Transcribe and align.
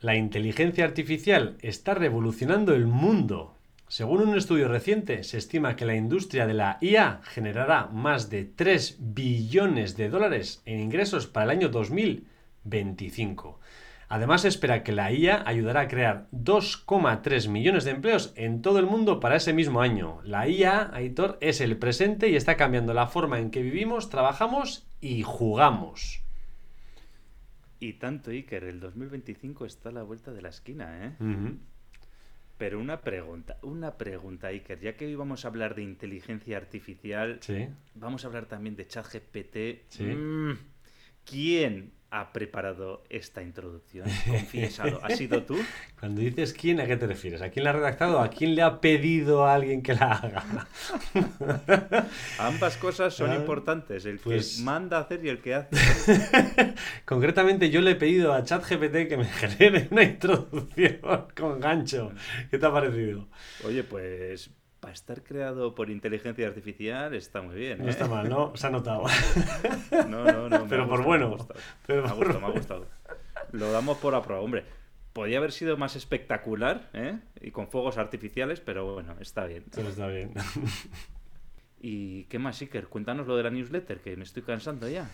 La 0.00 0.16
inteligencia 0.16 0.86
artificial 0.86 1.58
está 1.60 1.92
revolucionando 1.92 2.74
el 2.74 2.86
mundo. 2.86 3.54
Según 3.86 4.22
un 4.22 4.34
estudio 4.34 4.66
reciente, 4.66 5.24
se 5.24 5.36
estima 5.36 5.76
que 5.76 5.84
la 5.84 5.94
industria 5.94 6.46
de 6.46 6.54
la 6.54 6.78
IA 6.80 7.20
generará 7.22 7.86
más 7.88 8.30
de 8.30 8.46
3 8.46 8.96
billones 8.98 9.98
de 9.98 10.08
dólares 10.08 10.62
en 10.64 10.80
ingresos 10.80 11.26
para 11.26 11.44
el 11.44 11.50
año 11.50 11.68
2025. 11.68 13.60
Además, 14.08 14.40
se 14.40 14.48
espera 14.48 14.82
que 14.82 14.92
la 14.92 15.12
IA 15.12 15.42
ayudará 15.44 15.82
a 15.82 15.88
crear 15.88 16.28
2,3 16.32 17.48
millones 17.48 17.84
de 17.84 17.90
empleos 17.90 18.32
en 18.36 18.62
todo 18.62 18.78
el 18.78 18.86
mundo 18.86 19.20
para 19.20 19.36
ese 19.36 19.52
mismo 19.52 19.82
año. 19.82 20.20
La 20.24 20.48
IA, 20.48 20.92
Aitor, 20.94 21.36
es 21.42 21.60
el 21.60 21.76
presente 21.76 22.30
y 22.30 22.36
está 22.36 22.56
cambiando 22.56 22.94
la 22.94 23.06
forma 23.06 23.38
en 23.38 23.50
que 23.50 23.60
vivimos, 23.60 24.08
trabajamos 24.08 24.86
y 25.02 25.24
jugamos. 25.24 26.22
Y 27.80 27.94
tanto, 27.94 28.30
Iker, 28.30 28.64
el 28.64 28.78
2025 28.78 29.64
está 29.64 29.88
a 29.88 29.92
la 29.92 30.02
vuelta 30.02 30.32
de 30.32 30.42
la 30.42 30.50
esquina, 30.50 31.06
¿eh? 31.06 31.16
Pero 32.58 32.78
una 32.78 33.00
pregunta, 33.00 33.56
una 33.62 33.96
pregunta, 33.96 34.48
Iker. 34.48 34.78
Ya 34.80 34.94
que 34.94 35.06
hoy 35.06 35.14
vamos 35.14 35.46
a 35.46 35.48
hablar 35.48 35.74
de 35.74 35.82
inteligencia 35.82 36.58
artificial, 36.58 37.40
vamos 37.94 38.24
a 38.24 38.28
hablar 38.28 38.44
también 38.44 38.76
de 38.76 38.86
ChatGPT. 38.86 39.56
¿Sí? 39.88 40.04
Mm, 40.04 40.58
¿Quién 41.24 41.92
ha 42.10 42.32
preparado 42.32 43.02
esta 43.08 43.42
introducción? 43.42 44.08
Confiesado. 44.26 45.00
¿Has 45.02 45.16
sido 45.16 45.42
tú? 45.44 45.56
Cuando 45.98 46.20
dices 46.20 46.52
quién, 46.52 46.80
¿a 46.80 46.86
qué 46.86 46.96
te 46.96 47.06
refieres? 47.06 47.42
¿A 47.42 47.50
quién 47.50 47.64
la 47.64 47.70
ha 47.70 47.74
redactado? 47.74 48.20
¿A 48.20 48.30
quién 48.30 48.54
le 48.54 48.62
ha 48.62 48.80
pedido 48.80 49.44
a 49.44 49.54
alguien 49.54 49.82
que 49.82 49.94
la 49.94 50.12
haga? 50.12 50.68
Ambas 52.38 52.76
cosas 52.76 53.14
son 53.14 53.30
ah, 53.30 53.36
importantes, 53.36 54.04
el 54.06 54.18
que 54.18 54.24
pues 54.24 54.60
manda 54.64 54.98
a 54.98 55.00
hacer 55.02 55.24
y 55.24 55.28
el 55.28 55.40
que 55.40 55.54
hace. 55.54 55.76
Concretamente 57.04 57.70
yo 57.70 57.80
le 57.80 57.92
he 57.92 57.96
pedido 57.96 58.34
a 58.34 58.44
ChatGPT 58.44 59.08
que 59.08 59.16
me 59.16 59.24
genere 59.24 59.88
una 59.90 60.02
introducción 60.02 61.00
con 61.36 61.60
gancho. 61.60 62.12
¿Qué 62.50 62.58
te 62.58 62.66
ha 62.66 62.72
parecido? 62.72 63.28
Oye, 63.64 63.84
pues 63.84 64.50
para 64.80 64.94
estar 64.94 65.22
creado 65.22 65.74
por 65.74 65.90
inteligencia 65.90 66.46
artificial 66.46 67.14
está 67.14 67.42
muy 67.42 67.56
bien. 67.56 67.78
No 67.78 67.88
está 67.88 68.06
¿eh? 68.06 68.08
mal, 68.08 68.28
¿no? 68.28 68.56
Se 68.56 68.66
ha 68.66 68.70
notado. 68.70 69.04
No, 70.08 70.24
no, 70.24 70.48
no. 70.48 70.66
Pero 70.68 70.88
por 70.88 71.04
bueno. 71.04 71.28
Me 71.86 71.94
ha 71.94 72.12
gustado, 72.12 72.40
me 72.40 72.46
ha 72.46 72.50
gustado. 72.50 72.86
Lo 73.52 73.70
damos 73.70 73.98
por 73.98 74.14
aprobado. 74.14 74.44
Hombre, 74.44 74.64
podía 75.12 75.38
haber 75.38 75.52
sido 75.52 75.76
más 75.76 75.96
espectacular 75.96 76.88
¿eh? 76.94 77.18
y 77.40 77.50
con 77.50 77.68
fuegos 77.68 77.98
artificiales, 77.98 78.60
pero 78.60 78.94
bueno, 78.94 79.16
está 79.20 79.44
bien. 79.44 79.64
Pero 79.74 79.88
está 79.88 80.06
bien. 80.08 80.32
¿Y 81.80 82.24
qué 82.24 82.38
más, 82.38 82.60
Iker? 82.60 82.88
Cuéntanos 82.88 83.26
lo 83.26 83.36
de 83.36 83.42
la 83.42 83.50
newsletter, 83.50 84.00
que 84.00 84.16
me 84.16 84.24
estoy 84.24 84.42
cansando 84.42 84.88
ya. 84.88 85.08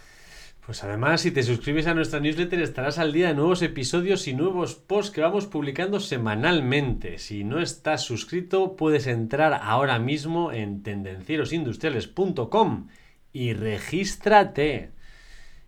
Pues 0.67 0.83
además, 0.83 1.21
si 1.21 1.31
te 1.31 1.45
suscribes 1.45 1.87
a 1.87 1.95
nuestra 1.95 2.19
newsletter 2.19 2.61
estarás 2.61 2.99
al 2.99 3.13
día 3.13 3.29
de 3.29 3.35
nuevos 3.35 3.63
episodios 3.63 4.27
y 4.27 4.35
nuevos 4.35 4.75
posts 4.75 5.13
que 5.13 5.21
vamos 5.21 5.47
publicando 5.47 6.01
semanalmente. 6.01 7.19
Si 7.19 7.45
no 7.45 7.61
estás 7.61 8.03
suscrito, 8.03 8.75
puedes 8.75 9.07
entrar 9.07 9.61
ahora 9.63 10.01
mismo 10.01 10.51
en 10.51 10.83
tendencierosindustriales.com 10.83 12.89
y 13.33 13.53
regístrate. 13.53 14.91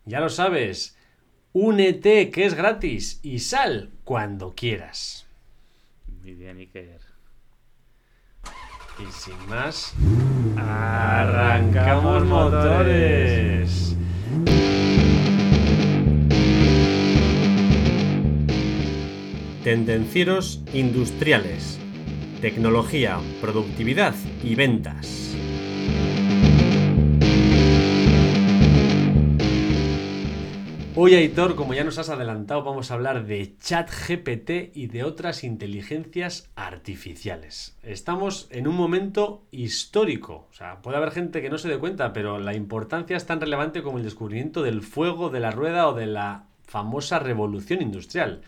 Ya 0.05 0.19
lo 0.19 0.31
sabes, 0.31 0.99
únete 1.53 2.31
que 2.31 2.45
es 2.45 2.55
gratis 2.55 3.21
y 3.23 3.39
sal 3.39 3.93
cuando 4.03 4.57
quieras. 4.57 5.29
Muy 6.23 6.35
bien, 6.35 6.59
Iker. 6.59 7.03
Y 8.99 9.07
sin 9.13 9.47
más, 9.47 9.95
arrancamos 10.57 12.25
motores. 12.25 13.95
Tendencieros 19.69 20.62
industriales. 20.72 21.78
Tecnología, 22.41 23.20
productividad 23.42 24.14
y 24.42 24.55
ventas. 24.55 25.36
Hoy, 30.96 31.17
Aitor, 31.17 31.55
como 31.55 31.74
ya 31.74 31.84
nos 31.84 31.98
has 31.98 32.08
adelantado, 32.08 32.62
vamos 32.62 32.90
a 32.90 32.95
hablar 32.95 33.27
de 33.27 33.58
ChatGPT 33.58 34.74
y 34.74 34.86
de 34.86 35.05
otras 35.05 35.45
inteligencias 35.45 36.51
artificiales. 36.57 37.77
Estamos 37.83 38.48
en 38.51 38.68
un 38.68 38.74
momento 38.74 39.45
histórico. 39.51 40.48
O 40.51 40.55
sea, 40.55 40.80
puede 40.80 40.96
haber 40.96 41.11
gente 41.11 41.42
que 41.42 41.51
no 41.51 41.58
se 41.58 41.68
dé 41.68 41.77
cuenta, 41.77 42.14
pero 42.14 42.39
la 42.39 42.55
importancia 42.55 43.18
es 43.18 43.27
tan 43.27 43.39
relevante 43.39 43.83
como 43.83 43.98
el 43.98 44.05
descubrimiento 44.05 44.62
del 44.62 44.80
fuego, 44.80 45.28
de 45.28 45.40
la 45.40 45.51
rueda 45.51 45.89
o 45.89 45.92
de 45.92 46.07
la 46.07 46.46
famosa 46.62 47.18
revolución 47.18 47.83
industrial. 47.83 48.40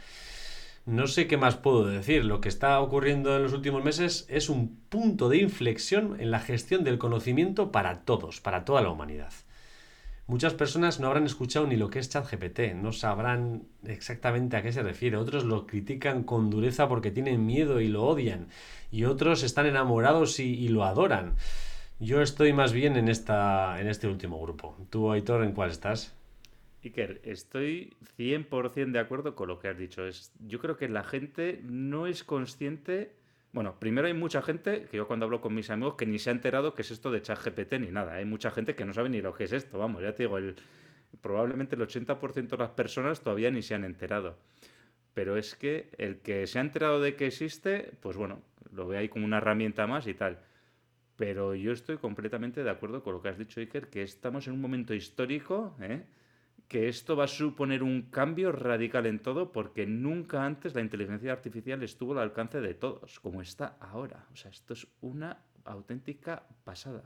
No 0.87 1.07
sé 1.07 1.27
qué 1.27 1.37
más 1.37 1.57
puedo 1.57 1.87
decir. 1.87 2.25
Lo 2.25 2.41
que 2.41 2.49
está 2.49 2.81
ocurriendo 2.81 3.37
en 3.37 3.43
los 3.43 3.53
últimos 3.53 3.85
meses 3.85 4.27
es 4.29 4.49
un 4.49 4.77
punto 4.89 5.29
de 5.29 5.39
inflexión 5.39 6.21
en 6.21 6.31
la 6.31 6.41
gestión 6.41 6.85
del 6.85 6.99
conocimiento 6.99 7.71
para 7.71 8.01
todos, 8.01 8.41
para 8.41 8.65
toda 8.65 8.83
la 8.83 8.91
humanidad. 8.91 9.33
Muchas 10.31 10.55
personas 10.55 11.01
no 11.01 11.09
habrán 11.09 11.27
escuchado 11.27 11.67
ni 11.67 11.77
lo 11.77 11.91
que 11.91 11.99
es 11.99 12.09
ChatGPT, 12.09 12.75
no 12.77 12.93
sabrán 12.93 13.65
exactamente 13.85 14.57
a 14.57 14.63
qué 14.63 14.73
se 14.73 14.83
refiere. 14.83 15.17
Otros 15.17 15.45
lo 15.45 15.67
critican 15.67 16.23
con 16.23 16.51
dureza 16.51 16.89
porque 16.89 17.11
tienen 17.11 17.45
miedo 17.45 17.81
y 17.81 17.89
lo 17.89 18.05
odian. 18.05 18.47
Y 18.93 19.05
otros 19.05 19.43
están 19.43 19.67
enamorados 19.67 20.39
y, 20.39 20.69
lo 20.69 20.85
adoran. 20.85 21.35
Yo 21.99 22.23
estoy 22.23 22.53
más 22.53 22.73
bien 22.73 22.97
en, 22.97 23.09
esta, 23.09 23.81
en 23.81 23.89
este 23.89 24.07
último 24.07 24.41
grupo. 24.41 24.77
¿Tú, 24.89 25.11
Aitor, 25.11 25.43
en 25.43 25.53
cuál 25.53 25.71
estás? 25.71 26.15
Iker, 26.83 27.21
estoy 27.25 27.95
100% 28.17 28.93
de 28.93 28.99
acuerdo 28.99 29.35
con 29.35 29.49
lo 29.49 29.59
que 29.59 29.69
has 29.69 29.77
dicho. 29.77 30.07
Es, 30.07 30.33
yo 30.41 30.59
creo 30.59 30.77
que 30.77 30.89
la 30.89 31.05
gente 31.05 31.61
no 31.63 32.07
es 32.07 32.25
consciente. 32.25 33.13
Bueno, 33.53 33.79
primero 33.79 34.07
hay 34.07 34.15
mucha 34.15 34.41
gente, 34.41 34.87
que 34.91 34.97
yo 34.97 35.07
cuando 35.07 35.27
hablo 35.27 35.41
con 35.41 35.55
mis 35.55 35.69
amigos, 35.71 35.97
que 35.97 36.07
ni 36.07 36.19
se 36.19 36.31
ha 36.31 36.33
enterado 36.33 36.75
que 36.75 36.83
es 36.83 36.91
esto 36.91 37.11
de 37.11 37.21
ChatGPT 37.21 37.75
ni 37.81 37.91
nada. 37.91 38.15
Hay 38.15 38.25
mucha 38.25 38.51
gente 38.51 38.75
que 38.75 38.85
no 38.85 38.95
sabe 38.95 39.11
ni 39.11 39.21
lo 39.21 39.35
que 39.35 39.45
es 39.45 39.53
esto. 39.53 39.79
Vamos, 39.79 40.03
ya 40.03 40.15
te 40.15 40.23
digo, 40.23 40.39
el, 40.39 40.57
probablemente 41.21 41.77
el 41.77 41.83
80% 41.83 42.49
de 42.49 42.57
las 42.57 42.71
personas 42.71 43.21
todavía 43.21 43.51
ni 43.51 43.63
se 43.63 43.75
han 43.75 43.85
enterado. 43.85 44.39
Pero 45.13 45.37
es 45.37 45.55
que 45.57 45.91
el 45.99 46.21
que 46.21 46.47
se 46.47 46.59
ha 46.59 46.63
enterado 46.63 47.01
de 47.01 47.15
que 47.17 47.27
existe, 47.27 47.93
pues 48.01 48.17
bueno, 48.17 48.41
lo 48.73 48.87
ve 48.87 48.97
ahí 48.97 49.09
como 49.09 49.27
una 49.27 49.39
herramienta 49.39 49.87
más 49.87 50.07
y 50.07 50.15
tal. 50.15 50.39
Pero 51.17 51.55
yo 51.55 51.73
estoy 51.73 51.99
completamente 51.99 52.65
de 52.65 52.71
acuerdo 52.71 53.03
con 53.03 53.13
lo 53.13 53.21
que 53.21 53.29
has 53.29 53.37
dicho, 53.37 53.61
Iker, 53.61 53.89
que 53.89 54.03
estamos 54.03 54.47
en 54.47 54.55
un 54.55 54.61
momento 54.63 54.95
histórico, 54.95 55.77
¿eh? 55.81 56.05
Que 56.71 56.89
esto 56.89 57.17
va 57.17 57.25
a 57.25 57.27
suponer 57.27 57.83
un 57.83 58.03
cambio 58.13 58.53
radical 58.53 59.05
en 59.07 59.19
todo 59.19 59.51
porque 59.51 59.87
nunca 59.87 60.47
antes 60.47 60.73
la 60.73 60.81
inteligencia 60.81 61.33
artificial 61.33 61.83
estuvo 61.83 62.13
al 62.13 62.21
alcance 62.21 62.61
de 62.61 62.75
todos, 62.75 63.19
como 63.19 63.43
está 63.43 63.77
ahora. 63.81 64.25
O 64.33 64.37
sea, 64.37 64.53
esto 64.53 64.75
es 64.75 64.87
una 65.01 65.43
auténtica 65.65 66.45
pasada. 66.63 67.03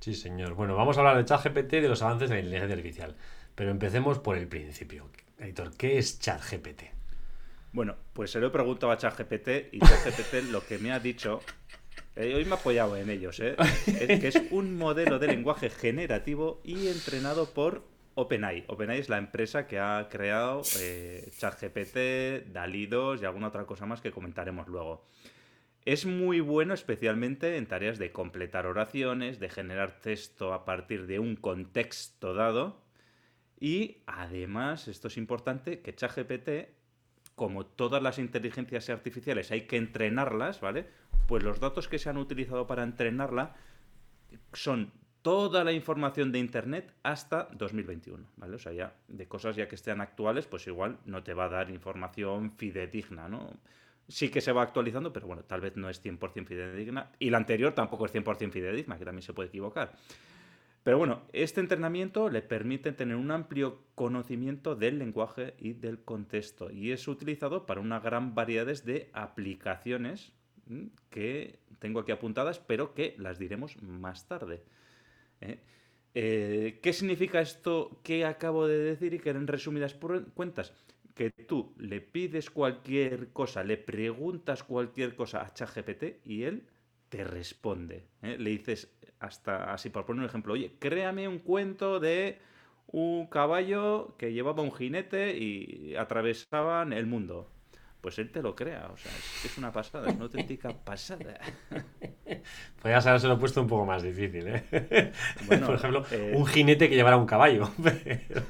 Sí, 0.00 0.14
señor. 0.14 0.54
Bueno, 0.54 0.74
vamos 0.74 0.96
a 0.96 1.00
hablar 1.00 1.16
de 1.16 1.26
ChatGPT 1.26 1.74
y 1.74 1.80
de 1.80 1.88
los 1.88 2.02
avances 2.02 2.28
de 2.28 2.34
la 2.34 2.40
inteligencia 2.40 2.74
artificial. 2.74 3.16
Pero 3.54 3.70
empecemos 3.70 4.18
por 4.18 4.36
el 4.36 4.48
principio. 4.48 5.08
Editor, 5.38 5.76
¿qué 5.76 5.98
es 5.98 6.18
ChatGPT? 6.18 6.82
Bueno, 7.70 7.94
pues 8.14 8.32
se 8.32 8.40
lo 8.40 8.48
he 8.48 8.50
preguntado 8.50 8.90
a 8.90 8.96
ChatGPT 8.96 9.72
y 9.72 9.78
ChatGPT 9.78 10.34
lo 10.50 10.66
que 10.66 10.78
me 10.78 10.90
ha 10.90 10.98
dicho 10.98 11.40
eh, 12.16 12.34
hoy 12.34 12.44
me 12.44 12.50
he 12.50 12.54
apoyado 12.54 12.96
en 12.96 13.10
ellos, 13.10 13.38
¿eh? 13.38 13.54
es 13.86 14.20
que 14.20 14.26
es 14.26 14.42
un 14.50 14.76
modelo 14.76 15.20
de 15.20 15.28
lenguaje 15.28 15.70
generativo 15.70 16.60
y 16.64 16.88
entrenado 16.88 17.50
por 17.50 17.84
OpenAI. 18.18 18.64
OpenAI 18.66 18.98
es 18.98 19.08
la 19.08 19.18
empresa 19.18 19.68
que 19.68 19.78
ha 19.78 20.08
creado 20.10 20.62
eh, 20.80 21.30
ChatGPT, 21.38 22.50
DALI 22.52 22.86
2 22.86 23.22
y 23.22 23.24
alguna 23.24 23.46
otra 23.46 23.64
cosa 23.64 23.86
más 23.86 24.00
que 24.00 24.10
comentaremos 24.10 24.66
luego. 24.66 25.04
Es 25.84 26.04
muy 26.04 26.40
bueno 26.40 26.74
especialmente 26.74 27.56
en 27.56 27.66
tareas 27.66 27.96
de 27.96 28.10
completar 28.10 28.66
oraciones, 28.66 29.38
de 29.38 29.48
generar 29.48 30.00
texto 30.00 30.52
a 30.52 30.64
partir 30.64 31.06
de 31.06 31.20
un 31.20 31.36
contexto 31.36 32.34
dado. 32.34 32.82
Y 33.60 33.98
además, 34.06 34.88
esto 34.88 35.06
es 35.06 35.16
importante, 35.16 35.80
que 35.80 35.94
ChatGPT, 35.94 36.74
como 37.36 37.66
todas 37.66 38.02
las 38.02 38.18
inteligencias 38.18 38.90
artificiales 38.90 39.52
hay 39.52 39.68
que 39.68 39.76
entrenarlas, 39.76 40.60
¿vale? 40.60 40.88
Pues 41.28 41.44
los 41.44 41.60
datos 41.60 41.86
que 41.86 42.00
se 42.00 42.10
han 42.10 42.16
utilizado 42.16 42.66
para 42.66 42.82
entrenarla 42.82 43.54
son 44.52 44.92
toda 45.22 45.64
la 45.64 45.72
información 45.72 46.32
de 46.32 46.38
Internet 46.38 46.94
hasta 47.02 47.48
2021, 47.52 48.24
¿vale? 48.36 48.56
O 48.56 48.58
sea, 48.58 48.72
ya 48.72 48.94
de 49.08 49.26
cosas 49.26 49.56
ya 49.56 49.68
que 49.68 49.74
estén 49.74 50.00
actuales, 50.00 50.46
pues 50.46 50.66
igual 50.66 50.98
no 51.06 51.22
te 51.22 51.34
va 51.34 51.46
a 51.46 51.48
dar 51.48 51.70
información 51.70 52.52
fidedigna, 52.52 53.28
¿no? 53.28 53.50
Sí 54.08 54.30
que 54.30 54.40
se 54.40 54.52
va 54.52 54.62
actualizando, 54.62 55.12
pero 55.12 55.26
bueno, 55.26 55.42
tal 55.44 55.60
vez 55.60 55.76
no 55.76 55.90
es 55.90 56.02
100% 56.02 56.46
fidedigna. 56.46 57.12
Y 57.18 57.30
la 57.30 57.36
anterior 57.36 57.74
tampoco 57.74 58.06
es 58.06 58.14
100% 58.14 58.50
fidedigna, 58.50 58.98
que 58.98 59.04
también 59.04 59.22
se 59.22 59.34
puede 59.34 59.48
equivocar. 59.48 59.92
Pero 60.82 60.96
bueno, 60.96 61.22
este 61.34 61.60
entrenamiento 61.60 62.30
le 62.30 62.40
permite 62.40 62.92
tener 62.92 63.16
un 63.16 63.30
amplio 63.30 63.82
conocimiento 63.94 64.74
del 64.74 64.98
lenguaje 64.98 65.54
y 65.58 65.74
del 65.74 66.02
contexto. 66.02 66.70
Y 66.70 66.92
es 66.92 67.06
utilizado 67.08 67.66
para 67.66 67.82
una 67.82 68.00
gran 68.00 68.34
variedad 68.34 68.64
de 68.82 69.10
aplicaciones 69.12 70.32
que 71.10 71.58
tengo 71.78 72.00
aquí 72.00 72.12
apuntadas, 72.12 72.58
pero 72.58 72.94
que 72.94 73.14
las 73.18 73.38
diremos 73.38 73.80
más 73.82 74.26
tarde. 74.26 74.62
¿Eh? 75.40 75.60
Eh, 76.14 76.80
¿Qué 76.82 76.92
significa 76.92 77.40
esto 77.40 78.00
que 78.02 78.24
acabo 78.24 78.66
de 78.66 78.78
decir 78.78 79.14
y 79.14 79.18
que 79.18 79.30
en 79.30 79.46
resumidas 79.46 79.96
cuentas? 80.34 80.72
Que 81.14 81.30
tú 81.30 81.74
le 81.78 82.00
pides 82.00 82.50
cualquier 82.50 83.32
cosa, 83.32 83.62
le 83.64 83.76
preguntas 83.76 84.62
cualquier 84.62 85.14
cosa 85.16 85.42
a 85.42 85.52
ChatGPT 85.52 86.26
y 86.26 86.44
él 86.44 86.66
te 87.08 87.24
responde. 87.24 88.06
¿eh? 88.22 88.36
Le 88.38 88.50
dices, 88.50 88.96
hasta 89.20 89.72
así 89.72 89.90
por 89.90 90.06
poner 90.06 90.22
un 90.22 90.28
ejemplo, 90.28 90.54
oye, 90.54 90.76
créame 90.78 91.28
un 91.28 91.38
cuento 91.40 92.00
de 92.00 92.38
un 92.86 93.26
caballo 93.26 94.16
que 94.16 94.32
llevaba 94.32 94.62
un 94.62 94.72
jinete 94.72 95.36
y 95.36 95.94
atravesaban 95.96 96.92
el 96.92 97.06
mundo. 97.06 97.50
Pues 98.00 98.18
él 98.20 98.30
te 98.30 98.42
lo 98.42 98.54
crea, 98.54 98.88
o 98.92 98.96
sea, 98.96 99.10
es, 99.44 99.58
una 99.58 99.72
pasada, 99.72 100.08
es 100.08 100.14
una 100.14 100.24
auténtica 100.24 100.72
pasada. 100.72 101.40
Podrías 102.80 103.24
lo 103.24 103.32
he 103.34 103.36
puesto 103.36 103.60
un 103.60 103.66
poco 103.66 103.84
más 103.84 104.04
difícil, 104.04 104.46
¿eh? 104.46 104.64
Por 105.48 105.74
ejemplo, 105.74 106.04
eh, 106.12 106.32
un 106.36 106.46
jinete 106.46 106.88
que 106.88 106.94
llevara 106.94 107.16
un 107.16 107.26
caballo. 107.26 107.68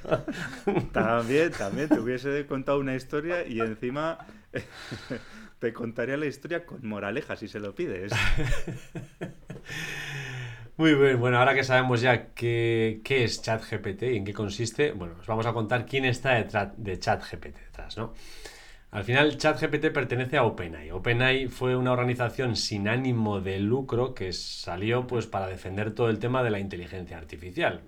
También, 0.93 1.51
también 1.53 1.89
te 1.89 1.99
hubiese 1.99 2.47
contado 2.47 2.79
una 2.79 2.95
historia 2.95 3.47
y 3.47 3.61
encima 3.61 4.19
te 5.59 5.73
contaría 5.73 6.19
la 6.19 6.27
historia 6.27 6.67
con 6.67 6.87
moraleja 6.87 7.37
si 7.37 7.49
se 7.49 7.59
lo 7.59 7.75
pides. 7.75 8.13
Muy 10.77 10.95
bien, 10.95 11.19
bueno, 11.19 11.39
ahora 11.39 11.55
que 11.55 11.65
sabemos 11.65 12.01
ya 12.01 12.35
qué, 12.35 13.01
qué 13.03 13.25
es 13.25 13.43
ChatGPT 13.43 14.03
y 14.03 14.17
en 14.17 14.25
qué 14.25 14.33
consiste, 14.33 14.93
bueno, 14.93 15.17
os 15.19 15.27
vamos 15.27 15.47
a 15.47 15.53
contar 15.53 15.87
quién 15.87 16.05
está 16.05 16.35
detrás 16.35 16.69
de 16.77 16.99
ChatGPT 16.99 17.57
detrás, 17.57 17.97
¿no? 17.97 18.15
Al 18.91 19.05
final, 19.05 19.37
ChatGPT 19.37 19.91
pertenece 19.93 20.39
a 20.39 20.45
OpenAI. 20.45 20.91
OpenAI 20.93 21.49
fue 21.49 21.77
una 21.77 21.93
organización 21.93 22.57
sin 22.57 22.89
ánimo 22.89 23.41
de 23.41 23.59
lucro 23.61 24.15
que 24.15 24.33
salió 24.33 25.07
pues, 25.07 25.27
para 25.27 25.47
defender 25.47 25.93
todo 25.95 26.09
el 26.09 26.19
tema 26.19 26.43
de 26.43 26.51
la 26.51 26.59
inteligencia 26.59 27.19
artificial 27.19 27.83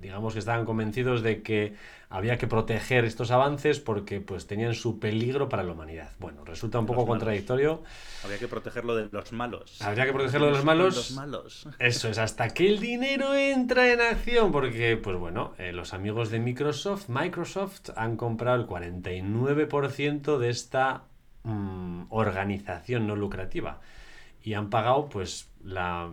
digamos 0.00 0.32
que 0.32 0.38
estaban 0.38 0.64
convencidos 0.64 1.22
de 1.22 1.42
que 1.42 1.74
había 2.08 2.38
que 2.38 2.46
proteger 2.46 3.04
estos 3.04 3.30
avances 3.30 3.80
porque 3.80 4.20
pues 4.20 4.46
tenían 4.46 4.74
su 4.74 4.98
peligro 4.98 5.48
para 5.48 5.62
la 5.62 5.72
humanidad. 5.72 6.12
Bueno, 6.18 6.44
resulta 6.44 6.78
un 6.78 6.86
poco 6.86 7.06
contradictorio. 7.06 7.82
Había 8.24 8.38
que 8.38 8.48
protegerlo 8.48 8.94
de 8.94 9.08
los 9.10 9.32
malos. 9.32 9.82
Habría 9.82 10.06
que 10.06 10.12
protegerlo 10.12 10.46
de 10.46 10.52
los 10.52 10.64
malos. 10.64 10.96
Los 10.96 11.10
malos. 11.12 11.68
Eso 11.78 12.08
es, 12.08 12.18
hasta 12.18 12.48
que 12.50 12.68
el 12.68 12.80
dinero 12.80 13.34
entra 13.34 13.92
en 13.92 14.00
acción, 14.00 14.52
porque 14.52 14.96
pues 14.96 15.16
bueno, 15.16 15.54
eh, 15.58 15.72
los 15.72 15.94
amigos 15.94 16.30
de 16.30 16.38
Microsoft, 16.38 17.08
Microsoft 17.08 17.90
han 17.96 18.16
comprado 18.16 18.60
el 18.60 18.66
49% 18.66 20.38
de 20.38 20.48
esta 20.48 21.04
mm, 21.42 22.04
organización 22.10 23.06
no 23.06 23.16
lucrativa 23.16 23.80
y 24.42 24.54
han 24.54 24.70
pagado 24.70 25.08
pues 25.08 25.50
la 25.64 26.10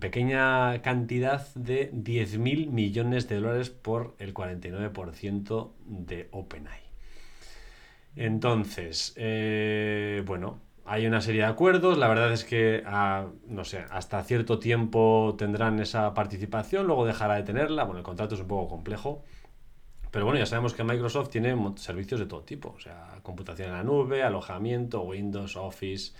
pequeña 0.00 0.82
cantidad 0.82 1.46
de 1.54 1.90
10.000 1.92 2.70
millones 2.70 3.28
de 3.28 3.36
dólares 3.36 3.70
por 3.70 4.14
el 4.18 4.34
49% 4.34 5.72
de 5.86 6.28
OpenAI. 6.30 6.80
Entonces, 8.16 9.14
eh, 9.16 10.22
bueno, 10.26 10.60
hay 10.84 11.06
una 11.06 11.20
serie 11.20 11.42
de 11.42 11.46
acuerdos. 11.46 11.98
La 11.98 12.08
verdad 12.08 12.32
es 12.32 12.44
que, 12.44 12.82
no 13.46 13.64
sé, 13.64 13.84
hasta 13.90 14.22
cierto 14.24 14.58
tiempo 14.58 15.36
tendrán 15.38 15.78
esa 15.80 16.14
participación, 16.14 16.86
luego 16.86 17.06
dejará 17.06 17.36
de 17.36 17.42
tenerla. 17.42 17.84
Bueno, 17.84 17.98
el 17.98 18.04
contrato 18.04 18.34
es 18.34 18.40
un 18.40 18.48
poco 18.48 18.68
complejo. 18.68 19.22
Pero 20.10 20.24
bueno, 20.24 20.38
ya 20.40 20.46
sabemos 20.46 20.72
que 20.72 20.84
Microsoft 20.84 21.28
tiene 21.28 21.54
servicios 21.76 22.18
de 22.18 22.26
todo 22.26 22.42
tipo, 22.42 22.74
o 22.74 22.80
sea, 22.80 23.18
computación 23.22 23.68
en 23.68 23.74
la 23.74 23.82
nube, 23.82 24.22
alojamiento, 24.22 25.02
Windows, 25.02 25.56
Office, 25.56 26.12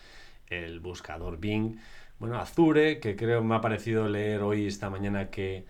el 0.46 0.80
buscador 0.80 1.38
Bing. 1.38 1.78
Bueno, 2.18 2.38
Azure, 2.38 2.98
que 2.98 3.14
creo 3.14 3.44
me 3.44 3.54
ha 3.54 3.60
parecido 3.60 4.08
leer 4.08 4.42
hoy, 4.42 4.66
esta 4.66 4.90
mañana, 4.90 5.30
que, 5.30 5.64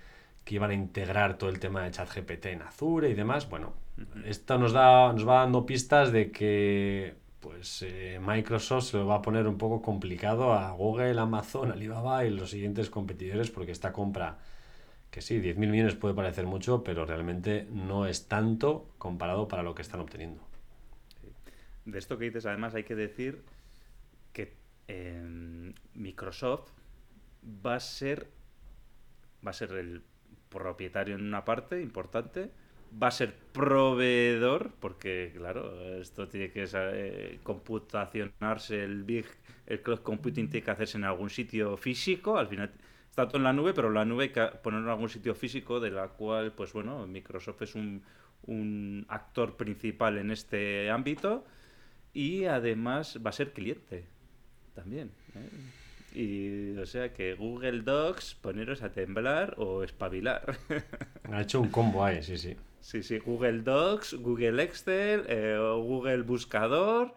iban 0.50 0.70
a 0.70 0.74
integrar 0.74 1.36
todo 1.36 1.50
el 1.50 1.60
tema 1.60 1.82
de 1.82 1.90
ChatGPT 1.90 2.46
en 2.46 2.62
Azure 2.62 3.10
y 3.10 3.14
demás. 3.14 3.50
Bueno, 3.50 3.74
esto 4.24 4.56
nos, 4.56 4.72
da, 4.72 5.12
nos 5.12 5.28
va 5.28 5.40
dando 5.40 5.66
pistas 5.66 6.10
de 6.10 6.30
que 6.30 7.16
pues 7.40 7.82
eh, 7.86 8.18
Microsoft 8.18 8.84
se 8.84 8.96
lo 8.96 9.06
va 9.06 9.16
a 9.16 9.22
poner 9.22 9.46
un 9.46 9.58
poco 9.58 9.82
complicado 9.82 10.54
a 10.54 10.70
Google, 10.70 11.20
Amazon, 11.20 11.70
Alibaba 11.70 12.24
y 12.24 12.30
los 12.30 12.48
siguientes 12.48 12.88
competidores 12.88 13.50
porque 13.50 13.72
esta 13.72 13.92
compra, 13.92 14.38
que 15.10 15.20
sí, 15.20 15.38
10.000 15.38 15.56
millones 15.68 15.94
puede 15.96 16.14
parecer 16.14 16.46
mucho, 16.46 16.82
pero 16.82 17.04
realmente 17.04 17.66
no 17.70 18.06
es 18.06 18.26
tanto 18.26 18.88
comparado 18.96 19.48
para 19.48 19.62
lo 19.62 19.74
que 19.74 19.82
están 19.82 20.00
obteniendo. 20.00 20.40
De 21.84 21.98
esto 21.98 22.16
que 22.16 22.24
dices, 22.24 22.46
además 22.46 22.74
hay 22.74 22.84
que 22.84 22.94
decir 22.94 23.42
Microsoft 25.94 26.70
va 27.64 27.74
a 27.76 27.80
ser 27.80 28.28
va 29.46 29.50
a 29.50 29.54
ser 29.54 29.72
el 29.72 30.02
propietario 30.48 31.14
en 31.14 31.26
una 31.26 31.44
parte 31.44 31.80
importante, 31.80 32.50
va 33.00 33.08
a 33.08 33.10
ser 33.10 33.34
proveedor, 33.52 34.72
porque 34.80 35.32
claro, 35.36 35.80
esto 36.00 36.28
tiene 36.28 36.50
que 36.50 36.66
eh, 36.72 37.38
computacionarse, 37.42 38.82
el 38.82 39.04
big, 39.04 39.26
el 39.66 39.82
cloud 39.82 40.00
computing 40.00 40.48
tiene 40.48 40.64
que 40.64 40.70
hacerse 40.70 40.98
en 40.98 41.04
algún 41.04 41.30
sitio 41.30 41.76
físico, 41.76 42.38
al 42.38 42.48
final 42.48 42.72
está 43.08 43.28
todo 43.28 43.38
en 43.38 43.44
la 43.44 43.52
nube, 43.52 43.74
pero 43.74 43.90
la 43.90 44.04
nube 44.04 44.24
hay 44.24 44.30
que 44.30 44.46
ponerlo 44.62 44.86
en 44.86 44.92
algún 44.92 45.08
sitio 45.08 45.34
físico, 45.34 45.80
de 45.80 45.90
la 45.90 46.08
cual, 46.08 46.52
pues 46.52 46.72
bueno, 46.72 47.06
Microsoft 47.06 47.62
es 47.62 47.74
un 47.74 49.06
actor 49.08 49.56
principal 49.56 50.18
en 50.18 50.30
este 50.30 50.90
ámbito 50.90 51.44
y 52.14 52.46
además 52.46 53.20
va 53.24 53.30
a 53.30 53.34
ser 53.34 53.52
cliente 53.52 54.06
también. 54.78 55.10
¿eh? 55.34 55.48
Y 56.14 56.78
o 56.78 56.86
sea 56.86 57.12
que 57.12 57.34
Google 57.34 57.82
Docs, 57.82 58.34
poneros 58.36 58.82
a 58.82 58.92
temblar 58.92 59.54
o 59.58 59.82
espabilar. 59.82 60.56
Ha 61.30 61.42
hecho 61.42 61.60
un 61.60 61.68
combo 61.68 62.02
ahí, 62.02 62.22
sí, 62.22 62.38
sí. 62.38 62.56
Sí, 62.80 63.02
sí, 63.02 63.18
Google 63.18 63.60
Docs, 63.60 64.14
Google 64.14 64.62
Excel, 64.62 65.26
eh, 65.28 65.58
Google 65.58 66.22
Buscador. 66.22 67.14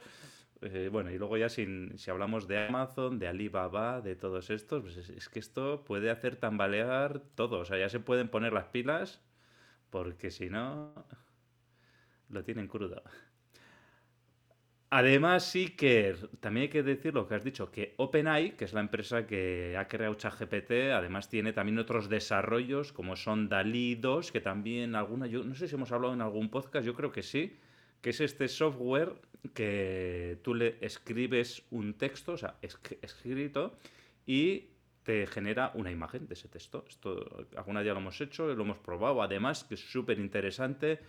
Eh, 0.61 0.89
bueno, 0.91 1.11
y 1.11 1.17
luego 1.17 1.37
ya 1.37 1.47
sin, 1.47 1.97
si 1.97 2.11
hablamos 2.11 2.47
de 2.47 2.67
Amazon, 2.67 3.19
de 3.19 3.27
Alibaba, 3.29 4.01
de 4.01 4.17
todos 4.17 4.49
estos, 4.49 4.83
pues 4.83 4.97
es, 4.97 5.29
que 5.29 5.39
esto 5.39 5.83
puede 5.85 6.11
hacer 6.11 6.35
tambalear 6.35 7.21
todo. 7.35 7.59
O 7.59 7.65
sea, 7.65 7.77
ya 7.77 7.87
se 7.87 8.01
pueden 8.01 8.27
poner 8.27 8.51
las 8.51 8.65
pilas 8.65 9.21
porque 9.89 10.29
si 10.29 10.49
no, 10.49 10.93
lo 12.29 12.43
tienen 12.43 12.67
crudo. 12.67 13.01
Además, 14.93 15.45
sí 15.45 15.69
que 15.69 16.15
también 16.41 16.63
hay 16.63 16.69
que 16.69 16.83
decir 16.83 17.13
lo 17.13 17.25
que 17.25 17.35
has 17.35 17.45
dicho, 17.45 17.71
que 17.71 17.93
OpenAI, 17.95 18.57
que 18.57 18.65
es 18.65 18.73
la 18.73 18.81
empresa 18.81 19.25
que 19.25 19.77
ha 19.77 19.87
creado 19.87 20.15
ChatGPT, 20.15 20.91
además 20.93 21.29
tiene 21.29 21.53
también 21.53 21.79
otros 21.79 22.09
desarrollos 22.09 22.91
como 22.91 23.15
son 23.15 23.47
DALI 23.47 23.95
2, 23.95 24.33
que 24.33 24.41
también 24.41 24.95
alguna, 24.95 25.27
yo 25.27 25.45
no 25.45 25.55
sé 25.55 25.69
si 25.69 25.75
hemos 25.75 25.93
hablado 25.93 26.13
en 26.13 26.19
algún 26.19 26.49
podcast, 26.49 26.85
yo 26.85 26.93
creo 26.93 27.09
que 27.13 27.23
sí, 27.23 27.57
que 28.01 28.09
es 28.09 28.19
este 28.19 28.49
software 28.49 29.13
que 29.53 30.39
tú 30.43 30.55
le 30.55 30.75
escribes 30.81 31.63
un 31.71 31.93
texto, 31.93 32.33
o 32.33 32.37
sea, 32.37 32.57
escrito, 32.61 33.77
y 34.25 34.71
te 35.03 35.25
genera 35.25 35.71
una 35.73 35.89
imagen 35.89 36.27
de 36.27 36.33
ese 36.33 36.49
texto. 36.49 36.83
Esto 36.89 37.47
alguna 37.55 37.81
día 37.81 37.93
lo 37.93 37.99
hemos 37.99 38.19
hecho, 38.19 38.53
lo 38.53 38.63
hemos 38.63 38.79
probado, 38.79 39.21
además 39.23 39.63
que 39.63 39.75
es 39.75 39.89
súper 39.89 40.19
interesante 40.19 40.99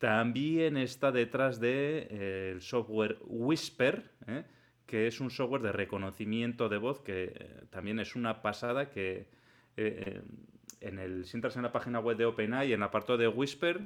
también 0.00 0.78
está 0.78 1.12
detrás 1.12 1.60
del 1.60 2.08
de, 2.08 2.08
eh, 2.10 2.56
software 2.60 3.18
Whisper, 3.26 4.10
¿eh? 4.26 4.44
que 4.86 5.06
es 5.06 5.20
un 5.20 5.30
software 5.30 5.60
de 5.60 5.72
reconocimiento 5.72 6.70
de 6.70 6.78
voz 6.78 7.02
que 7.02 7.34
eh, 7.34 7.64
también 7.68 8.00
es 8.00 8.16
una 8.16 8.40
pasada 8.40 8.90
que 8.90 9.28
en 9.76 10.98
el, 10.98 11.24
si 11.24 11.36
entras 11.36 11.56
en 11.56 11.62
la 11.62 11.72
página 11.72 12.00
web 12.00 12.16
de 12.16 12.26
OpenAI, 12.26 12.72
en 12.72 12.80
el 12.80 12.82
apartado 12.82 13.18
de 13.18 13.28
Whisper, 13.28 13.80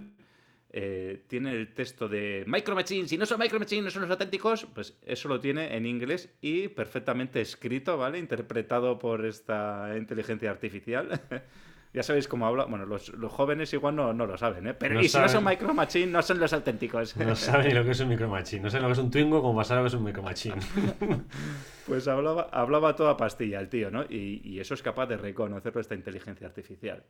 tiene 1.28 1.52
el 1.52 1.72
texto 1.72 2.08
de 2.08 2.42
Micro 2.48 2.74
Machine. 2.74 3.06
Si 3.06 3.16
no 3.16 3.26
son 3.26 3.38
Micro 3.38 3.60
Machine, 3.60 3.82
no 3.82 3.90
son 3.90 4.02
los 4.02 4.10
auténticos, 4.10 4.66
pues 4.66 4.98
eso 5.02 5.28
lo 5.28 5.38
tiene 5.38 5.76
en 5.76 5.86
inglés 5.86 6.34
y 6.40 6.66
perfectamente 6.66 7.40
escrito, 7.40 7.96
¿vale? 7.96 8.18
Interpretado 8.18 8.98
por 8.98 9.24
esta 9.24 9.94
inteligencia 9.96 10.50
artificial. 10.50 11.20
Ya 11.94 12.02
sabéis 12.02 12.26
cómo 12.26 12.44
habla. 12.44 12.64
Bueno, 12.64 12.86
los, 12.86 13.12
jóvenes 13.28 13.72
igual 13.72 13.94
no, 13.94 14.12
lo 14.12 14.36
saben, 14.36 14.66
¿eh? 14.66 14.74
Pero 14.74 15.00
y 15.00 15.08
si 15.08 15.16
no 15.16 15.28
son 15.28 15.44
Micro 15.44 15.72
Machine, 15.72 16.08
no 16.08 16.22
son 16.22 16.40
los 16.40 16.52
auténticos. 16.52 17.16
No 17.16 17.36
saben 17.36 17.68
ni 17.68 17.72
lo 17.72 17.84
que 17.84 17.92
es 17.92 18.00
un 18.00 18.08
Micro 18.08 18.28
Machine. 18.28 18.62
No 18.62 18.68
saben 18.68 18.82
lo 18.82 18.88
que 18.88 18.94
es 18.94 18.98
un 18.98 19.12
Twingo 19.12 19.40
como 19.40 19.56
pasar 19.56 19.76
lo 19.76 19.84
que 19.84 19.88
es 19.88 19.94
un 19.94 20.02
Micro 20.02 20.24
Machine. 20.24 20.56
pues 21.86 22.08
hablaba, 22.08 22.48
hablaba 22.50 22.96
toda 22.96 23.16
pastilla 23.16 23.60
el 23.60 23.68
tío, 23.68 23.92
¿no? 23.92 24.02
Y, 24.02 24.40
y 24.42 24.58
eso 24.58 24.74
es 24.74 24.82
capaz 24.82 25.06
de 25.06 25.18
reconocerlo 25.18 25.80
esta 25.80 25.94
inteligencia 25.94 26.48
artificial. 26.48 27.04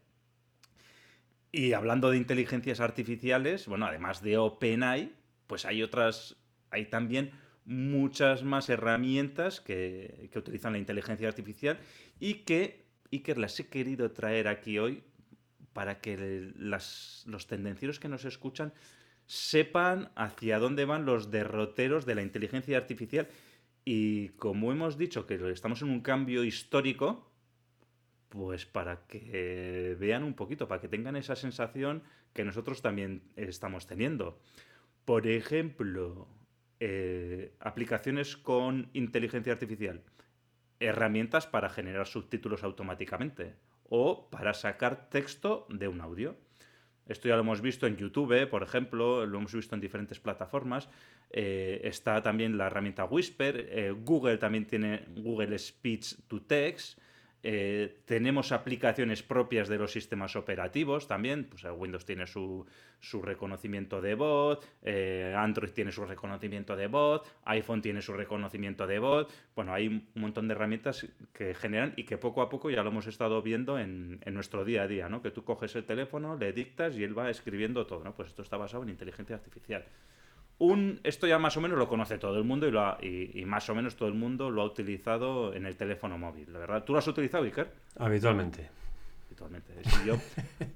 Y 1.51 1.73
hablando 1.73 2.11
de 2.11 2.19
inteligencias 2.19 2.81
artificiales, 2.81 3.67
bueno, 3.67 3.87
además 3.87 4.21
de 4.21 4.37
OpenAI, 4.37 5.15
pues 5.47 5.65
hay 5.65 5.83
otras, 5.83 6.37
hay 6.71 6.85
también 6.85 7.31
muchas 7.65 8.43
más 8.43 8.69
herramientas 8.69 9.63
que, 9.63 10.29
que 10.31 10.39
utilizan 10.39 10.73
la 10.73 10.79
inteligencia 10.79 11.27
artificial 11.27 11.79
y 12.21 12.45
que 12.45 12.84
que 13.11 13.35
las 13.37 13.59
he 13.61 13.69
querido 13.69 14.11
traer 14.11 14.49
aquí 14.49 14.79
hoy 14.79 15.03
para 15.73 16.01
que 16.01 16.53
los 16.57 17.47
tendencieros 17.47 18.01
que 18.01 18.09
nos 18.09 18.25
escuchan 18.25 18.73
sepan 19.27 20.11
hacia 20.17 20.59
dónde 20.59 20.85
van 20.85 21.07
los 21.07 21.31
derroteros 21.31 22.07
de 22.07 22.15
la 22.15 22.23
inteligencia 22.23 22.77
artificial 22.77 23.29
y 23.85 24.29
como 24.31 24.73
hemos 24.73 24.97
dicho 24.97 25.27
que 25.27 25.35
estamos 25.51 25.83
en 25.83 25.91
un 25.91 26.01
cambio 26.01 26.45
histórico, 26.45 27.31
pues 28.31 28.65
para 28.65 29.07
que 29.07 29.97
vean 29.99 30.25
un 30.25 30.35
poquito, 30.35 30.67
para 30.67 30.81
que 30.81 30.89
tengan 30.89 31.17
esa 31.17 31.37
sensación 31.37 32.03
que 32.33 32.45
nosotros 32.45 32.83
también 32.83 33.23
estamos 33.37 33.87
teniendo. 33.87 34.41
Por 35.05 35.27
ejemplo, 35.27 36.27
eh, 36.81 37.55
aplicaciones 37.61 38.37
con 38.37 38.89
inteligencia 38.95 39.53
artificial, 39.53 40.03
herramientas 40.85 41.47
para 41.47 41.69
generar 41.69 42.07
subtítulos 42.07 42.63
automáticamente 42.63 43.55
o 43.89 44.29
para 44.31 44.55
sacar 44.55 45.09
texto 45.11 45.67
de 45.69 45.89
un 45.89 46.01
audio. 46.01 46.37
Esto 47.07 47.29
ya 47.29 47.35
lo 47.35 47.43
hemos 47.43 47.61
visto 47.61 47.87
en 47.87 47.97
YouTube, 47.97 48.49
por 48.49 48.63
ejemplo, 48.63 49.27
lo 49.27 49.39
hemos 49.39 49.53
visto 49.53 49.75
en 49.75 49.81
diferentes 49.81 50.21
plataformas. 50.21 50.89
Eh, 51.31 51.81
está 51.85 52.23
también 52.23 52.57
la 52.57 52.67
herramienta 52.67 53.05
Whisper. 53.05 53.69
Eh, 53.71 53.91
Google 53.91 54.39
también 54.39 54.67
tiene 54.67 55.05
Google 55.17 55.59
Speech 55.59 56.17
to 56.29 56.41
Text. 56.43 56.99
Eh, 57.47 57.99
tenemos 58.07 58.53
aplicaciones 58.53 59.23
propias 59.23 59.69
de 59.69 59.77
los 59.77 59.93
sistemas 59.93 60.35
operativos 60.35 61.07
también. 61.07 61.45
Pues 61.45 61.63
Windows 61.77 62.07
tiene 62.07 62.27
su, 62.27 62.67
reconocimiento 63.23 64.01
de 64.01 64.15
voz, 64.15 64.67
Android 65.37 65.71
tiene 65.73 65.93
su 65.93 66.07
reconocimiento 66.07 66.75
de 66.75 66.87
voz, 66.87 67.21
iPhone 67.45 67.83
tiene 67.83 68.01
su 68.01 68.15
reconocimiento 68.15 68.87
de 68.87 68.99
voz. 68.99 69.29
Bueno, 69.55 69.75
hay 69.75 69.89
un 69.89 70.09
montón 70.15 70.49
de 70.49 70.55
herramientas 70.55 71.07
que 71.35 71.55
generan 71.55 71.93
y 71.97 72.05
que 72.05 72.17
poco 72.17 72.41
a 72.41 72.49
poco 72.49 72.71
ya 72.71 72.83
lo 72.83 72.89
hemos 72.89 73.07
estado 73.07 73.43
viendo 73.43 73.79
en, 73.79 74.21
en, 74.25 74.33
nuestro 74.33 74.65
día 74.65 74.85
a 74.85 74.89
día, 74.89 75.11
¿no? 75.11 75.21
Que 75.21 75.31
tú 75.31 75.45
coges 75.45 75.77
el 75.77 75.85
teléfono, 75.85 76.37
le 76.37 76.55
dictas 76.55 76.97
y 76.97 77.05
él 77.05 77.17
va 77.17 77.29
escribiendo 77.29 77.87
todo, 77.87 78.03
¿no? 78.03 78.15
Pues 78.15 78.29
esto 78.29 78.41
está 78.41 78.57
basado 78.57 78.85
en 78.85 78.89
inteligencia 78.89 79.37
artificial 79.37 79.85
un, 80.59 81.01
esto 81.03 81.27
ya 81.27 81.39
más 81.39 81.57
o 81.57 81.61
menos 81.61 81.79
lo 81.79 81.89
conoce 81.89 82.19
todo 82.19 82.39
el 82.39 82.45
mundo 82.45 82.69
y, 83.01 83.31
y, 83.35 83.45
más 83.45 83.69
o 83.69 83.75
menos 83.75 83.97
todo 83.97 84.09
el 84.09 84.15
mundo 84.15 84.51
lo 84.51 84.63
ha 84.63 84.65
utilizado 84.65 85.53
en 85.55 85.67
el 85.67 85.77
teléfono 85.77 86.17
móvil, 86.19 86.53
la 86.53 86.59
verdad. 86.61 86.85
¿Tú 86.85 86.93
lo 86.93 86.99
has 86.99 87.09
utilizado, 87.09 87.45
Iker? 87.45 87.71
Habitualmente. 87.99 88.69
Habitualmente. 89.27 89.73
yo, 90.07 90.17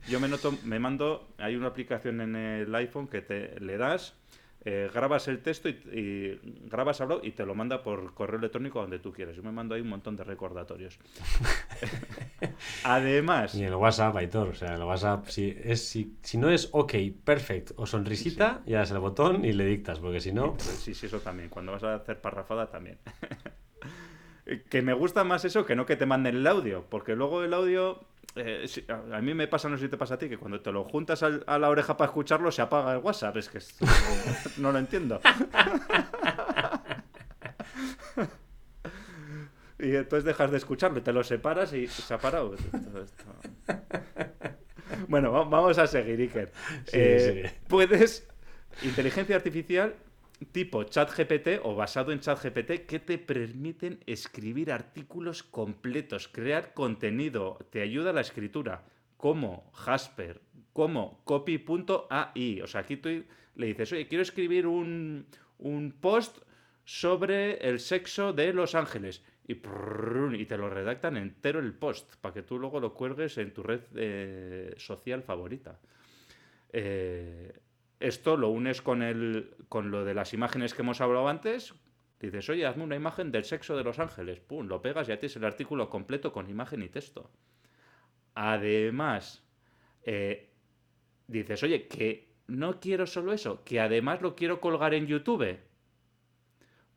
yo 0.09 0.21
me, 0.21 0.29
noto, 0.29 0.53
me 0.65 0.79
mando, 0.79 1.29
hay 1.39 1.55
una 1.57 1.69
aplicación 1.69 2.21
en 2.21 2.35
el 2.35 2.75
iPhone 2.75 3.07
que 3.07 3.23
te 3.23 3.61
le 3.61 3.77
das 3.77 4.15
eh, 4.65 4.91
grabas 4.93 5.29
el 5.29 5.41
texto 5.41 5.69
y, 5.69 6.41
grabas 6.65 7.01
algo 7.01 7.21
y 7.23 7.31
te 7.31 7.47
lo 7.47 7.55
manda 7.55 7.83
por 7.83 8.13
correo 8.15 8.39
electrónico 8.39 8.81
donde 8.81 8.99
tú 8.99 9.13
quieres. 9.13 9.37
Yo 9.37 9.43
me 9.43 9.53
mando 9.53 9.75
ahí 9.75 9.81
un 9.81 9.89
montón 9.89 10.17
de 10.17 10.25
recordatorios. 10.25 10.99
Además. 12.85 13.55
Y 13.55 13.63
en 13.63 13.69
el 13.69 13.75
WhatsApp, 13.77 14.17
Aitor. 14.17 14.49
O 14.49 14.55
sea, 14.55 14.69
en 14.69 14.75
el 14.75 14.83
WhatsApp, 14.83 15.27
si, 15.29 15.57
es, 15.63 15.89
si, 15.89 16.17
si 16.23 16.39
no 16.39 16.51
es 16.51 16.69
OK, 16.73 16.95
perfect 17.25 17.73
o 17.77 17.87
sonrisita, 17.87 18.63
ya 18.67 18.79
das 18.79 18.91
el 18.91 18.99
botón 18.99 19.45
y 19.45 19.53
le 19.53 19.65
dictas, 19.65 20.01
porque 20.01 20.21
si 20.21 20.33
no. 20.33 20.57
Sí, 20.59 20.95
sí, 20.95 21.07
eso 21.07 21.21
también. 21.21 21.49
Cuando 21.49 21.73
vas 21.73 21.85
a 21.85 21.95
hacer 21.95 22.21
parrafada 22.21 22.69
también. 22.69 22.99
que 24.71 24.83
me 24.83 24.93
gusta 24.93 25.25
más 25.25 25.45
eso 25.45 25.67
que 25.67 25.77
no 25.77 25.87
que 25.87 25.97
te 25.97 26.07
manden 26.07 26.37
el 26.37 26.47
audio, 26.47 26.85
porque 26.89 27.15
luego 27.15 27.45
el 27.45 27.55
audio 27.55 28.01
eh, 28.37 28.67
a 29.13 29.21
mí 29.21 29.35
me 29.35 29.49
pasa, 29.49 29.69
no 29.69 29.77
sé 29.77 29.85
si 29.85 29.91
te 29.91 29.97
pasa 29.97 30.15
a 30.15 30.19
ti, 30.19 30.29
que 30.29 30.39
cuando 30.39 30.61
te 30.61 30.73
lo 30.73 30.85
juntas 30.85 31.23
a 31.23 31.59
la 31.59 31.69
oreja 31.69 31.97
para 31.97 32.09
escucharlo 32.09 32.51
se 32.53 32.63
apaga 32.63 32.93
el 32.93 32.99
WhatsApp. 32.99 33.37
Es 33.37 33.49
que 33.49 33.59
no, 34.59 34.73
lo 34.73 34.79
entiendo. 34.79 35.21
y 39.79 39.97
entonces 39.97 40.25
dejas 40.25 40.51
de 40.51 40.57
escucharlo, 40.59 41.03
te 41.03 41.13
lo 41.13 41.25
separas 41.25 41.73
y 41.73 41.87
se 41.87 42.15
ha 42.15 42.19
parado. 42.19 42.55
Bueno, 45.09 45.33
vamos 45.33 45.79
a 45.79 45.87
seguir, 45.87 46.21
Iker. 46.21 46.53
Eh, 46.93 47.51
puedes, 47.69 48.27
inteligencia 48.83 49.37
artificial 49.37 49.95
tipo 50.47 50.85
ChatGPT 50.85 51.61
o 51.63 51.75
basado 51.75 52.13
en 52.13 52.21
ChatGPT 52.21 52.87
que 52.87 53.01
te 53.01 53.19
permiten 53.19 54.01
escribir 54.07 54.73
artículos 54.73 55.43
completos, 55.43 56.29
crear 56.29 56.75
contenido, 56.75 57.59
te 57.71 57.83
ayuda 57.83 58.11
a 58.11 58.13
la 58.13 58.21
escritura, 58.21 58.85
como 59.17 59.71
Jasper, 59.75 60.41
como 60.73 61.23
copy.ai. 61.25 62.61
O 62.61 62.67
sea, 62.67 62.83
aquí 62.83 62.97
tú 62.97 63.25
le 63.57 63.67
dices, 63.67 63.93
oye, 63.93 64.07
quiero 64.07 64.23
escribir 64.23 64.67
un, 64.67 65.27
post 66.01 66.39
sobre 66.85 67.57
el 67.69 67.81
sexo 67.81 68.33
de 68.33 68.53
Los 68.53 68.75
Ángeles. 68.75 69.25
Y, 69.47 69.55
te 69.55 70.59
lo 70.59 70.69
redactan 70.69 71.17
entero 71.17 71.59
el 71.59 71.73
post 71.73 72.17
para 72.21 72.35
que 72.35 72.43
tú 72.43 72.59
luego 72.59 72.81
lo 72.81 72.93
cuelgues 72.93 73.39
en 73.39 73.53
tu 73.53 73.63
red 73.63 74.77
social 74.77 75.23
favorita. 75.23 75.81
Eh, 76.71 77.59
esto 78.01 78.37
lo 78.37 78.49
unes 78.49 78.83
con, 78.83 79.03
el, 79.03 79.55
con 79.69 79.91
lo 79.91 80.05
de 80.05 80.15
las 80.15 80.33
imágenes 80.33 80.75
que 80.75 80.83
hemos 80.83 81.01
hablado 81.01 81.29
antes. 81.29 81.75
Dices, 82.21 82.49
oye, 82.49 82.67
hazme 82.67 82.85
una 82.85 82.97
imagen 82.97 83.31
del 83.31 83.45
sexo 83.45 83.77
de 83.77 83.85
los 83.85 83.99
ángeles. 83.99 84.41
Pum, 84.41 84.67
lo 84.67 84.83
pegas 84.83 85.09
y 85.09 85.11
ya 85.11 85.19
tienes 85.19 85.37
el 85.37 85.45
artículo 85.45 85.89
completo 85.89 86.33
con 86.33 86.49
imagen 86.51 86.83
y 86.83 86.89
texto. 86.89 87.31
Además, 88.35 89.45
eh, 90.03 90.51
dices, 91.27 91.63
oye, 91.63 91.87
que 91.87 92.35
no 92.49 92.81
quiero 92.81 93.07
solo 93.07 93.33
eso, 93.33 93.63
que 93.65 93.81
además 93.81 94.23
lo 94.23 94.35
quiero 94.35 94.61
colgar 94.61 94.95
en 94.95 95.07
YouTube. 95.07 95.59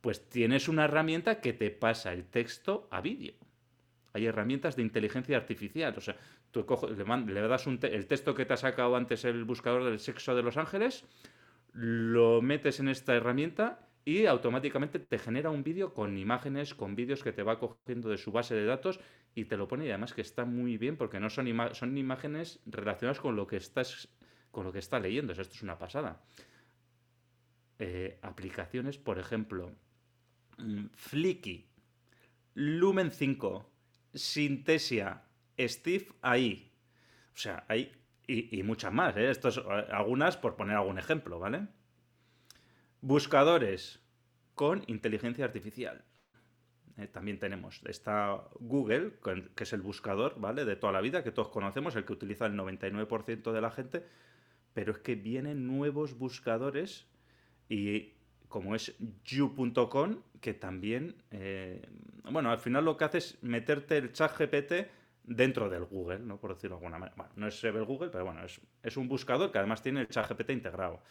Pues 0.01 0.27
tienes 0.29 0.67
una 0.67 0.85
herramienta 0.85 1.41
que 1.41 1.53
te 1.53 1.69
pasa 1.69 2.13
el 2.13 2.25
texto 2.25 2.87
a 2.89 3.01
vídeo. 3.01 3.35
Hay 4.13 4.25
herramientas 4.25 4.75
de 4.75 4.81
inteligencia 4.81 5.37
artificial. 5.37 5.93
O 5.97 6.01
sea, 6.01 6.17
Le, 6.53 7.41
das 7.47 7.67
el 7.67 8.07
texto 8.07 8.35
que 8.35 8.45
te 8.45 8.53
ha 8.53 8.57
sacado 8.57 8.95
antes 8.95 9.23
el 9.25 9.45
buscador 9.45 9.85
del 9.85 9.99
sexo 9.99 10.35
de 10.35 10.43
Los 10.43 10.57
Ángeles, 10.57 11.05
lo 11.73 12.41
metes 12.41 12.79
en 12.79 12.89
esta 12.89 13.15
herramienta 13.15 13.87
y 14.03 14.25
automáticamente 14.25 14.99
te 14.99 15.19
genera 15.19 15.49
un 15.49 15.63
vídeo 15.63 15.93
con 15.93 16.17
imágenes, 16.17 16.73
con 16.73 16.95
vídeos 16.95 17.23
que 17.23 17.31
te 17.31 17.43
va 17.43 17.59
cogiendo 17.59 18.09
de 18.09 18.17
su 18.17 18.31
base 18.31 18.55
de 18.55 18.65
datos 18.65 18.99
y 19.35 19.45
te 19.45 19.57
lo 19.57 19.67
pone 19.67 19.85
y 19.85 19.89
además 19.89 20.13
que 20.13 20.21
está 20.21 20.43
muy 20.43 20.77
bien 20.77 20.97
porque 20.97 21.19
no 21.19 21.29
son, 21.29 21.47
son 21.73 21.97
imágenes 21.97 22.59
relacionadas 22.65 23.19
con 23.19 23.35
lo 23.35 23.47
que 23.47 23.57
estás 23.57 24.09
con 24.51 24.65
lo 24.65 24.73
que 24.73 24.79
está 24.79 24.99
leyendo. 24.99 25.31
esto 25.31 25.53
es 25.53 25.63
una 25.63 25.77
pasada. 25.77 26.21
Eh, 27.79 28.19
aplicaciones, 28.21 28.97
por 28.97 29.17
ejemplo, 29.17 29.71
mm, 30.57 30.87
Flicky, 30.93 31.67
Lumen 32.53 33.11
5, 33.11 33.71
Synthesia, 34.13 35.23
Steve 35.67 36.07
ahí. 36.21 36.71
O 37.33 37.37
sea, 37.37 37.65
hay. 37.67 37.91
Y, 38.27 38.63
muchas 38.63 38.93
más, 38.93 39.17
¿eh? 39.17 39.29
Estos, 39.29 39.57
algunas 39.91 40.37
por 40.37 40.55
poner 40.55 40.77
algún 40.77 40.97
ejemplo, 40.97 41.37
¿vale? 41.37 41.67
Buscadores 43.01 43.99
con 44.55 44.83
inteligencia 44.87 45.43
artificial. 45.43 46.05
Eh, 46.97 47.07
también 47.07 47.39
tenemos. 47.39 47.81
Está 47.85 48.41
Google, 48.59 49.13
que 49.55 49.63
es 49.63 49.73
el 49.73 49.81
buscador, 49.81 50.39
¿vale? 50.39 50.63
De 50.63 50.77
toda 50.77 50.93
la 50.93 51.01
vida, 51.01 51.23
que 51.23 51.31
todos 51.31 51.49
conocemos, 51.49 51.95
el 51.97 52.05
que 52.05 52.13
utiliza 52.13 52.45
el 52.45 52.53
99% 52.53 53.51
de 53.51 53.61
la 53.61 53.71
gente. 53.71 54.05
Pero 54.73 54.93
es 54.93 54.99
que 54.99 55.15
vienen 55.15 55.67
nuevos 55.67 56.17
buscadores 56.17 57.07
y 57.67 58.13
como 58.47 58.75
es 58.75 58.95
you.com, 59.23 60.21
que 60.41 60.53
también, 60.53 61.15
eh, 61.31 61.81
bueno, 62.29 62.51
al 62.51 62.59
final 62.59 62.85
lo 62.85 62.97
que 62.97 63.05
hace 63.05 63.17
es 63.19 63.41
meterte 63.41 63.97
el 63.97 64.11
chat 64.11 64.37
GPT 64.37 64.89
dentro 65.35 65.69
del 65.69 65.85
Google, 65.85 66.19
¿no? 66.19 66.39
por 66.39 66.53
decirlo 66.53 66.75
de 66.75 66.79
alguna 66.79 66.99
manera. 66.99 67.15
Bueno, 67.15 67.33
no 67.35 67.47
es 67.47 67.63
el 67.63 67.83
Google, 67.83 68.09
pero 68.09 68.25
bueno, 68.25 68.41
es, 68.45 68.97
un 68.97 69.07
buscador 69.07 69.51
que 69.51 69.57
además 69.57 69.81
tiene 69.81 70.01
el 70.01 70.07
ChatGPT 70.07 70.51
integrado. 70.51 71.01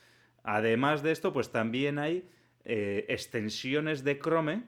Además 0.42 1.02
de 1.02 1.12
esto, 1.12 1.32
pues 1.32 1.50
también 1.50 1.98
hay 1.98 2.28
eh, 2.64 3.06
extensiones 3.08 4.04
de 4.04 4.18
Chrome 4.18 4.64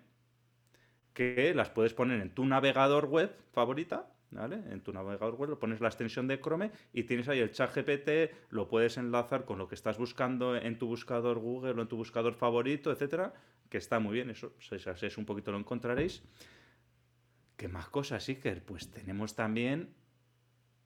que 1.14 1.52
las 1.54 1.70
puedes 1.70 1.94
poner 1.94 2.20
en 2.20 2.30
tu 2.30 2.44
navegador 2.44 3.06
web 3.06 3.34
favorita, 3.52 4.10
¿vale? 4.30 4.56
En 4.70 4.80
tu 4.80 4.92
navegador 4.92 5.34
web 5.34 5.58
pones 5.58 5.80
la 5.80 5.88
extensión 5.88 6.26
de 6.26 6.40
Chrome 6.40 6.70
y 6.92 7.04
tienes 7.04 7.28
ahí 7.28 7.40
el 7.40 7.52
ChatGPT, 7.52 8.50
lo 8.50 8.68
puedes 8.68 8.96
enlazar 8.96 9.44
con 9.44 9.58
lo 9.58 9.68
que 9.68 9.74
estás 9.74 9.98
buscando 9.98 10.56
en 10.56 10.78
tu 10.78 10.86
buscador 10.86 11.38
Google 11.38 11.72
o 11.72 11.82
en 11.82 11.88
tu 11.88 11.96
buscador 11.96 12.34
favorito, 12.34 12.90
etcétera, 12.90 13.34
que 13.68 13.78
está 13.78 13.98
muy 13.98 14.14
bien, 14.14 14.30
eso, 14.30 14.52
si 14.58 15.06
es 15.06 15.18
un 15.18 15.26
poquito 15.26 15.52
lo 15.52 15.58
encontraréis. 15.58 16.22
¿Qué 17.56 17.68
más 17.68 17.88
cosas, 17.88 18.28
Iker? 18.28 18.62
Pues 18.64 18.90
tenemos 18.90 19.34
también 19.34 19.94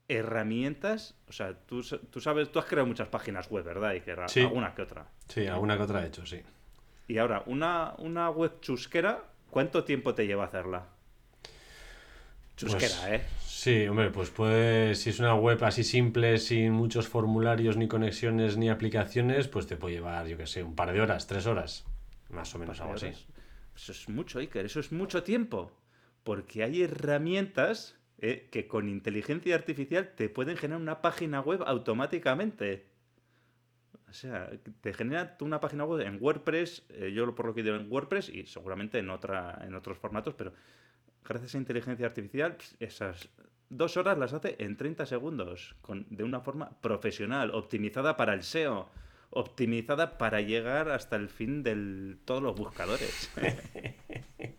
herramientas. 0.08 1.14
O 1.28 1.32
sea, 1.32 1.54
tú, 1.54 1.82
sabes, 1.82 2.50
tú 2.50 2.58
has 2.58 2.64
creado 2.66 2.86
muchas 2.86 3.08
páginas 3.08 3.50
web, 3.50 3.64
¿verdad? 3.64 3.90
Iker? 3.90 4.18
Sí. 4.28 4.40
Alguna 4.40 4.74
que 4.74 4.82
otra. 4.82 5.06
Sí, 5.28 5.46
alguna 5.46 5.76
que 5.76 5.82
otra 5.82 6.04
he 6.04 6.08
hecho, 6.08 6.26
sí. 6.26 6.40
Y 7.08 7.18
ahora, 7.18 7.42
una, 7.46 7.94
una 7.98 8.30
web 8.30 8.60
chusquera, 8.60 9.24
¿cuánto 9.50 9.84
tiempo 9.84 10.14
te 10.14 10.26
lleva 10.26 10.44
hacerla? 10.44 10.86
Chusquera, 12.56 12.94
pues, 13.00 13.20
¿eh? 13.20 13.24
Sí, 13.44 13.86
hombre, 13.86 14.10
pues 14.10 14.30
pues 14.30 15.00
si 15.00 15.10
es 15.10 15.18
una 15.18 15.34
web 15.34 15.62
así 15.64 15.82
simple, 15.82 16.38
sin 16.38 16.72
muchos 16.72 17.08
formularios, 17.08 17.76
ni 17.76 17.88
conexiones, 17.88 18.56
ni 18.56 18.70
aplicaciones, 18.70 19.48
pues 19.48 19.66
te 19.66 19.76
puede 19.76 19.96
llevar, 19.96 20.26
yo 20.26 20.36
qué 20.36 20.46
sé, 20.46 20.62
un 20.62 20.74
par 20.74 20.92
de 20.92 21.00
horas, 21.00 21.26
tres 21.26 21.46
horas, 21.46 21.84
más 22.30 22.54
o 22.54 22.58
menos 22.58 22.80
algo 22.80 22.94
así. 22.94 23.08
Eso 23.74 23.92
es 23.92 24.08
mucho, 24.08 24.38
Iker, 24.38 24.66
eso 24.66 24.80
es 24.80 24.92
mucho 24.92 25.22
tiempo 25.22 25.72
porque 26.26 26.64
hay 26.64 26.82
herramientas 26.82 27.96
eh, 28.18 28.48
que 28.50 28.66
con 28.66 28.88
inteligencia 28.88 29.54
artificial 29.54 30.12
te 30.16 30.28
pueden 30.28 30.56
generar 30.56 30.82
una 30.82 31.00
página 31.00 31.40
web 31.40 31.62
automáticamente. 31.64 32.88
O 34.08 34.12
sea, 34.12 34.50
te 34.80 34.92
genera 34.92 35.36
una 35.38 35.60
página 35.60 35.84
web 35.84 36.04
en 36.04 36.18
WordPress, 36.20 36.84
eh, 36.88 37.12
yo 37.14 37.32
por 37.36 37.46
lo 37.46 37.54
que 37.54 37.62
digo 37.62 37.76
en 37.76 37.88
WordPress 37.88 38.28
y 38.28 38.44
seguramente 38.44 38.98
en, 38.98 39.08
otra, 39.10 39.62
en 39.64 39.76
otros 39.76 39.98
formatos, 39.98 40.34
pero 40.34 40.52
gracias 41.24 41.54
a 41.54 41.58
inteligencia 41.58 42.06
artificial, 42.06 42.56
esas 42.80 43.28
dos 43.68 43.96
horas 43.96 44.18
las 44.18 44.32
hace 44.32 44.56
en 44.58 44.76
30 44.76 45.06
segundos, 45.06 45.76
con, 45.80 46.08
de 46.10 46.24
una 46.24 46.40
forma 46.40 46.70
profesional, 46.80 47.52
optimizada 47.52 48.16
para 48.16 48.34
el 48.34 48.42
SEO, 48.42 48.90
optimizada 49.30 50.18
para 50.18 50.40
llegar 50.40 50.88
hasta 50.88 51.14
el 51.14 51.28
fin 51.28 51.62
de 51.62 52.16
todos 52.24 52.42
los 52.42 52.56
buscadores. 52.56 53.30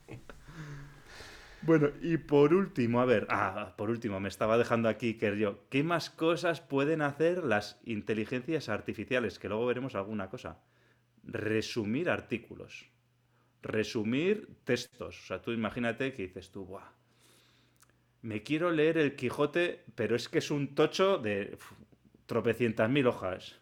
bueno, 1.67 1.89
y 2.01 2.15
por 2.15 2.53
último, 2.53 3.01
a 3.01 3.05
ver, 3.05 3.27
ah, 3.29 3.75
por 3.77 3.89
último, 3.89 4.21
me 4.21 4.29
estaba 4.29 4.57
dejando 4.57 4.88
aquí 4.88 5.15
que 5.15 5.38
yo, 5.38 5.67
¿qué 5.69 5.83
más 5.83 6.09
cosas 6.09 6.62
pueden 6.62 7.01
hacer 7.01 7.43
las 7.43 7.81
inteligencias 7.83 8.69
artificiales? 8.69 9.38
Que 9.38 9.50
luego 9.50 9.65
veremos 9.65 9.93
alguna 9.93 10.29
cosa. 10.29 10.62
Resumir 11.24 12.09
artículos, 12.09 12.89
resumir 13.62 14.47
textos. 14.63 15.21
O 15.21 15.25
sea, 15.27 15.41
tú 15.41 15.51
imagínate 15.51 16.13
que 16.13 16.27
dices 16.27 16.51
tú, 16.51 16.63
Buah, 16.65 16.89
me 18.21 18.43
quiero 18.43 18.71
leer 18.71 18.97
el 18.97 19.17
Quijote, 19.17 19.83
pero 19.95 20.15
es 20.15 20.29
que 20.29 20.38
es 20.38 20.51
un 20.51 20.74
tocho 20.74 21.17
de 21.17 21.57
tropecientas 22.27 22.89
mil 22.89 23.07
hojas. 23.07 23.59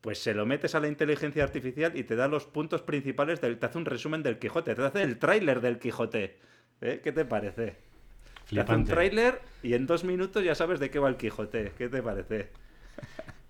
Pues 0.00 0.20
se 0.20 0.32
lo 0.32 0.46
metes 0.46 0.74
a 0.74 0.80
la 0.80 0.88
inteligencia 0.88 1.44
artificial 1.44 1.98
y 1.98 2.04
te 2.04 2.16
da 2.16 2.28
los 2.28 2.46
puntos 2.46 2.80
principales, 2.80 3.42
del, 3.42 3.58
te 3.58 3.66
hace 3.66 3.76
un 3.76 3.84
resumen 3.84 4.22
del 4.22 4.38
Quijote, 4.38 4.74
te 4.74 4.82
hace 4.82 5.02
el 5.02 5.18
tráiler 5.18 5.60
del 5.60 5.78
Quijote. 5.78 6.38
¿Eh? 6.80 7.00
¿Qué 7.02 7.12
te 7.12 7.24
parece? 7.24 7.76
Te 8.48 8.60
hace 8.60 8.74
un 8.74 8.84
tráiler 8.84 9.40
y 9.62 9.74
en 9.74 9.86
dos 9.86 10.04
minutos 10.04 10.44
ya 10.44 10.54
sabes 10.54 10.78
de 10.78 10.90
qué 10.90 10.98
va 10.98 11.08
el 11.08 11.16
Quijote. 11.16 11.72
¿Qué 11.76 11.88
te 11.88 12.02
parece? 12.02 12.50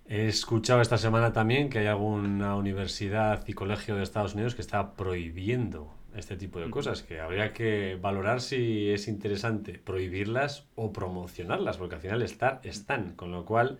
He 0.08 0.26
escuchado 0.28 0.80
esta 0.80 0.98
semana 0.98 1.32
también 1.32 1.68
que 1.68 1.80
hay 1.80 1.86
alguna 1.86 2.54
universidad 2.54 3.46
y 3.46 3.52
colegio 3.52 3.96
de 3.96 4.04
Estados 4.04 4.34
Unidos 4.34 4.54
que 4.54 4.62
está 4.62 4.94
prohibiendo 4.94 5.92
este 6.14 6.36
tipo 6.36 6.60
de 6.60 6.70
cosas, 6.70 7.02
que 7.02 7.20
habría 7.20 7.52
que 7.52 7.98
valorar 8.00 8.40
si 8.40 8.90
es 8.90 9.08
interesante 9.08 9.78
prohibirlas 9.78 10.66
o 10.74 10.92
promocionarlas, 10.92 11.76
porque 11.76 11.96
al 11.96 12.00
final 12.00 12.22
estar, 12.22 12.60
están, 12.62 13.14
con 13.16 13.32
lo 13.32 13.44
cual 13.44 13.78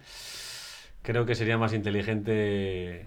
creo 1.03 1.25
que 1.25 1.35
sería 1.35 1.57
más 1.57 1.73
inteligente... 1.73 3.07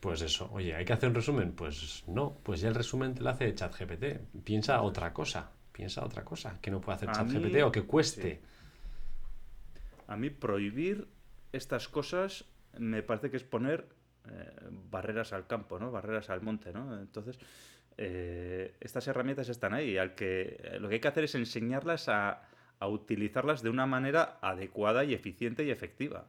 Pues 0.00 0.22
eso, 0.22 0.50
oye, 0.52 0.74
¿hay 0.74 0.86
que 0.86 0.94
hacer 0.94 1.10
un 1.10 1.14
resumen? 1.14 1.52
Pues 1.52 2.04
no, 2.06 2.38
pues 2.42 2.62
ya 2.62 2.68
el 2.68 2.74
resumen 2.74 3.14
te 3.14 3.22
lo 3.22 3.30
hace 3.30 3.54
ChatGPT. 3.54 4.04
Piensa 4.44 4.80
otra 4.80 5.12
cosa, 5.12 5.50
piensa 5.80 6.04
otra 6.04 6.22
cosa 6.26 6.58
que 6.60 6.70
no 6.70 6.78
puede 6.78 6.96
hacer 6.96 7.10
ChatGPT 7.10 7.62
o 7.64 7.72
que 7.72 7.84
cueste. 7.84 8.42
A 10.08 10.14
mí 10.14 10.28
prohibir 10.28 11.08
estas 11.52 11.88
cosas 11.88 12.44
me 12.78 13.02
parece 13.02 13.30
que 13.30 13.38
es 13.38 13.44
poner 13.44 13.88
eh, 14.28 14.68
barreras 14.90 15.32
al 15.32 15.46
campo, 15.46 15.78
¿no? 15.78 15.90
Barreras 15.90 16.28
al 16.28 16.42
monte, 16.42 16.70
¿no? 16.74 17.00
Entonces, 17.00 17.38
eh, 17.96 18.74
estas 18.78 19.08
herramientas 19.08 19.48
están 19.48 19.72
ahí. 19.72 19.96
Al 19.96 20.14
que, 20.14 20.60
eh, 20.62 20.78
lo 20.78 20.90
que 20.90 20.96
hay 20.96 21.00
que 21.00 21.08
hacer 21.08 21.24
es 21.24 21.34
enseñarlas 21.34 22.10
a, 22.10 22.42
utilizarlas 22.82 23.62
de 23.62 23.70
una 23.70 23.86
manera 23.86 24.38
adecuada 24.42 25.04
y 25.04 25.14
eficiente 25.14 25.64
y 25.64 25.70
efectiva. 25.70 26.26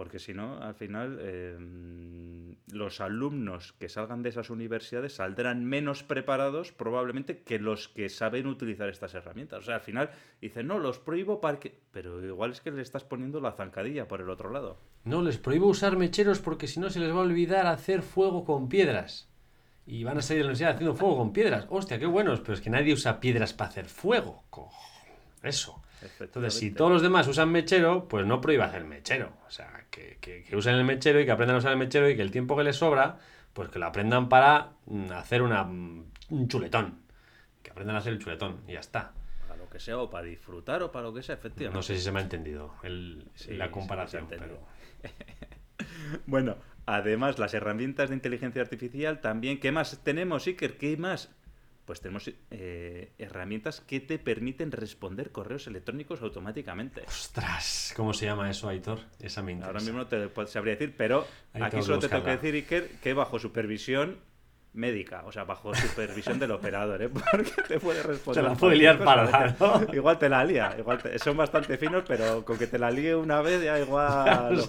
Porque 0.00 0.18
si 0.18 0.32
no, 0.32 0.56
al 0.62 0.74
final 0.74 1.18
em, 1.20 2.56
los 2.72 3.02
alumnos 3.02 3.74
que 3.74 3.90
salgan 3.90 4.22
de 4.22 4.30
esas 4.30 4.48
universidades 4.48 5.16
saldrán 5.16 5.66
menos 5.66 6.02
preparados 6.02 6.72
probablemente 6.72 7.42
que 7.42 7.58
los 7.58 7.88
que 7.88 8.08
saben 8.08 8.46
utilizar 8.46 8.88
estas 8.88 9.12
herramientas. 9.12 9.58
O 9.58 9.62
sea, 9.66 9.74
al 9.74 9.82
final 9.82 10.08
dicen, 10.40 10.68
no, 10.68 10.78
los 10.78 10.98
prohíbo 10.98 11.42
para 11.42 11.60
que... 11.60 11.78
Pero 11.92 12.24
igual 12.24 12.52
es 12.52 12.62
que 12.62 12.70
le 12.70 12.80
estás 12.80 13.04
poniendo 13.04 13.42
la 13.42 13.52
zancadilla 13.52 14.08
por 14.08 14.22
el 14.22 14.30
otro 14.30 14.48
lado. 14.48 14.78
No, 15.04 15.20
les 15.20 15.36
prohíbo 15.36 15.66
usar 15.66 15.98
mecheros 15.98 16.38
porque 16.38 16.66
si 16.66 16.80
no 16.80 16.88
se 16.88 16.98
les 16.98 17.10
va 17.10 17.18
a 17.18 17.24
olvidar 17.24 17.66
hacer 17.66 18.00
fuego 18.00 18.46
con 18.46 18.70
piedras 18.70 19.28
y 19.86 20.02
van 20.04 20.16
a 20.16 20.22
salir 20.22 20.38
de 20.38 20.44
la 20.44 20.52
universidad 20.52 20.76
haciendo 20.76 20.96
fuego 20.96 21.18
con 21.18 21.34
piedras. 21.34 21.66
Hostia, 21.68 21.98
qué 21.98 22.06
buenos, 22.06 22.40
pero 22.40 22.54
es 22.54 22.62
que 22.62 22.70
nadie 22.70 22.94
usa 22.94 23.20
piedras 23.20 23.52
para 23.52 23.68
hacer 23.68 23.84
fuego. 23.84 24.44
Eso. 25.42 25.82
Entonces, 26.18 26.54
si 26.54 26.70
todos 26.70 26.90
los 26.90 27.02
demás 27.02 27.26
usan 27.28 27.50
mechero, 27.50 28.08
pues 28.08 28.26
no 28.26 28.40
prohíbas 28.40 28.74
el 28.74 28.84
mechero. 28.84 29.32
O 29.46 29.50
sea, 29.50 29.84
que, 29.90 30.18
que, 30.20 30.44
usen 30.56 30.74
el 30.74 30.84
mechero 30.84 31.20
y 31.20 31.24
que 31.24 31.30
aprendan 31.30 31.56
a 31.56 31.58
usar 31.58 31.72
el 31.72 31.78
mechero 31.78 32.08
y 32.08 32.16
que 32.16 32.22
el 32.22 32.30
tiempo 32.30 32.56
que 32.56 32.64
les 32.64 32.76
sobra, 32.76 33.18
pues 33.52 33.68
que 33.68 33.78
lo 33.78 33.86
aprendan 33.86 34.28
para 34.28 34.72
mm, 34.86 35.12
hacer 35.12 35.42
una, 35.42 35.64
mm, 35.64 36.04
un 36.30 36.48
chuletón. 36.48 37.00
Que 37.62 37.70
aprendan 37.70 37.96
a 37.96 37.98
hacer 37.98 38.12
el 38.12 38.18
chuletón 38.18 38.60
y 38.66 38.72
ya 38.72 38.80
está. 38.80 39.12
Para 39.46 39.60
lo 39.60 39.68
que 39.68 39.80
sea, 39.80 39.98
o 39.98 40.08
para 40.08 40.26
disfrutar, 40.26 40.82
o 40.82 40.90
para 40.90 41.06
lo 41.06 41.14
que 41.14 41.22
sea, 41.22 41.34
efectivamente. 41.34 41.76
No 41.76 41.82
sé 41.82 41.96
si 41.96 42.02
se 42.02 42.12
me 42.12 42.20
ha 42.20 42.22
entendido 42.22 42.74
la 43.48 43.70
comparación. 43.70 44.26
bueno, 46.26 46.56
Además, 46.92 47.38
las 47.38 47.54
herramientas 47.54 48.08
de 48.08 48.16
inteligencia 48.16 48.62
artificial 48.62 49.20
también. 49.20 49.60
¿Qué 49.60 49.70
más 49.70 50.00
tenemos, 50.02 50.46
Iker? 50.48 50.76
¿Qué 50.76 50.96
más? 50.96 51.30
Pues 51.90 52.00
tenemos 52.00 52.30
eh, 52.52 53.14
herramientas 53.18 53.80
que 53.80 53.98
te 53.98 54.20
permiten 54.20 54.70
responder 54.70 55.32
correos 55.32 55.66
electrónicos 55.66 56.22
automáticamente. 56.22 57.02
¡Ostras! 57.08 57.92
¿Cómo 57.96 58.14
se 58.14 58.26
llama 58.26 58.48
eso, 58.48 58.68
Aitor? 58.68 59.00
Esa 59.18 59.42
me 59.42 59.60
Ahora 59.60 59.80
mismo 59.80 59.98
no 59.98 60.06
te 60.06 60.30
sabría 60.46 60.74
decir, 60.74 60.94
pero 60.96 61.26
aquí 61.52 61.82
solo 61.82 61.98
te 61.98 62.08
tengo 62.08 62.22
que 62.22 62.30
decir, 62.30 62.54
Iker, 62.54 62.90
que 63.02 63.12
bajo 63.12 63.40
supervisión 63.40 64.20
médica, 64.72 65.24
o 65.24 65.32
sea, 65.32 65.42
bajo 65.42 65.74
supervisión 65.74 66.38
del 66.38 66.52
operador, 66.52 67.02
¿eh? 67.02 67.08
Porque 67.32 67.50
te 67.66 67.80
puede 67.80 68.04
responder. 68.04 68.44
Se 68.44 68.48
la 68.48 68.54
puede 68.54 68.76
liar 68.76 69.02
para 69.02 69.56
¿no? 69.58 69.92
Igual 69.92 70.16
te 70.16 70.28
la 70.28 70.44
lía, 70.44 70.76
igual 70.78 71.00
son 71.16 71.36
bastante 71.36 71.76
finos, 71.76 72.04
pero 72.06 72.44
con 72.44 72.56
que 72.56 72.68
te 72.68 72.78
la 72.78 72.92
líe 72.92 73.16
una 73.16 73.42
vez 73.42 73.64
ya 73.64 73.80
igual 73.80 74.54
lo 74.56 74.68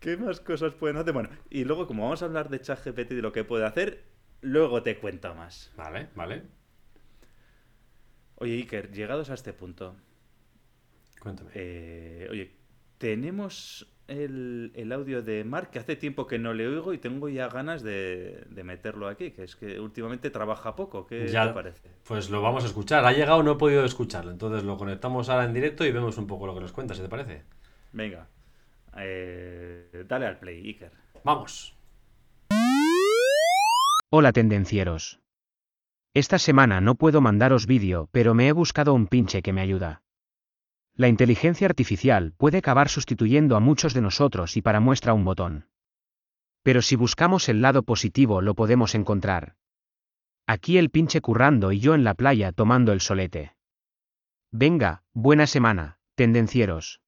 ¿Qué 0.00 0.16
más 0.16 0.40
cosas 0.40 0.72
pueden 0.72 0.96
hacer? 0.96 1.12
Bueno, 1.12 1.28
y 1.50 1.64
luego, 1.64 1.86
como 1.86 2.04
vamos 2.04 2.22
a 2.22 2.24
hablar 2.24 2.48
de 2.48 2.60
ChatGPT 2.60 3.12
y 3.12 3.16
de 3.16 3.22
lo 3.22 3.32
que 3.32 3.44
puede 3.44 3.66
hacer, 3.66 4.04
luego 4.40 4.82
te 4.82 4.96
cuento 4.98 5.34
más. 5.34 5.70
Vale, 5.76 6.08
vale. 6.14 6.42
Oye, 8.36 8.54
Iker, 8.54 8.90
llegados 8.90 9.28
a 9.28 9.34
este 9.34 9.52
punto. 9.52 9.94
Cuéntame. 11.20 11.50
Eh, 11.54 12.28
oye, 12.30 12.56
tenemos 12.96 13.92
el, 14.08 14.90
audio 14.90 15.22
de 15.22 15.44
Mark, 15.44 15.70
que 15.70 15.78
hace 15.78 15.96
tiempo 15.96 16.26
que 16.26 16.38
no 16.38 16.54
le 16.54 16.66
oigo 16.66 16.94
y 16.94 16.98
tengo 16.98 17.28
ya 17.28 17.48
ganas 17.48 17.82
de, 17.82 18.46
meterlo 18.64 19.06
aquí, 19.06 19.32
que 19.32 19.44
es 19.44 19.54
que 19.54 19.78
últimamente 19.78 20.30
trabaja 20.30 20.74
poco. 20.74 21.06
¿Qué 21.06 21.26
te 21.26 21.52
parece? 21.52 21.90
Pues 22.04 22.30
lo 22.30 22.40
vamos 22.40 22.64
a 22.64 22.68
escuchar. 22.68 23.04
Ha 23.04 23.12
llegado, 23.12 23.42
no 23.42 23.52
he 23.52 23.56
podido 23.56 23.84
escucharlo. 23.84 24.30
Entonces 24.30 24.64
lo 24.64 24.78
conectamos 24.78 25.28
ahora 25.28 25.44
en 25.44 25.52
directo 25.52 25.84
y 25.84 25.92
vemos 25.92 26.16
un 26.16 26.26
poco 26.26 26.46
lo 26.46 26.54
que 26.54 26.60
nos 26.60 26.72
cuenta, 26.72 26.94
si 26.94 27.02
te 27.02 27.08
parece. 27.08 27.42
Venga. 27.92 28.26
Eh, 28.96 30.04
dale 30.08 30.26
al 30.26 30.38
play, 30.38 30.66
Iker. 30.66 30.92
Vamos. 31.24 31.76
Hola 34.10 34.32
tendencieros. 34.32 35.20
Esta 36.14 36.38
semana 36.38 36.80
no 36.80 36.96
puedo 36.96 37.20
mandaros 37.20 37.66
vídeo, 37.66 38.08
pero 38.10 38.34
me 38.34 38.48
he 38.48 38.52
buscado 38.52 38.94
un 38.94 39.06
pinche 39.06 39.42
que 39.42 39.52
me 39.52 39.60
ayuda. 39.60 40.02
La 40.96 41.06
inteligencia 41.06 41.68
artificial 41.68 42.32
puede 42.36 42.58
acabar 42.58 42.88
sustituyendo 42.88 43.56
a 43.56 43.60
muchos 43.60 43.94
de 43.94 44.00
nosotros 44.00 44.56
y 44.56 44.62
para 44.62 44.80
muestra 44.80 45.14
un 45.14 45.24
botón. 45.24 45.66
Pero 46.62 46.82
si 46.82 46.96
buscamos 46.96 47.48
el 47.48 47.62
lado 47.62 47.84
positivo 47.84 48.42
lo 48.42 48.54
podemos 48.54 48.94
encontrar. 48.94 49.54
Aquí 50.46 50.78
el 50.78 50.90
pinche 50.90 51.20
currando 51.20 51.70
y 51.70 51.78
yo 51.78 51.94
en 51.94 52.02
la 52.02 52.14
playa 52.14 52.50
tomando 52.50 52.92
el 52.92 53.00
solete. 53.00 53.54
Venga, 54.50 55.04
buena 55.12 55.46
semana, 55.46 56.00
tendencieros. 56.16 57.00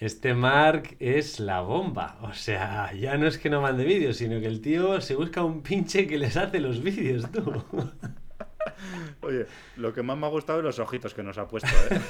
Este 0.00 0.32
Mark 0.32 0.96
es 1.00 1.40
la 1.40 1.60
bomba. 1.60 2.18
O 2.22 2.32
sea, 2.32 2.92
ya 2.92 3.16
no 3.16 3.26
es 3.26 3.36
que 3.36 3.50
no 3.50 3.60
mande 3.60 3.84
vídeos, 3.84 4.16
sino 4.16 4.38
que 4.38 4.46
el 4.46 4.60
tío 4.60 5.00
se 5.00 5.16
busca 5.16 5.42
un 5.42 5.62
pinche 5.62 6.06
que 6.06 6.18
les 6.18 6.36
hace 6.36 6.60
los 6.60 6.80
vídeos, 6.80 7.30
tú. 7.32 7.64
Oye, 9.22 9.46
lo 9.76 9.92
que 9.92 10.04
más 10.04 10.16
me 10.16 10.26
ha 10.26 10.30
gustado 10.30 10.60
es 10.60 10.64
los 10.64 10.78
ojitos 10.78 11.14
que 11.14 11.24
nos 11.24 11.36
ha 11.38 11.48
puesto, 11.48 11.68
¿eh? 11.90 12.00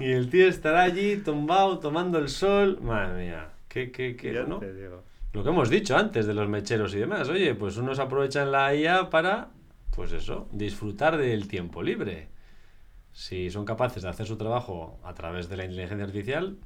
y 0.00 0.10
el 0.10 0.28
tío 0.30 0.48
estará 0.48 0.82
allí 0.82 1.18
tumbado, 1.18 1.78
tomando 1.78 2.18
el 2.18 2.28
sol. 2.28 2.80
Madre 2.82 3.26
mía, 3.26 3.50
qué, 3.68 3.92
qué, 3.92 4.16
qué, 4.16 4.32
¿no? 4.32 4.60
Lo 5.32 5.44
que 5.44 5.48
hemos 5.48 5.70
dicho 5.70 5.96
antes 5.96 6.26
de 6.26 6.34
los 6.34 6.48
mecheros 6.48 6.92
y 6.94 6.98
demás. 6.98 7.28
Oye, 7.28 7.54
pues 7.54 7.76
unos 7.76 8.00
aprovechan 8.00 8.50
la 8.50 8.74
IA 8.74 9.10
para, 9.10 9.50
pues 9.94 10.10
eso, 10.10 10.48
disfrutar 10.50 11.18
del 11.18 11.46
tiempo 11.46 11.84
libre 11.84 12.36
si 13.18 13.50
son 13.50 13.64
capaces 13.64 14.04
de 14.04 14.08
hacer 14.08 14.28
su 14.28 14.36
trabajo 14.36 15.00
a 15.02 15.12
través 15.12 15.48
de 15.48 15.56
la 15.56 15.64
inteligencia 15.64 16.04
artificial, 16.04 16.56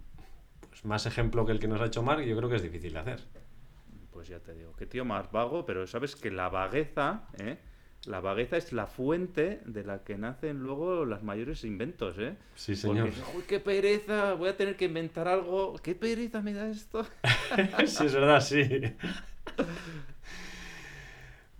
pues 0.69 0.85
más 0.85 1.07
ejemplo 1.07 1.47
que 1.47 1.53
el 1.53 1.59
que 1.59 1.67
nos 1.67 1.81
ha 1.81 1.87
hecho 1.87 2.03
Mark, 2.03 2.23
yo 2.25 2.37
creo 2.37 2.51
que 2.51 2.57
es 2.57 2.63
difícil 2.63 2.93
de 2.93 2.99
hacer. 2.99 3.21
Pues 4.11 4.29
ya 4.29 4.39
te 4.39 4.53
digo, 4.53 4.75
qué 4.77 4.85
tío 4.85 5.07
más 5.07 5.33
vago, 5.33 5.65
pero 5.65 5.87
sabes 5.87 6.15
que 6.15 6.31
la 6.31 6.51
vagueza, 6.51 7.23
¿eh? 7.39 7.57
La 8.05 8.21
vagueza 8.21 8.59
es 8.59 8.75
la 8.75 8.87
fuente 8.87 9.63
de 9.65 9.83
la 9.83 10.05
que 10.05 10.19
nacen 10.19 10.59
luego 10.59 11.07
los 11.07 11.23
mayores 11.23 11.65
inventos, 11.65 12.19
¿eh? 12.19 12.37
Sí, 12.55 12.77
señor. 12.77 13.09
Porque, 13.09 13.39
uy, 13.39 13.45
qué 13.49 13.59
pereza, 13.59 14.35
voy 14.35 14.51
a 14.51 14.57
tener 14.57 14.77
que 14.77 14.85
inventar 14.85 15.29
algo. 15.29 15.77
¿Qué 15.83 15.95
pereza 15.95 16.43
me 16.43 16.53
da 16.53 16.69
esto? 16.69 17.07
sí, 17.87 18.05
es 18.05 18.13
verdad, 18.13 18.41
sí. 18.43 18.63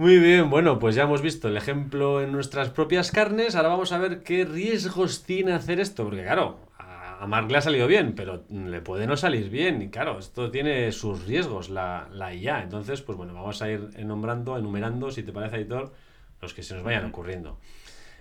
Muy 0.03 0.19
bien, 0.19 0.51
bueno, 0.51 0.81
pues 0.81 0.97
ya 0.97 1.05
hemos 1.05 1.23
visto 1.23 1.47
el 1.47 1.57
ejemplo 1.57 2.21
en 2.21 2.33
nuestras 2.33 2.71
propias 2.71 3.13
carnes. 3.13 3.55
Ahora 3.55 3.69
vamos 3.69 3.93
a 3.93 3.99
ver 3.99 4.25
qué 4.25 4.45
riesgos 4.45 5.23
tiene 5.23 5.53
hacer 5.53 5.79
esto. 5.79 6.03
Porque, 6.03 6.25
claro, 6.25 6.59
a 6.77 7.25
Mark 7.29 7.49
le 7.49 7.59
ha 7.59 7.61
salido 7.61 7.87
bien, 7.87 8.17
pero 8.17 8.43
le 8.51 8.81
puede 8.81 9.07
no 9.07 9.17
salir 9.17 9.49
bien. 9.49 9.81
Y 9.81 9.91
claro, 9.91 10.19
esto 10.19 10.51
tiene 10.51 10.91
sus 10.91 11.25
riesgos, 11.25 11.71
la, 11.71 12.09
la 12.13 12.35
IA. 12.35 12.65
Entonces, 12.65 13.01
pues 13.01 13.17
bueno, 13.17 13.33
vamos 13.33 13.63
a 13.63 13.71
ir 13.71 14.05
nombrando, 14.05 14.59
enumerando, 14.59 15.13
si 15.13 15.23
te 15.23 15.31
parece, 15.31 15.59
Editor, 15.59 15.93
los 16.41 16.53
que 16.53 16.65
se 16.65 16.75
nos 16.75 16.83
vayan 16.83 17.05
ocurriendo. 17.05 17.61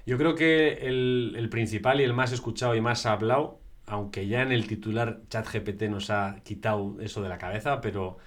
Yo 0.06 0.20
creo 0.20 0.36
que 0.36 0.88
el, 0.88 1.34
el 1.36 1.50
principal 1.50 2.00
y 2.00 2.04
el 2.04 2.14
más 2.14 2.32
escuchado 2.32 2.76
y 2.76 2.82
más 2.82 3.08
hablado, 3.08 3.58
aunque 3.88 4.28
ya 4.28 4.44
en 4.44 4.52
el 4.52 4.68
titular 4.68 5.22
ChatGPT 5.30 5.82
nos 5.90 6.12
ha 6.12 6.42
quitado 6.44 6.98
eso 7.02 7.24
de 7.24 7.30
la 7.30 7.40
cabeza, 7.40 7.82
pero 7.82 8.20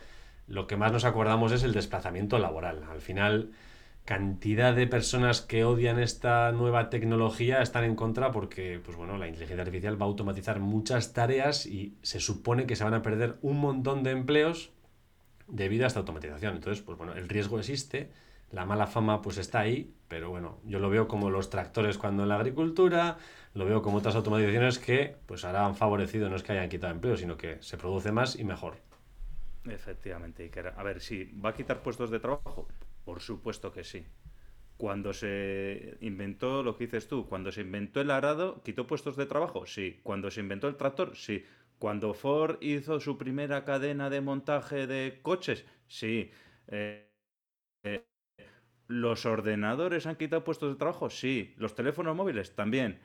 lo 0.47 0.67
que 0.67 0.77
más 0.77 0.93
nos 0.93 1.05
acordamos 1.05 1.53
es 1.53 1.63
el 1.63 1.73
desplazamiento 1.73 2.39
laboral. 2.39 2.85
Al 2.91 3.01
final 3.01 3.51
cantidad 4.05 4.75
de 4.75 4.87
personas 4.87 5.41
que 5.41 5.65
odian 5.65 5.99
esta 5.99 6.53
nueva 6.53 6.91
tecnología 6.91 7.63
están 7.63 7.85
en 7.85 7.97
contra 7.97 8.33
porque, 8.33 8.81
pues 8.85 8.97
bueno, 8.97 9.17
la 9.17 9.29
inteligencia 9.29 9.63
artificial 9.63 10.01
va 10.01 10.05
a 10.05 10.09
automatizar 10.09 10.61
muchas 10.61 11.15
tareas 11.15 11.65
y 11.65 11.97
se 12.03 12.21
supone 12.21 12.67
que 12.67 12.77
se 12.77 12.85
van 12.85 12.95
a 12.95 13.03
perder 13.03 13.39
un 13.41 13.59
montón 13.61 14.03
de 14.03 14.11
empleos 14.11 14.73
debido 15.49 15.85
a 15.85 15.87
esta 15.87 16.01
automatización. 16.01 16.57
Entonces, 16.57 16.83
pues 16.83 16.99
bueno, 16.99 17.15
el 17.15 17.29
riesgo 17.29 17.59
existe, 17.59 18.11
la 18.51 18.67
mala 18.67 18.87
fama 18.87 19.23
pues 19.23 19.39
está 19.39 19.61
ahí, 19.61 19.95
pero 20.09 20.29
bueno, 20.29 20.59
yo 20.65 20.81
lo 20.81 20.91
veo 20.91 21.09
como 21.09 21.31
los 21.31 21.49
tractores 21.49 21.97
cuando 21.97 22.25
en 22.25 22.29
la 22.29 22.37
agricultura, 22.37 23.17
lo 23.55 23.65
veo 23.65 23.81
como 23.81 23.99
otras 23.99 24.17
automatizaciones 24.17 24.79
que 24.79 25.17
pues 25.27 25.45
ahora 25.47 25.65
han 25.65 25.77
favorecido, 25.77 26.29
no 26.29 26.37
es 26.37 26.43
que 26.43 26.53
hayan 26.53 26.69
quitado 26.69 26.93
empleo, 26.93 27.17
sino 27.17 27.39
que 27.39 27.57
se 27.61 27.79
produce 27.79 28.13
más 28.13 28.39
y 28.39 28.45
mejor. 28.45 28.77
Efectivamente, 29.67 30.51
A 30.77 30.83
ver, 30.83 31.01
sí, 31.01 31.31
¿va 31.43 31.51
a 31.51 31.55
quitar 31.55 31.83
puestos 31.83 32.11
de 32.11 32.21
trabajo? 32.21 32.69
Por 33.05 33.21
supuesto 33.21 33.73
que 33.73 33.83
sí. 33.85 34.07
Cuando 34.77 35.13
se 35.15 35.97
inventó 36.01 36.63
lo 36.63 36.77
que 36.77 36.85
dices 36.87 37.09
tú, 37.09 37.27
cuando 37.29 37.53
se 37.53 37.63
inventó 37.63 38.01
el 38.01 38.11
arado, 38.11 38.63
¿quitó 38.63 38.87
puestos 38.87 39.17
de 39.17 39.27
trabajo? 39.27 39.67
Sí. 39.67 40.01
Cuando 40.03 40.31
se 40.31 40.41
inventó 40.41 40.69
el 40.69 40.77
tractor, 40.77 41.17
sí. 41.17 41.45
Cuando 41.79 42.15
Ford 42.15 42.59
hizo 42.63 43.01
su 43.01 43.19
primera 43.19 43.65
cadena 43.65 44.11
de 44.11 44.21
montaje 44.21 44.87
de 44.87 45.21
coches, 45.23 45.67
sí. 45.89 46.31
Eh, 46.69 47.11
eh, 47.85 48.07
¿Los 48.89 49.27
ordenadores 49.27 50.07
han 50.07 50.17
quitado 50.17 50.45
puestos 50.45 50.71
de 50.73 50.79
trabajo? 50.79 51.11
Sí. 51.11 51.55
¿Los 51.59 51.75
teléfonos 51.75 52.17
móviles? 52.17 52.55
También. 52.57 53.01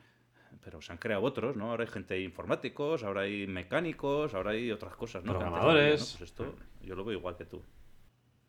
Pero 0.62 0.82
se 0.82 0.92
han 0.92 0.98
creado 0.98 1.22
otros, 1.22 1.56
¿no? 1.56 1.70
Ahora 1.70 1.84
hay 1.84 1.90
gente 1.90 2.20
informáticos, 2.20 3.02
ahora 3.02 3.22
hay 3.22 3.46
mecánicos, 3.46 4.34
ahora 4.34 4.50
hay 4.50 4.70
otras 4.70 4.94
cosas, 4.94 5.24
¿no? 5.24 5.32
Programadores. 5.32 6.16
Pues 6.18 6.30
esto 6.30 6.54
yo 6.82 6.94
lo 6.94 7.04
veo 7.04 7.18
igual 7.18 7.36
que 7.36 7.46
tú. 7.46 7.62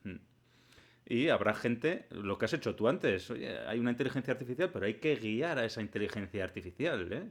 Hmm. 0.04 0.18
Y 1.06 1.30
habrá 1.30 1.54
gente, 1.54 2.08
lo 2.12 2.38
que 2.38 2.46
has 2.46 2.54
hecho 2.54 2.76
tú 2.76 2.88
antes, 2.88 3.30
oye, 3.32 3.58
hay 3.60 3.80
una 3.80 3.92
inteligencia 3.92 4.34
artificial, 4.34 4.70
pero 4.72 4.86
hay 4.86 4.96
que 4.96 5.16
guiar 5.16 5.58
a 5.58 5.66
esa 5.66 5.82
inteligencia 5.82 6.44
artificial, 6.44 7.12
¿eh? 7.12 7.24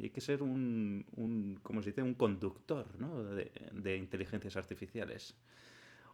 Hay 0.00 0.10
que 0.10 0.20
ser 0.20 0.42
un, 0.42 1.04
un 1.16 1.60
¿cómo 1.62 1.82
se 1.82 1.90
dice? 1.90 2.02
Un 2.02 2.14
conductor, 2.14 2.86
¿no? 2.98 3.22
de, 3.24 3.96
inteligencias 3.96 4.56
artificiales. 4.56 5.36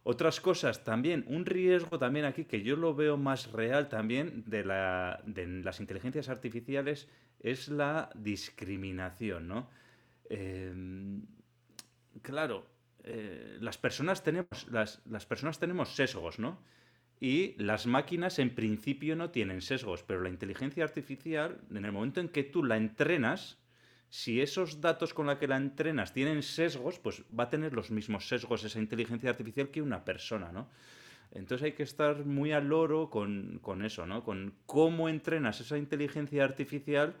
Otras 0.03 0.41
cosas 0.41 0.83
también, 0.83 1.23
un 1.27 1.45
riesgo 1.45 1.99
también 1.99 2.25
aquí 2.25 2.45
que 2.45 2.61
yo 2.61 2.75
lo 2.75 2.95
veo 2.95 3.17
más 3.17 3.51
real 3.51 3.89
también 3.89 4.43
de, 4.47 4.65
la, 4.65 5.21
de 5.25 5.45
las 5.47 5.79
inteligencias 5.79 6.29
artificiales 6.29 7.07
es 7.39 7.69
la 7.69 8.09
discriminación, 8.15 9.47
¿no? 9.47 9.69
Em, 10.29 11.21
claro, 12.21 12.65
eh, 13.03 13.57
las, 13.61 13.77
personas 13.77 14.23
tenemos, 14.23 14.67
las, 14.69 15.01
las 15.05 15.25
personas 15.25 15.59
tenemos 15.59 15.95
sesgos, 15.95 16.39
¿no? 16.39 16.61
Y 17.19 17.55
las 17.61 17.85
máquinas 17.85 18.39
en 18.39 18.55
principio 18.55 19.15
no 19.15 19.29
tienen 19.29 19.61
sesgos, 19.61 20.03
pero 20.03 20.21
la 20.21 20.29
inteligencia 20.29 20.83
artificial, 20.83 21.59
en 21.69 21.83
el 21.83 21.91
momento 21.91 22.21
en 22.21 22.29
que 22.29 22.43
tú 22.43 22.63
la 22.63 22.77
entrenas, 22.77 23.57
si 24.09 24.41
esos 24.41 24.81
datos 24.81 25.13
con 25.13 25.27
los 25.27 25.37
que 25.37 25.47
la 25.47 25.57
entrenas 25.57 26.13
tienen 26.13 26.41
sesgos, 26.41 26.97
pues 26.99 27.23
va 27.37 27.45
a 27.45 27.49
tener 27.49 27.73
los 27.73 27.91
mismos 27.91 28.27
sesgos 28.27 28.63
esa 28.63 28.79
inteligencia 28.79 29.29
artificial 29.29 29.69
que 29.69 29.81
una 29.81 30.03
persona, 30.03 30.51
¿no? 30.51 30.69
Entonces 31.31 31.65
hay 31.65 31.71
que 31.73 31.83
estar 31.83 32.25
muy 32.25 32.51
al 32.51 32.67
loro 32.67 33.09
con, 33.09 33.59
con 33.61 33.83
eso, 33.85 34.05
¿no? 34.05 34.23
Con 34.23 34.53
cómo 34.65 35.09
entrenas 35.09 35.61
esa 35.61 35.77
inteligencia 35.77 36.43
artificial 36.43 37.15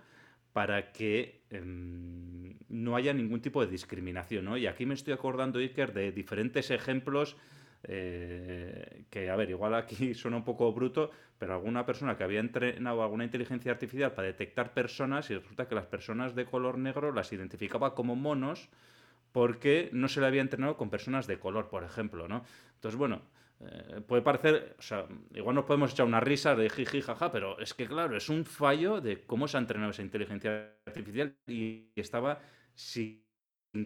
para 0.53 0.91
que 0.91 1.43
em, 1.51 2.55
no 2.69 2.95
haya 2.95 3.13
ningún 3.13 3.41
tipo 3.41 3.63
de 3.63 3.71
discriminación. 3.71 4.45
¿no? 4.45 4.57
Y 4.57 4.67
aquí 4.67 4.85
me 4.85 4.93
estoy 4.93 5.13
acordando, 5.13 5.59
Iker, 5.59 5.93
de 5.93 6.11
diferentes 6.11 6.71
ejemplos 6.71 7.37
eh, 7.83 9.05
que, 9.09 9.29
a 9.29 9.35
ver, 9.35 9.49
igual 9.49 9.73
aquí 9.75 10.13
suena 10.15 10.37
un 10.37 10.43
poco 10.43 10.71
bruto, 10.73 11.11
pero 11.37 11.53
alguna 11.53 11.85
persona 11.85 12.17
que 12.17 12.23
había 12.23 12.39
entrenado 12.39 13.03
alguna 13.03 13.23
inteligencia 13.23 13.71
artificial 13.71 14.13
para 14.13 14.27
detectar 14.27 14.73
personas 14.73 15.29
y 15.29 15.35
resulta 15.35 15.67
que 15.67 15.75
las 15.75 15.85
personas 15.85 16.35
de 16.35 16.45
color 16.45 16.77
negro 16.77 17.13
las 17.13 17.31
identificaba 17.31 17.95
como 17.95 18.15
monos 18.15 18.69
porque 19.31 19.89
no 19.93 20.07
se 20.07 20.19
le 20.19 20.27
había 20.27 20.41
entrenado 20.41 20.75
con 20.75 20.89
personas 20.89 21.27
de 21.27 21.37
color, 21.37 21.69
por 21.69 21.83
ejemplo, 21.83 22.27
¿no? 22.27 22.43
Entonces, 22.75 22.97
bueno, 22.97 23.21
eh, 23.61 24.01
puede 24.07 24.21
parecer, 24.21 24.75
o 24.79 24.81
sea, 24.81 25.05
igual 25.33 25.55
nos 25.55 25.65
podemos 25.65 25.91
echar 25.91 26.05
una 26.05 26.21
risa 26.21 26.55
de 26.55 26.69
jiji, 26.69 27.01
jaja, 27.01 27.31
pero 27.31 27.59
es 27.59 27.73
que 27.73 27.87
claro, 27.87 28.15
es 28.15 28.29
un 28.29 28.45
fallo 28.45 29.01
de 29.01 29.21
cómo 29.21 29.47
se 29.47 29.57
ha 29.57 29.59
entrenado 29.59 29.91
esa 29.91 30.01
inteligencia 30.01 30.75
artificial 30.85 31.35
y 31.45 31.89
estaba 31.95 32.39
sin 32.73 33.21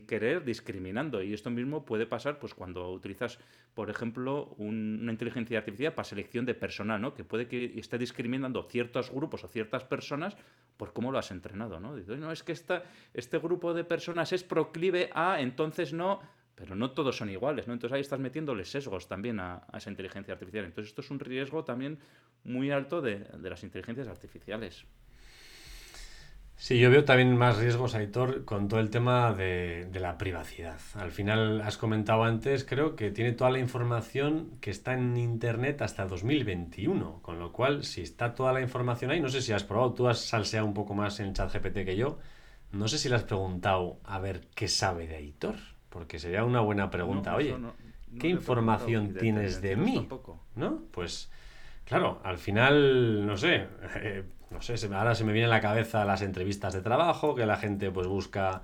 querer 0.07 0.45
discriminando. 0.45 1.23
Y 1.23 1.33
esto 1.33 1.49
mismo 1.49 1.85
puede 1.85 2.05
pasar 2.05 2.37
pues 2.37 2.53
cuando 2.53 2.91
utilizas, 2.91 3.39
por 3.73 3.89
ejemplo, 3.89 4.53
una 4.57 5.11
inteligencia 5.11 5.57
artificial 5.57 5.93
para 5.93 6.05
selección 6.05 6.45
de 6.45 6.53
personal, 6.53 7.01
¿no? 7.01 7.15
Que 7.15 7.23
puede 7.23 7.47
que 7.47 7.73
esté 7.77 7.97
discriminando 7.97 8.63
ciertos 8.63 9.11
grupos 9.11 9.43
o 9.43 9.47
ciertas 9.47 9.83
personas 9.83 10.37
por 10.77 10.93
cómo 10.93 11.11
lo 11.11 11.17
has 11.17 11.31
entrenado, 11.31 11.79
¿no? 11.79 11.95
no, 11.95 12.31
es 12.31 12.43
que 12.43 12.51
esta, 12.51 12.83
este 13.13 13.37
grupo 13.37 13.73
de 13.73 13.83
personas 13.83 14.33
es 14.33 14.43
proclive 14.43 15.09
a, 15.13 15.39
entonces 15.39 15.93
no 15.93 16.19
pero 16.55 16.75
no 16.75 16.91
todos 16.91 17.17
son 17.17 17.29
iguales, 17.29 17.67
¿no? 17.67 17.73
Entonces 17.73 17.95
ahí 17.95 18.01
estás 18.01 18.19
metiéndole 18.19 18.65
sesgos 18.65 19.07
también 19.07 19.39
a, 19.39 19.63
esa 19.75 19.89
inteligencia 19.89 20.33
artificial. 20.33 20.65
Entonces 20.65 20.89
esto 20.89 21.01
es 21.01 21.11
un 21.11 21.19
riesgo 21.19 21.63
también 21.63 21.99
muy 22.43 22.71
alto 22.71 23.01
de, 23.01 23.25
las 23.41 23.63
inteligencias 23.63 24.07
artificiales. 24.07 24.85
Sí, 26.55 26.79
yo 26.79 26.91
veo 26.91 27.03
también 27.03 27.35
más 27.35 27.57
riesgos, 27.57 27.95
Aitor, 27.95 28.45
con 28.45 28.67
todo 28.67 28.79
el 28.79 28.89
tema 28.89 29.33
de, 29.33 29.89
la 29.95 30.17
privacidad. 30.17 30.79
Al 30.93 31.11
final, 31.11 31.61
has 31.61 31.77
comentado 31.77 32.23
antes, 32.23 32.63
creo 32.63 32.95
que 32.95 33.11
tiene 33.11 33.33
toda 33.33 33.49
la 33.49 33.59
información 33.59 34.59
que 34.61 34.69
está 34.69 34.93
en 34.93 35.17
Internet 35.17 35.81
hasta 35.81 36.05
2021, 36.05 37.21
con 37.21 37.39
lo 37.39 37.51
cual, 37.51 37.83
si 37.83 38.01
está 38.01 38.35
toda 38.35 38.53
la 38.53 38.61
información 38.61 39.11
ahí, 39.11 39.19
no 39.19 39.29
sé 39.29 39.41
si 39.41 39.51
has 39.51 39.63
probado, 39.63 39.93
tú 39.93 40.07
has 40.07 40.19
salseado 40.19 40.65
un 40.65 40.73
poco 40.73 40.93
más 40.93 41.19
en 41.19 41.33
ChatGPT 41.33 41.83
que 41.83 41.97
yo, 41.97 42.19
no 42.71 42.87
sé 42.87 42.97
si 42.97 43.09
le 43.09 43.15
has 43.15 43.23
preguntado 43.23 43.99
a 44.03 44.19
ver 44.19 44.47
qué 44.55 44.67
sabe 44.67 45.07
de 45.07 45.15
Aitor. 45.15 45.72
Porque 45.93 46.17
sería 46.17 46.43
una 46.43 46.59
buena 46.59 46.89
pregunta. 46.89 47.35
Oye, 47.35 47.55
¿qué 48.19 48.27
información 48.27 49.13
tienes 49.13 49.61
de 49.61 49.75
mí? 49.75 50.09
¿No? 50.55 50.81
Pues, 50.89 51.29
claro, 51.85 52.19
al 52.23 52.39
final, 52.39 53.27
no 53.27 53.37
sé, 53.37 53.67
eh, 53.97 54.23
no 54.49 54.59
sé, 54.63 54.73
ahora 54.91 55.13
se 55.13 55.23
me 55.23 55.33
viene 55.33 55.45
a 55.45 55.49
la 55.49 55.61
cabeza 55.61 56.03
las 56.03 56.23
entrevistas 56.23 56.73
de 56.73 56.81
trabajo, 56.81 57.35
que 57.35 57.45
la 57.45 57.57
gente 57.57 57.91
pues 57.91 58.07
busca 58.07 58.63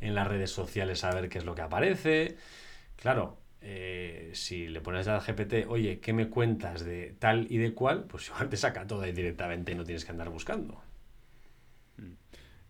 en 0.00 0.14
las 0.14 0.26
redes 0.26 0.52
sociales 0.52 1.04
a 1.04 1.10
ver 1.10 1.28
qué 1.28 1.36
es 1.36 1.44
lo 1.44 1.54
que 1.54 1.60
aparece. 1.60 2.38
Claro, 2.96 3.36
eh, 3.60 4.30
si 4.32 4.68
le 4.68 4.80
pones 4.80 5.06
al 5.06 5.20
GPT, 5.20 5.66
oye, 5.68 6.00
¿qué 6.00 6.14
me 6.14 6.30
cuentas 6.30 6.82
de 6.82 7.14
tal 7.18 7.46
y 7.50 7.58
de 7.58 7.74
cual? 7.74 8.04
Pues 8.04 8.28
igual 8.28 8.48
te 8.48 8.56
saca 8.56 8.86
todo 8.86 9.02
ahí 9.02 9.12
directamente 9.12 9.72
y 9.72 9.74
no 9.74 9.84
tienes 9.84 10.06
que 10.06 10.12
andar 10.12 10.30
buscando. 10.30 10.80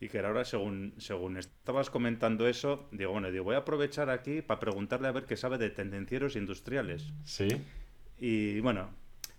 Y 0.01 0.09
que 0.09 0.19
ahora, 0.21 0.47
según, 0.47 0.95
según 0.97 1.37
estabas 1.37 1.91
comentando 1.91 2.49
eso, 2.49 2.89
digo, 2.91 3.13
bueno, 3.13 3.31
digo, 3.31 3.45
voy 3.45 3.55
a 3.55 3.59
aprovechar 3.59 4.09
aquí 4.09 4.41
para 4.41 4.59
preguntarle 4.59 5.09
a 5.09 5.13
ver 5.13 5.25
qué 5.27 5.37
sabe 5.37 5.59
de 5.59 5.69
tendencieros 5.69 6.37
industriales. 6.37 7.13
Sí. 7.25 7.49
Y 8.19 8.61
bueno, 8.61 8.89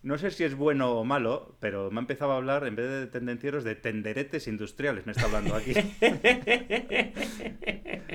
no 0.03 0.17
sé 0.19 0.29
si 0.31 0.43
es 0.43 0.55
bueno 0.55 0.93
o 0.93 1.03
malo, 1.03 1.55
pero 1.59 1.89
me 1.89 1.97
ha 1.97 2.01
empezado 2.01 2.31
a 2.31 2.37
hablar, 2.37 2.65
en 2.65 2.75
vez 2.75 2.89
de 2.89 3.07
tendencieros, 3.07 3.63
de 3.63 3.75
tenderetes 3.75 4.47
industriales, 4.47 5.05
me 5.05 5.11
está 5.13 5.25
hablando 5.25 5.55
aquí. 5.55 5.73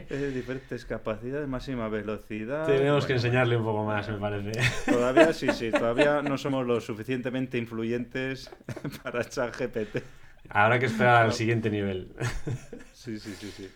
de 0.08 0.30
diferentes 0.32 0.84
capacidades, 0.84 1.48
máxima 1.48 1.88
velocidad. 1.88 2.66
Tenemos 2.66 3.06
que 3.06 3.14
enseñarle 3.14 3.56
un 3.56 3.64
poco 3.64 3.84
más, 3.84 4.08
me 4.08 4.18
parece. 4.18 4.52
Todavía 4.90 5.32
sí, 5.32 5.48
sí, 5.52 5.70
todavía 5.70 6.22
no 6.22 6.38
somos 6.38 6.66
lo 6.66 6.80
suficientemente 6.80 7.58
influyentes 7.58 8.50
para 9.02 9.22
echar 9.22 9.52
GPT. 9.52 10.02
Habrá 10.50 10.78
que 10.78 10.86
esperar 10.86 11.24
al 11.24 11.32
siguiente 11.32 11.70
nivel. 11.70 12.14
Sí, 12.92 13.20
sí, 13.20 13.32
sí, 13.34 13.52
sí. 13.52 13.70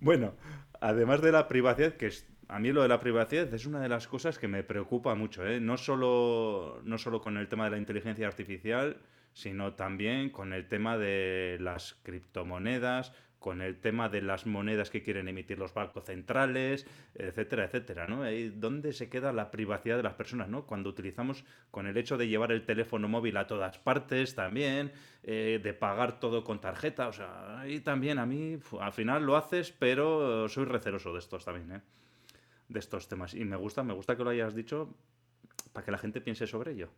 Bueno, 0.00 0.34
además 0.82 1.22
de 1.22 1.32
la 1.32 1.48
privacidad, 1.48 1.94
que 1.94 2.08
es, 2.08 2.26
a 2.48 2.58
mí 2.58 2.72
lo 2.72 2.82
de 2.82 2.88
la 2.88 3.00
privacidad 3.00 3.52
es 3.54 3.64
una 3.64 3.80
de 3.80 3.88
las 3.88 4.06
cosas 4.06 4.38
que 4.38 4.48
me 4.48 4.62
preocupa 4.62 5.14
mucho, 5.14 5.46
¿eh? 5.46 5.60
no, 5.60 5.78
solo, 5.78 6.82
no 6.84 6.98
solo 6.98 7.22
con 7.22 7.38
el 7.38 7.48
tema 7.48 7.64
de 7.64 7.70
la 7.70 7.78
inteligencia 7.78 8.26
artificial, 8.26 8.98
sino 9.32 9.74
también 9.74 10.28
con 10.28 10.52
el 10.52 10.68
tema 10.68 10.98
de 10.98 11.56
las 11.60 11.94
criptomonedas, 12.02 13.14
con 13.38 13.62
el 13.62 13.76
tema 13.78 14.08
de 14.08 14.20
las 14.20 14.46
monedas 14.46 14.90
que 14.90 15.02
quieren 15.02 15.28
emitir 15.28 15.58
los 15.58 15.72
bancos 15.72 16.04
centrales, 16.04 16.86
etcétera, 17.14 17.64
etcétera, 17.64 18.06
¿no? 18.06 18.22
¿Dónde 18.54 18.92
se 18.92 19.08
queda 19.08 19.32
la 19.32 19.50
privacidad 19.50 19.96
de 19.96 20.02
las 20.02 20.14
personas, 20.14 20.48
¿no? 20.48 20.66
Cuando 20.66 20.90
utilizamos 20.90 21.44
con 21.70 21.86
el 21.86 21.96
hecho 21.96 22.16
de 22.16 22.28
llevar 22.28 22.50
el 22.50 22.64
teléfono 22.64 23.08
móvil 23.08 23.36
a 23.36 23.46
todas 23.46 23.78
partes 23.78 24.34
también, 24.34 24.92
eh, 25.22 25.60
de 25.62 25.72
pagar 25.72 26.18
todo 26.18 26.42
con 26.42 26.60
tarjeta, 26.60 27.08
o 27.08 27.12
sea, 27.12 27.60
ahí 27.60 27.80
también 27.80 28.18
a 28.18 28.26
mí, 28.26 28.58
al 28.80 28.92
final 28.92 29.24
lo 29.24 29.36
haces, 29.36 29.72
pero 29.72 30.48
soy 30.48 30.64
receloso 30.64 31.12
de 31.12 31.20
estos 31.20 31.44
también, 31.44 31.72
¿eh? 31.72 31.80
De 32.68 32.80
estos 32.80 33.08
temas. 33.08 33.34
Y 33.34 33.44
me 33.44 33.56
gusta, 33.56 33.82
me 33.82 33.94
gusta 33.94 34.16
que 34.16 34.24
lo 34.24 34.30
hayas 34.30 34.54
dicho 34.54 34.94
para 35.72 35.84
que 35.84 35.90
la 35.92 35.98
gente 35.98 36.20
piense 36.20 36.46
sobre 36.46 36.72
ello. 36.72 36.90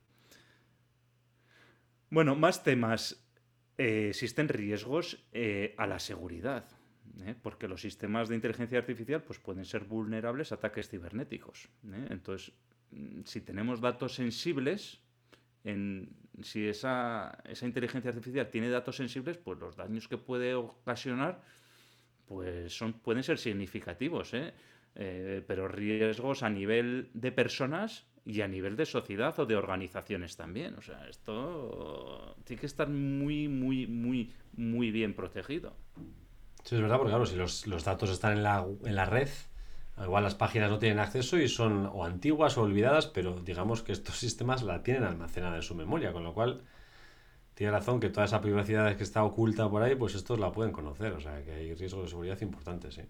Bueno, 2.11 2.35
más 2.35 2.64
temas. 2.64 3.24
Eh, 3.81 4.11
existen 4.11 4.47
riesgos 4.51 5.16
eh, 5.33 5.75
a 5.79 5.87
la 5.87 5.99
seguridad, 5.99 6.66
¿eh? 7.25 7.35
porque 7.40 7.66
los 7.66 7.81
sistemas 7.81 8.29
de 8.29 8.35
inteligencia 8.35 8.79
artificial 8.79 9.23
pues, 9.23 9.38
pueden 9.38 9.64
ser 9.64 9.85
vulnerables 9.85 10.53
a 10.53 10.57
ataques 10.57 10.90
cibernéticos. 10.90 11.71
Entonces, 12.11 12.53
mm, 12.90 13.23
si 13.25 13.40
tenemos 13.40 13.81
datos 13.81 14.16
sensibles, 14.16 15.01
en, 15.64 16.11
si 16.43 16.69
esa, 16.69 17.38
esa, 17.49 17.64
inteligencia 17.64 18.11
artificial 18.11 18.51
tiene 18.51 18.69
datos 18.69 18.97
sensibles, 18.97 19.38
pues 19.38 19.59
los 19.59 19.77
daños 19.77 20.09
que 20.09 20.19
puede 20.19 20.55
ocasionar 20.55 21.40
pues 22.27 22.75
son, 22.75 22.93
pueden 22.93 23.23
ser 23.23 23.38
significativos, 23.38 24.33
pero 24.93 25.69
riesgos 25.69 26.43
a 26.43 26.51
nivel 26.51 27.09
de 27.14 27.33
personas 27.33 28.10
y 28.24 28.40
a 28.42 28.48
nivel 28.48 28.76
de 28.76 28.87
sociedad 28.87 29.38
o 29.38 29.46
de 29.46 29.56
organizaciones 29.56 30.37
también. 30.37 30.74
O 30.76 30.83
sea, 30.83 31.09
esto 31.09 32.37
tiene 32.44 32.61
que 32.61 32.66
estar 32.66 32.88
muy, 32.88 33.48
muy, 33.48 33.87
muy, 33.87 34.33
muy 34.56 34.90
bien 34.90 35.14
protegido. 35.14 35.74
Sí, 36.64 36.74
es 36.74 36.83
verdad, 36.83 36.98
porque 36.98 37.11
claro, 37.11 37.26
si 37.26 37.37
los, 37.37 37.66
los 37.66 37.85
datos 37.85 38.11
están 38.11 38.33
en 38.33 38.42
la, 38.42 38.66
en 38.85 38.94
la 38.94 39.06
red, 39.06 39.28
igual 40.02 40.24
las 40.24 40.35
páginas 40.35 40.70
no 40.70 40.78
tienen 40.78 40.98
acceso 40.98 41.38
y 41.38 41.48
son 41.48 41.87
o 41.87 42.04
antiguas 42.04 42.56
o 42.59 42.62
olvidadas, 42.62 43.06
pero 43.06 43.40
digamos 43.40 43.83
que 43.83 43.92
estos 43.92 44.16
sistemas 44.18 44.62
la 44.62 44.83
tienen 44.83 45.04
almacenada 45.04 45.56
en 45.56 45.62
su 45.62 45.74
memoria, 45.74 46.12
con 46.12 46.24
lo 46.24 46.35
cual 46.35 46.62
tiene 47.54 47.72
razón 47.72 48.00
que 48.00 48.09
toda 48.09 48.26
esa 48.26 48.40
privacidad 48.40 48.96
que 48.96 49.02
está 49.02 49.22
oculta 49.24 49.68
por 49.68 49.83
ahí, 49.83 49.94
pues 49.94 50.14
estos 50.14 50.38
la 50.38 50.52
pueden 50.52 50.72
conocer, 50.72 51.12
o 51.12 51.20
sea 51.20 51.42
que 51.44 51.52
hay 51.52 51.74
riesgos 51.74 52.04
de 52.04 52.09
seguridad 52.09 52.40
importantes, 52.40 52.94
sí. 52.94 53.02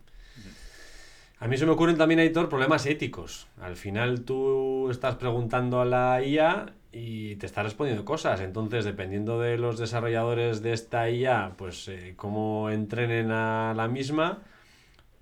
A 1.42 1.48
mí 1.48 1.57
se 1.57 1.64
me 1.64 1.72
ocurren 1.72 1.96
también, 1.96 2.20
Aitor, 2.20 2.50
problemas 2.50 2.85
éticos. 2.85 3.48
Al 3.62 3.74
final 3.74 4.24
tú 4.26 4.90
estás 4.90 5.14
preguntando 5.14 5.81
a 5.81 5.87
la 5.87 6.22
IA 6.22 6.74
y 6.92 7.37
te 7.37 7.46
está 7.46 7.62
respondiendo 7.62 8.05
cosas. 8.05 8.40
Entonces, 8.40 8.85
dependiendo 8.85 9.40
de 9.40 9.57
los 9.57 9.79
desarrolladores 9.79 10.61
de 10.62 10.74
esta 10.74 11.09
IA, 11.09 11.55
pues 11.57 11.88
eh, 11.88 12.12
cómo 12.14 12.68
entrenen 12.68 13.31
a 13.31 13.72
la 13.74 13.88
misma, 13.88 14.42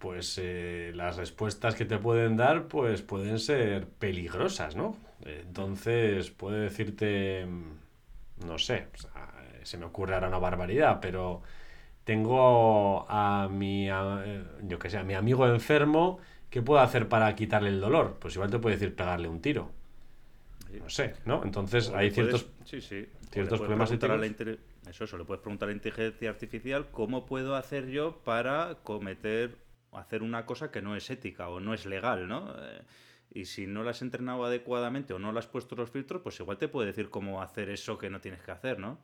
pues 0.01 0.41
eh, 0.43 0.91
las 0.93 1.17
respuestas 1.17 1.77
que 1.77 1.85
te 1.85 1.99
pueden 1.99 2.37
dar, 2.37 2.65
pues 2.67 3.01
pueden 3.03 3.39
ser 3.39 3.87
peligrosas, 3.87 4.75
¿no? 4.75 4.97
Entonces, 5.25 6.31
puede 6.31 6.63
decirte, 6.63 7.47
mm, 7.47 8.45
no 8.45 8.59
sé, 8.59 8.89
se 9.63 9.79
me 9.79 9.85
ocurre 9.85 10.15
ahora 10.15 10.27
una 10.27 10.39
barbaridad, 10.39 10.99
pero 11.01 11.43
tengo 12.09 13.05
a 13.07 13.51
mi, 13.51 13.87
yo 14.62 14.79
que 14.79 14.88
sé, 14.88 14.97
a 14.97 15.03
mi 15.03 15.12
amigo 15.12 15.47
enfermo, 15.47 16.18
¿qué 16.49 16.62
puedo 16.62 16.81
hacer 16.81 17.07
para 17.07 17.35
quitarle 17.35 17.68
el 17.68 17.83
dolor? 17.83 18.16
Pues 18.18 18.35
igual 18.35 18.51
te 18.51 18.59
puede 18.59 18.77
decir 18.77 18.97
pegarle 18.97 19.29
un 19.29 19.42
tiro. 19.42 19.71
No 20.73 20.88
sé, 20.88 21.12
¿no? 21.27 21.44
Entonces 21.44 21.90
hay 21.90 22.11
ciertos, 22.11 22.47
sí, 22.64 22.81
sí. 22.81 23.07
ciertos 23.31 23.59
problemas 23.59 23.90
Eso, 23.92 25.05
eso, 25.05 25.18
le 25.18 25.25
puedes 25.27 25.42
preguntar 25.42 25.68
a 25.68 25.73
la 25.73 25.77
inteligencia 25.77 26.31
artificial 26.31 26.87
cómo 26.90 27.27
puedo 27.27 27.55
hacer 27.57 27.88
yo 27.88 28.23
para 28.25 28.79
cometer, 28.85 29.59
hacer 29.92 30.23
una 30.23 30.47
cosa 30.47 30.71
que 30.71 30.81
no 30.81 30.97
es 30.97 31.11
ética 31.11 31.51
o 31.51 31.61
no 31.61 31.75
es 31.75 31.85
legal, 31.85 32.27
¿no? 32.27 32.55
Eh, 32.59 32.81
y 33.35 33.44
si 33.44 33.66
no 33.66 33.83
la 33.83 33.90
has 33.90 34.01
entrenado 34.01 34.47
adecuadamente 34.47 35.12
o 35.12 35.18
no 35.18 35.31
le 35.31 35.40
has 35.40 35.47
puesto 35.47 35.77
los 35.77 35.90
filtros, 35.90 36.23
pues 36.23 36.40
igual 36.40 36.57
te 36.57 36.68
puede 36.68 36.87
decir 36.87 37.11
cómo 37.11 37.42
hacer 37.42 37.68
eso 37.68 37.99
que 37.99 38.09
no 38.09 38.23
tienes 38.23 38.40
que 38.40 38.51
hacer, 38.51 38.79
¿no? 38.79 38.99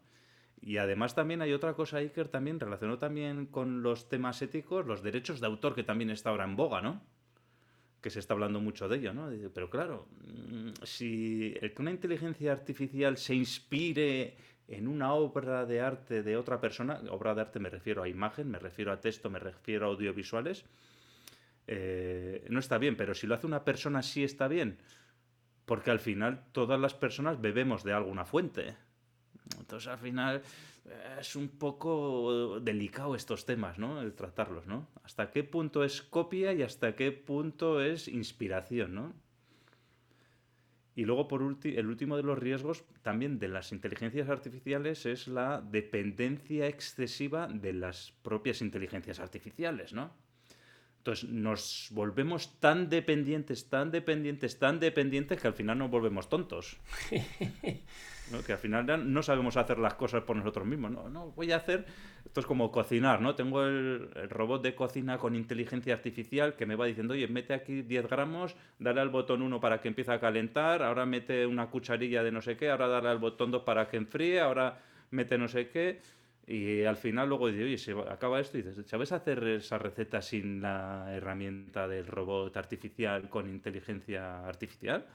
Y 0.60 0.78
además 0.78 1.14
también 1.14 1.42
hay 1.42 1.52
otra 1.52 1.74
cosa, 1.74 1.98
Iker, 1.98 2.28
también 2.28 2.58
relacionado 2.58 2.98
también 2.98 3.46
con 3.46 3.82
los 3.82 4.08
temas 4.08 4.40
éticos, 4.40 4.86
los 4.86 5.02
derechos 5.02 5.40
de 5.40 5.46
autor, 5.46 5.74
que 5.74 5.82
también 5.82 6.10
está 6.10 6.30
ahora 6.30 6.44
en 6.44 6.56
boga, 6.56 6.80
¿no? 6.80 7.02
Que 8.00 8.10
se 8.10 8.18
está 8.18 8.34
hablando 8.34 8.60
mucho 8.60 8.88
de 8.88 8.96
ello, 8.96 9.12
¿no? 9.12 9.30
Pero 9.52 9.68
claro, 9.68 10.08
mm, 10.26 10.70
si 10.84 11.54
una 11.78 11.90
inteligencia 11.90 12.52
artificial 12.52 13.16
se 13.18 13.34
inspire 13.34 14.36
en 14.68 14.88
una 14.88 15.12
obra 15.12 15.66
de 15.66 15.80
arte 15.80 16.22
de 16.22 16.36
otra 16.36 16.60
persona, 16.60 17.00
obra 17.10 17.34
de 17.34 17.42
arte 17.42 17.60
me 17.60 17.68
refiero 17.68 18.02
a 18.02 18.08
imagen, 18.08 18.50
me 18.50 18.58
refiero 18.58 18.92
a 18.92 19.00
texto, 19.00 19.28
me 19.28 19.38
refiero 19.38 19.86
a 19.86 19.88
audiovisuales, 19.90 20.64
eh, 21.66 22.46
no 22.48 22.58
está 22.58 22.78
bien, 22.78 22.96
pero 22.96 23.14
si 23.14 23.26
lo 23.26 23.34
hace 23.34 23.46
una 23.46 23.64
persona 23.64 24.02
sí 24.02 24.24
está 24.24 24.48
bien, 24.48 24.78
porque 25.66 25.90
al 25.90 26.00
final 26.00 26.44
todas 26.52 26.80
las 26.80 26.94
personas 26.94 27.40
bebemos 27.40 27.84
de 27.84 27.92
alguna 27.92 28.24
fuente. 28.24 28.76
Entonces, 29.58 29.88
al 29.88 29.98
final, 29.98 30.42
eh, 30.86 31.16
es 31.20 31.36
un 31.36 31.48
poco 31.48 32.60
delicado 32.60 33.14
estos 33.14 33.44
temas, 33.44 33.78
¿no? 33.78 34.00
El 34.00 34.14
tratarlos, 34.14 34.66
¿no? 34.66 34.88
Hasta 35.02 35.30
qué 35.30 35.44
punto 35.44 35.84
es 35.84 36.02
copia 36.02 36.52
y 36.52 36.62
hasta 36.62 36.94
qué 36.94 37.12
punto 37.12 37.80
es 37.80 38.08
inspiración, 38.08 38.94
¿no? 38.94 39.12
Y 40.96 41.04
luego, 41.04 41.26
por 41.26 41.42
el 41.42 41.86
último 41.86 42.16
de 42.16 42.22
los 42.22 42.38
riesgos 42.38 42.84
también 43.02 43.38
de 43.40 43.48
las 43.48 43.72
inteligencias 43.72 44.28
artificiales 44.28 45.06
es 45.06 45.26
la 45.26 45.60
dependencia 45.60 46.68
excesiva 46.68 47.48
de 47.48 47.72
las 47.72 48.12
propias 48.22 48.60
inteligencias 48.60 49.18
artificiales, 49.18 49.92
¿no? 49.92 50.12
Entonces 51.04 51.28
nos 51.28 51.88
volvemos 51.90 52.58
tan 52.60 52.88
dependientes, 52.88 53.68
tan 53.68 53.90
dependientes, 53.90 54.58
tan 54.58 54.80
dependientes 54.80 55.38
que 55.38 55.46
al 55.46 55.52
final 55.52 55.76
nos 55.76 55.90
volvemos 55.90 56.30
tontos. 56.30 56.78
Que 58.46 58.54
al 58.54 58.58
final 58.58 59.12
no 59.12 59.22
sabemos 59.22 59.58
hacer 59.58 59.78
las 59.78 59.94
cosas 59.94 60.22
por 60.22 60.34
nosotros 60.34 60.66
mismos. 60.66 60.90
No, 60.90 61.10
no, 61.10 61.32
voy 61.32 61.52
a 61.52 61.56
hacer. 61.56 61.84
Esto 62.24 62.40
es 62.40 62.46
como 62.46 62.72
cocinar, 62.72 63.20
¿no? 63.20 63.34
Tengo 63.34 63.62
el, 63.62 64.08
robot 64.30 64.62
de 64.62 64.74
cocina 64.74 65.18
con 65.18 65.34
inteligencia 65.34 65.92
artificial 65.92 66.56
que 66.56 66.64
me 66.64 66.74
va 66.74 66.86
diciendo, 66.86 67.12
oye, 67.12 67.28
mete 67.28 67.52
aquí 67.52 67.82
10 67.82 68.08
gramos, 68.08 68.56
dale 68.78 69.02
al 69.02 69.10
botón 69.10 69.42
1 69.42 69.60
para 69.60 69.82
que 69.82 69.88
empiece 69.88 70.10
a 70.10 70.20
calentar, 70.20 70.82
ahora 70.82 71.04
mete 71.04 71.46
una 71.46 71.66
cucharilla 71.66 72.22
de 72.22 72.32
no 72.32 72.40
sé 72.40 72.56
qué, 72.56 72.70
ahora 72.70 72.88
dale 72.88 73.10
al 73.10 73.18
botón 73.18 73.50
2 73.50 73.62
para 73.62 73.88
que 73.88 73.98
enfríe, 73.98 74.40
ahora 74.40 74.80
mete 75.10 75.36
no 75.36 75.46
sé 75.46 75.68
qué. 75.68 76.00
Y 76.46 76.84
al 76.84 76.96
final 76.96 77.28
luego 77.28 77.48
dice, 77.48 77.64
oye, 77.64 77.78
se 77.78 77.92
acaba 78.10 78.38
esto 78.38 78.58
y 78.58 78.62
dices, 78.62 78.86
¿sabes 78.86 79.12
hacer 79.12 79.42
esa 79.44 79.78
receta 79.78 80.20
sin 80.20 80.60
la 80.60 81.06
herramienta 81.14 81.88
del 81.88 82.06
robot 82.06 82.54
artificial 82.56 83.30
con 83.30 83.48
inteligencia 83.48 84.46
artificial? 84.46 85.06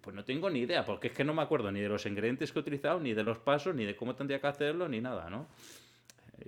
Pues 0.00 0.14
no 0.14 0.24
tengo 0.24 0.50
ni 0.50 0.60
idea, 0.60 0.84
porque 0.84 1.08
es 1.08 1.12
que 1.14 1.24
no 1.24 1.32
me 1.32 1.42
acuerdo 1.42 1.72
ni 1.72 1.80
de 1.80 1.88
los 1.88 2.04
ingredientes 2.04 2.52
que 2.52 2.58
he 2.58 2.62
utilizado, 2.62 3.00
ni 3.00 3.14
de 3.14 3.22
los 3.22 3.38
pasos, 3.38 3.74
ni 3.74 3.84
de 3.84 3.96
cómo 3.96 4.14
tendría 4.14 4.40
que 4.40 4.48
hacerlo, 4.48 4.88
ni 4.88 5.00
nada, 5.00 5.30
¿no? 5.30 5.46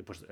Pues 0.05 0.27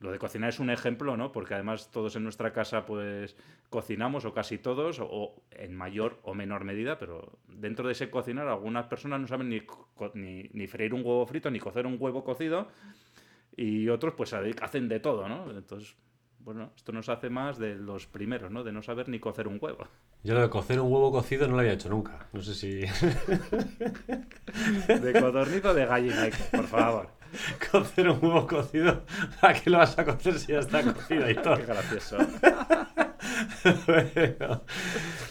lo 0.00 0.12
de 0.12 0.18
cocinar 0.18 0.50
es 0.50 0.60
un 0.60 0.70
ejemplo, 0.70 1.16
¿no? 1.16 1.32
Porque 1.32 1.54
además 1.54 1.90
todos 1.90 2.14
en 2.16 2.22
nuestra 2.22 2.52
casa 2.52 2.86
pues 2.86 3.36
cocinamos, 3.68 4.24
o 4.24 4.32
casi 4.32 4.58
todos, 4.58 5.00
o, 5.00 5.42
en 5.50 5.74
mayor 5.74 6.18
o 6.22 6.34
menor 6.34 6.64
medida, 6.64 6.98
pero 6.98 7.38
dentro 7.48 7.86
de 7.86 7.92
ese 7.92 8.08
cocinar 8.08 8.48
algunas 8.48 8.86
personas 8.86 9.20
no 9.20 9.26
saben 9.26 9.48
ni, 9.48 9.62
ni, 10.14 10.48
ni 10.52 10.66
freír 10.66 10.94
un 10.94 11.00
huevo 11.04 11.26
frito, 11.26 11.50
ni 11.50 11.58
cocer 11.58 11.86
un 11.86 11.96
huevo 11.98 12.22
cocido, 12.22 12.68
y 13.58 13.88
otros 13.88 14.14
pues 14.16 14.32
hacen 14.32 14.88
de 14.88 15.00
todo, 15.00 15.28
¿no? 15.28 15.50
Entonces, 15.50 15.96
bueno, 16.38 16.70
esto 16.76 16.92
nos 16.92 17.08
hace 17.08 17.28
más 17.28 17.58
de 17.58 17.74
los 17.74 18.06
primeros, 18.06 18.52
¿no? 18.52 18.62
De 18.62 18.70
no 18.70 18.82
saber 18.82 19.08
ni 19.08 19.18
cocer 19.18 19.48
un 19.48 19.58
huevo. 19.60 19.88
Yo 20.22 20.34
lo 20.34 20.40
de 20.40 20.48
cocer 20.48 20.80
un 20.80 20.92
huevo 20.92 21.10
cocido 21.10 21.48
no 21.48 21.54
lo 21.54 21.60
había 21.60 21.72
hecho 21.72 21.88
nunca. 21.88 22.28
No 22.32 22.40
sé 22.40 22.54
si. 22.54 22.80
de 24.88 25.20
codornizo 25.20 25.74
de 25.74 25.86
gallina, 25.86 26.28
por 26.52 26.66
favor. 26.66 27.18
Cocer 27.70 28.08
un 28.08 28.24
huevo 28.24 28.46
cocido. 28.46 29.04
¿A 29.42 29.52
qué 29.52 29.70
lo 29.70 29.78
vas 29.78 29.98
a 29.98 30.04
cocer 30.04 30.38
si 30.38 30.52
ya 30.52 30.60
está 30.60 30.82
cocido 30.82 31.28
y 31.28 31.34
todo? 31.34 31.56
Qué 31.56 31.66
gracioso. 31.66 32.16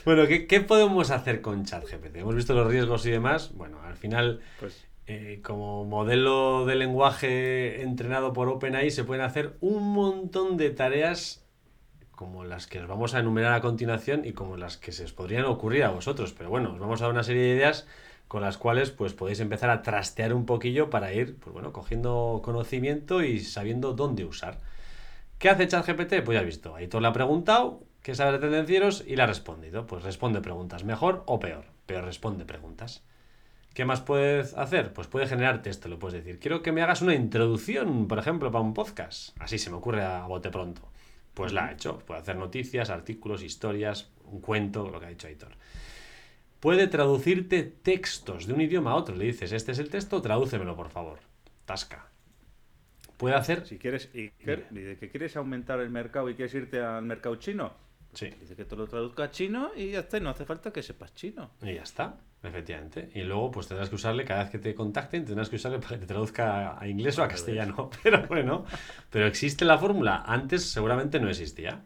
bueno, 0.06 0.28
¿qué, 0.28 0.62
podemos 0.62 1.12
hacer 1.12 1.42
con 1.42 1.66
ChatGPT? 1.66 2.18
Hemos 2.18 2.36
visto 2.36 2.54
los 2.54 2.68
riesgos 2.68 3.06
y 3.06 3.12
demás. 3.12 3.52
Bueno, 3.54 3.82
al 3.82 3.96
final. 3.96 4.42
Pues 4.60 4.87
eh, 5.08 5.40
como 5.42 5.86
modelo 5.86 6.66
de 6.66 6.76
lenguaje 6.76 7.82
entrenado 7.82 8.34
por 8.34 8.50
OpenAI 8.50 8.92
se 8.92 9.06
pueden 9.06 9.24
hacer 9.24 9.56
un 9.62 9.94
montón 9.94 10.58
de 10.58 10.70
tareas 10.70 11.46
como 12.12 12.44
las 12.44 12.68
que 12.68 12.80
os 12.80 12.88
vamos 12.88 13.14
a 13.14 13.20
enumerar 13.20 13.54
a 13.54 13.62
continuación 13.62 14.26
y 14.26 14.34
como 14.34 14.58
las 14.58 14.76
que 14.76 14.92
se 14.92 15.06
os 15.06 15.14
podrían 15.14 15.46
ocurrir 15.46 15.84
a 15.84 15.92
vosotros. 15.92 16.34
Pero 16.34 16.50
bueno, 16.50 16.74
os 16.74 16.80
vamos 16.80 17.00
a 17.00 17.06
dar 17.06 17.14
una 17.14 17.24
serie 17.24 17.44
de 17.44 17.56
ideas 17.56 17.88
con 18.28 18.42
las 18.42 18.58
cuales 18.58 18.92
pues 18.92 19.14
podéis 19.14 19.40
empezar 19.40 19.70
a 19.70 19.82
trastear 19.82 20.34
un 20.34 20.46
poquillo 20.46 20.90
para 20.90 21.14
ir, 21.14 21.38
pues 21.38 21.54
bueno, 21.54 21.72
cogiendo 21.72 22.42
conocimiento 22.44 23.24
y 23.24 23.40
sabiendo 23.40 23.94
dónde 23.94 24.26
usar. 24.26 24.58
¿Qué 25.38 25.50
hace 25.50 25.68
ChatGPT? 25.68 26.24
Pues 26.26 26.36
ya 26.36 26.40
has 26.40 26.46
visto, 26.46 26.76
Aitor 26.76 27.02
le 27.02 27.08
ha 27.08 27.14
preguntado 27.14 27.84
qué 28.02 28.16
sabe 28.16 28.34
de 28.34 28.40
tendencieros 28.40 29.04
y 29.06 29.16
le 29.16 29.22
ha 29.22 29.28
respondido. 29.28 29.86
Pues 29.86 30.04
responde 30.04 30.42
preguntas, 30.42 30.84
mejor 30.84 31.24
o 31.28 31.40
peor, 31.40 31.66
pero 31.86 32.02
responde 32.02 32.46
preguntas. 32.46 33.04
¿Qué 33.78 33.86
más 33.86 34.02
puedes 34.02 34.56
hacer? 34.56 34.92
Pues 34.92 35.06
puede 35.06 35.28
generar 35.28 35.62
texto, 35.62 35.88
le 35.88 35.98
puedes 35.98 36.16
decir. 36.16 36.40
Quiero 36.40 36.64
que 36.64 36.72
me 36.72 36.82
hagas 36.82 37.04
una 37.04 37.14
introducción, 37.14 38.08
por 38.08 38.18
ejemplo, 38.18 38.50
para 38.50 38.64
un 38.64 38.74
podcast. 38.74 39.40
Así 39.40 39.60
se 39.60 39.70
me 39.70 39.76
ocurre 39.76 40.04
a 40.04 40.26
bote 40.26 40.50
pronto. 40.50 40.82
Pues 41.36 41.54
la 41.54 41.68
ha 41.68 41.74
hecho. 41.74 42.00
Puede 42.00 42.22
hacer 42.22 42.38
noticias, 42.38 42.90
artículos, 42.90 43.44
historias, 43.44 44.10
un 44.24 44.42
cuento, 44.42 44.90
lo 44.90 45.00
que 45.00 45.06
ha 45.06 45.10
dicho 45.10 45.28
Aitor. 45.28 45.52
Puede 46.60 46.88
traducirte 46.88 47.62
textos 47.62 48.48
de 48.48 48.54
un 48.54 48.62
idioma 48.62 48.94
a 48.94 48.96
otro. 48.96 49.16
Le 49.16 49.26
dices, 49.26 49.52
este 49.52 49.74
es 49.74 49.78
el 49.78 49.92
texto, 49.92 50.24
tradúcemelo, 50.24 50.76
por 50.76 50.90
favor. 50.90 51.20
Tasca. 51.66 52.10
Puede 53.18 53.36
hacer... 53.36 53.68
Si 53.68 53.78
quieres, 53.78 54.08
que, 54.08 54.34
que 55.00 55.10
quieres 55.12 55.38
aumentar 55.38 55.82
el 55.82 55.92
mercado 55.92 56.32
y 56.32 56.34
quieres 56.34 56.56
irte 56.56 56.82
al 56.82 57.04
mercado 57.04 57.36
chino, 57.36 57.76
Sí. 58.18 58.32
dice 58.42 58.56
que 58.56 58.66
te 58.66 58.76
lo 58.76 58.88
traduzca 58.88 59.26
a 59.26 59.32
chino 59.32 59.70
y 59.76 59.92
ya 59.92 60.00
está, 60.00 60.18
y 60.18 60.22
no 60.22 60.32
hace 60.32 60.44
falta 60.44 60.74
que 60.74 60.82
sepas 60.82 61.14
chino. 61.14 61.52
Y 61.62 61.76
ya 61.76 61.84
está, 61.84 62.16
efectivamente. 62.42 63.12
Y 63.14 63.22
luego, 63.22 63.52
pues 63.52 63.68
tendrás 63.68 63.90
que 63.90 63.96
usarle, 63.96 64.26
cada 64.26 64.42
vez 64.42 64.50
que 64.52 64.58
te 64.58 64.74
contacten, 64.74 65.24
tendrás 65.24 65.50
que 65.50 65.58
usarle 65.58 65.78
para 65.78 65.92
que 65.92 66.00
te 66.00 66.08
traduzca 66.08 66.80
a 66.80 66.88
inglés 66.88 67.20
o 67.20 67.24
a 67.24 67.28
castellano. 67.28 67.92
Pero 68.02 68.26
bueno, 68.28 68.66
pero 69.12 69.28
existe 69.28 69.66
la 69.66 69.78
fórmula. 69.78 70.24
Antes 70.26 70.64
seguramente 70.64 71.20
no 71.20 71.30
existía. 71.30 71.84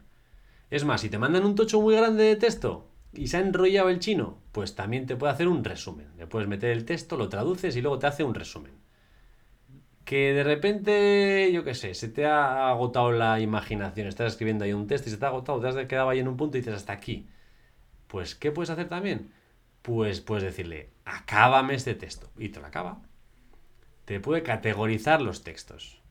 Es 0.70 0.86
más, 0.86 1.02
si 1.02 1.10
te 1.10 1.18
mandan 1.18 1.44
un 1.44 1.54
tocho 1.54 1.82
muy 1.82 1.94
grande 1.94 2.24
de 2.24 2.36
texto 2.36 2.88
y 3.12 3.26
se 3.26 3.36
ha 3.36 3.40
enrollado 3.40 3.90
el 3.90 3.98
chino, 3.98 4.38
pues 4.52 4.74
también 4.74 5.04
te 5.04 5.16
puede 5.16 5.34
hacer 5.34 5.48
un 5.48 5.62
resumen. 5.62 6.08
Le 6.16 6.26
puedes 6.26 6.48
meter 6.48 6.70
el 6.70 6.86
texto, 6.86 7.18
lo 7.18 7.28
traduces 7.28 7.76
y 7.76 7.82
luego 7.82 7.98
te 7.98 8.06
hace 8.06 8.24
un 8.24 8.34
resumen. 8.34 8.72
Que 10.12 10.34
de 10.34 10.44
repente, 10.44 11.50
yo 11.54 11.64
qué 11.64 11.74
sé, 11.74 11.94
se 11.94 12.06
te 12.06 12.26
ha 12.26 12.68
agotado 12.68 13.12
la 13.12 13.40
imaginación. 13.40 14.08
Estás 14.08 14.32
escribiendo 14.32 14.62
ahí 14.62 14.74
un 14.74 14.86
texto 14.86 15.08
y 15.08 15.12
se 15.12 15.16
te 15.16 15.24
ha 15.24 15.28
agotado, 15.28 15.58
te 15.58 15.68
has 15.68 15.86
quedado 15.86 16.10
ahí 16.10 16.18
en 16.18 16.28
un 16.28 16.36
punto 16.36 16.58
y 16.58 16.60
dices 16.60 16.74
hasta 16.74 16.92
aquí. 16.92 17.30
Pues, 18.08 18.34
¿qué 18.34 18.52
puedes 18.52 18.68
hacer 18.68 18.90
también? 18.90 19.32
Pues 19.80 20.20
puedes 20.20 20.44
decirle, 20.44 20.90
acábame 21.06 21.72
este 21.72 21.94
texto. 21.94 22.30
Y 22.36 22.50
te 22.50 22.60
lo 22.60 22.66
acaba. 22.66 23.00
Te 24.04 24.20
puede 24.20 24.42
categorizar 24.42 25.22
los 25.22 25.44
textos. 25.44 26.02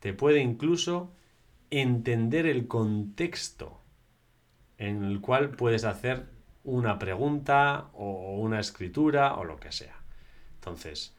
Te 0.00 0.14
puede 0.14 0.40
incluso 0.40 1.12
entender 1.68 2.46
el 2.46 2.66
contexto 2.66 3.82
en 4.78 5.04
el 5.04 5.20
cual 5.20 5.50
puedes 5.50 5.84
hacer 5.84 6.30
una 6.64 6.98
pregunta 6.98 7.90
o 7.92 8.38
una 8.38 8.58
escritura 8.58 9.34
o 9.34 9.44
lo 9.44 9.60
que 9.60 9.70
sea. 9.70 10.00
Entonces, 10.54 11.14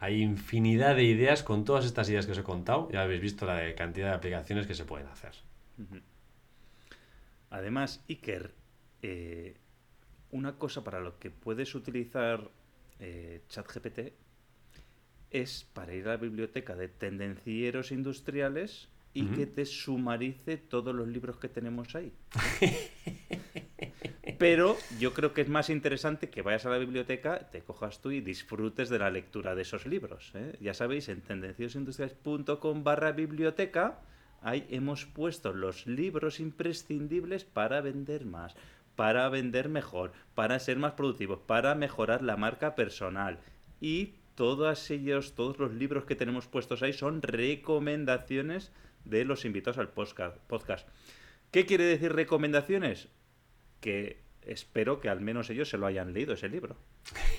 hay 0.00 0.22
infinidad 0.22 0.96
de 0.96 1.04
ideas 1.04 1.42
con 1.42 1.64
todas 1.64 1.84
estas 1.84 2.08
ideas 2.08 2.26
que 2.26 2.32
os 2.32 2.38
he 2.38 2.42
contado. 2.42 2.88
Ya 2.90 3.02
habéis 3.02 3.20
visto 3.20 3.46
la 3.46 3.74
cantidad 3.74 4.08
de 4.08 4.14
aplicaciones 4.14 4.66
que 4.66 4.74
se 4.74 4.84
pueden 4.84 5.08
hacer. 5.08 5.32
Además, 7.50 8.04
Iker, 8.08 8.54
eh, 9.02 9.56
una 10.30 10.56
cosa 10.56 10.84
para 10.84 11.00
lo 11.00 11.18
que 11.18 11.30
puedes 11.30 11.74
utilizar 11.74 12.50
eh, 13.00 13.42
ChatGPT 13.48 14.12
es 15.30 15.64
para 15.72 15.94
ir 15.94 16.06
a 16.08 16.12
la 16.12 16.16
biblioteca 16.16 16.74
de 16.74 16.88
tendencieros 16.88 17.92
industriales 17.92 18.88
y 19.18 19.26
que 19.26 19.46
te 19.46 19.66
sumarice 19.66 20.56
todos 20.56 20.94
los 20.94 21.08
libros 21.08 21.38
que 21.38 21.48
tenemos 21.48 21.96
ahí. 21.96 22.12
Pero 24.38 24.76
yo 25.00 25.12
creo 25.12 25.34
que 25.34 25.40
es 25.40 25.48
más 25.48 25.70
interesante 25.70 26.30
que 26.30 26.42
vayas 26.42 26.66
a 26.66 26.70
la 26.70 26.78
biblioteca, 26.78 27.50
te 27.50 27.62
cojas 27.62 28.00
tú 28.00 28.12
y 28.12 28.20
disfrutes 28.20 28.88
de 28.88 29.00
la 29.00 29.10
lectura 29.10 29.56
de 29.56 29.62
esos 29.62 29.86
libros. 29.86 30.30
¿eh? 30.34 30.56
Ya 30.60 30.72
sabéis, 30.72 31.08
en 31.08 31.22
tendenciosindustriales.com 31.22 32.84
barra 32.84 33.10
biblioteca, 33.10 33.98
ahí 34.40 34.64
hemos 34.70 35.06
puesto 35.06 35.52
los 35.52 35.88
libros 35.88 36.38
imprescindibles 36.38 37.44
para 37.44 37.80
vender 37.80 38.24
más, 38.24 38.54
para 38.94 39.28
vender 39.28 39.68
mejor, 39.68 40.12
para 40.36 40.60
ser 40.60 40.78
más 40.78 40.92
productivos, 40.92 41.40
para 41.40 41.74
mejorar 41.74 42.22
la 42.22 42.36
marca 42.36 42.76
personal. 42.76 43.40
Y 43.80 44.14
todos 44.36 44.88
ellos, 44.92 45.34
todos 45.34 45.58
los 45.58 45.72
libros 45.72 46.04
que 46.04 46.14
tenemos 46.14 46.46
puestos 46.46 46.84
ahí 46.84 46.92
son 46.92 47.22
recomendaciones 47.22 48.70
de 49.08 49.24
los 49.24 49.44
invitados 49.44 49.78
al 49.78 49.88
podcast. 49.90 50.88
¿Qué 51.50 51.66
quiere 51.66 51.84
decir 51.84 52.12
recomendaciones? 52.12 53.08
Que 53.80 54.20
espero 54.42 55.00
que 55.00 55.08
al 55.08 55.20
menos 55.20 55.50
ellos 55.50 55.68
se 55.68 55.78
lo 55.78 55.86
hayan 55.86 56.12
leído 56.12 56.34
ese 56.34 56.48
libro. 56.48 56.76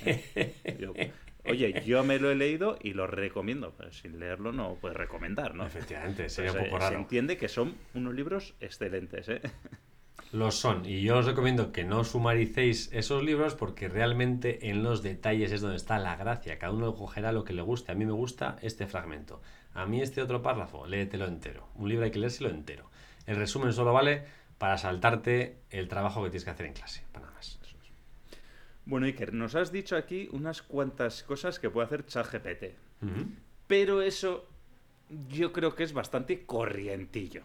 ¿eh? 0.06 0.56
Yo- 0.80 0.94
oye, 1.46 1.82
yo 1.86 2.04
me 2.04 2.20
lo 2.20 2.30
he 2.32 2.36
leído 2.36 2.78
y 2.82 2.94
lo 2.94 3.08
recomiendo. 3.08 3.74
Pero 3.78 3.92
sin 3.92 4.20
leerlo 4.20 4.52
no 4.52 4.76
puedes 4.82 4.98
recomendar, 4.98 5.56
¿no? 5.56 5.66
Efectivamente, 5.66 6.30
sería 6.30 6.52
Pues, 6.52 6.64
un 6.64 6.70
poco 6.70 6.78
eh, 6.78 6.82
Se 6.82 6.90
raro. 6.90 7.00
entiende 7.02 7.38
que 7.38 7.48
son 7.48 7.76
unos 7.94 8.14
libros 8.14 8.56
excelentes, 8.60 9.30
¿eh? 9.30 9.42
Los 10.32 10.56
son. 10.56 10.86
Y 10.86 11.02
yo 11.02 11.18
os 11.18 11.26
recomiendo 11.26 11.72
que 11.72 11.84
no 11.84 12.04
sumaricéis 12.04 12.92
esos 12.94 13.24
libros 13.24 13.56
porque 13.56 13.88
realmente 13.88 14.70
en 14.70 14.84
los 14.84 15.02
detalles 15.02 15.52
es 15.52 15.62
donde 15.62 15.78
está 15.78 15.98
la 15.98 16.16
gracia. 16.18 16.60
Cada 16.60 16.72
uno 16.72 16.94
cogerá 16.94 17.32
lo 17.32 17.44
que 17.44 17.54
le 17.54 17.64
guste. 17.64 17.92
A 17.92 17.96
mí 17.96 18.06
me 18.06 18.12
gusta 18.12 18.58
este 18.62 18.86
fragmento. 18.86 19.42
A 19.80 19.86
mí 19.86 20.02
este 20.02 20.22
otro 20.22 20.42
párrafo, 20.42 20.86
léetelo 20.86 21.26
entero. 21.26 21.70
Un 21.76 21.88
libro 21.90 22.04
hay 22.06 22.12
que 22.12 22.20
leérselo 22.20 22.50
entero. 22.50 22.90
El 23.26 23.38
resumen 23.38 23.72
solo 23.74 23.94
vale 23.94 24.24
para 24.58 24.78
saltarte 24.78 25.60
el 25.70 25.88
trabajo 25.88 26.22
que 26.24 26.30
tienes 26.30 26.44
que 26.44 26.50
hacer 26.52 26.66
en 26.66 26.74
clase. 26.74 27.06
Para 27.14 27.26
nada 27.28 27.36
más. 27.38 27.58
Bueno, 28.86 29.06
Iker, 29.06 29.34
nos 29.34 29.56
has 29.56 29.72
dicho 29.72 29.96
aquí 29.96 30.28
unas 30.32 30.62
cuantas 30.64 31.24
cosas 31.24 31.60
que 31.60 31.70
puede 31.70 31.86
hacer 31.86 32.06
ChatGPT. 32.06 32.64
Pero 33.68 34.02
eso 34.02 34.48
yo 35.30 35.54
creo 35.54 35.76
que 35.76 35.84
es 35.84 35.94
bastante 35.94 36.46
corrientillo. 36.46 37.44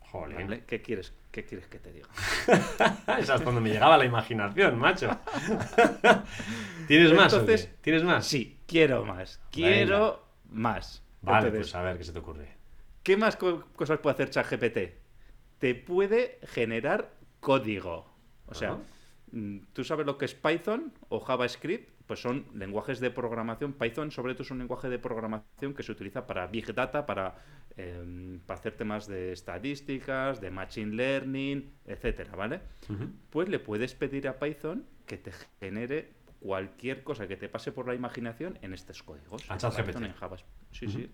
Jolín. 0.00 0.38
¿vale? 0.48 0.64
¿Qué, 0.66 0.82
quieres, 0.82 1.14
¿Qué 1.30 1.44
quieres 1.44 1.68
que 1.68 1.78
te 1.78 1.92
diga? 1.92 2.08
Esa 3.18 3.36
es 3.36 3.44
donde 3.44 3.60
me 3.60 3.70
llegaba 3.70 3.96
la 3.96 4.04
imaginación, 4.04 4.76
macho. 4.76 5.08
¿Tienes 6.88 7.12
más? 7.14 7.32
Entonces- 7.32 7.70
¿Tienes 7.80 8.02
más? 8.02 8.26
Sí, 8.26 8.58
quiero 8.66 9.04
más. 9.04 9.40
Quiero 9.52 10.26
más. 10.50 11.02
Vale, 11.22 11.48
Entonces, 11.48 11.72
pues 11.72 11.74
a 11.74 11.82
ver 11.82 11.98
qué 11.98 12.04
se 12.04 12.12
te 12.12 12.18
ocurre. 12.18 12.48
¿Qué 13.02 13.16
más 13.16 13.36
co- 13.36 13.64
cosas 13.76 13.98
puede 13.98 14.14
hacer 14.14 14.30
ChatGPT? 14.30 14.78
Te 15.58 15.74
puede 15.74 16.38
generar 16.44 17.12
código. 17.40 18.06
O 18.46 18.54
sea, 18.54 18.78
mm, 19.32 19.58
¿tú 19.72 19.84
sabes 19.84 20.06
lo 20.06 20.16
que 20.18 20.24
es 20.24 20.34
Python 20.34 20.92
o 21.08 21.20
JavaScript? 21.20 21.90
Pues 22.06 22.20
son 22.20 22.46
lenguajes 22.54 22.98
de 23.00 23.10
programación. 23.10 23.72
Python, 23.74 24.10
sobre 24.10 24.34
todo, 24.34 24.42
es 24.42 24.50
un 24.50 24.58
lenguaje 24.58 24.88
de 24.88 24.98
programación 24.98 25.74
que 25.74 25.82
se 25.82 25.92
utiliza 25.92 26.26
para 26.26 26.46
Big 26.48 26.74
Data, 26.74 27.06
para, 27.06 27.36
em, 27.76 28.40
para 28.40 28.58
hacer 28.58 28.76
temas 28.76 29.06
de 29.06 29.32
estadísticas, 29.32 30.40
de 30.40 30.50
Machine 30.50 30.96
Learning, 30.96 31.70
etcétera, 31.86 32.34
¿vale? 32.34 32.60
Pues 33.30 33.48
le 33.48 33.60
puedes 33.60 33.94
pedir 33.94 34.26
a 34.26 34.38
Python 34.40 34.84
que 35.06 35.18
te 35.18 35.30
genere 35.60 36.10
cualquier 36.40 37.04
cosa 37.04 37.28
que 37.28 37.36
te 37.36 37.48
pase 37.48 37.70
por 37.70 37.86
la 37.86 37.94
imaginación 37.94 38.58
en 38.62 38.74
estos 38.74 39.02
códigos. 39.04 39.48
A 39.48 39.56
ChatGPT. 39.56 39.86
Python, 39.86 40.04
en 40.04 40.14
Java. 40.14 40.36
Sí, 40.72 40.86
sí. 40.88 41.10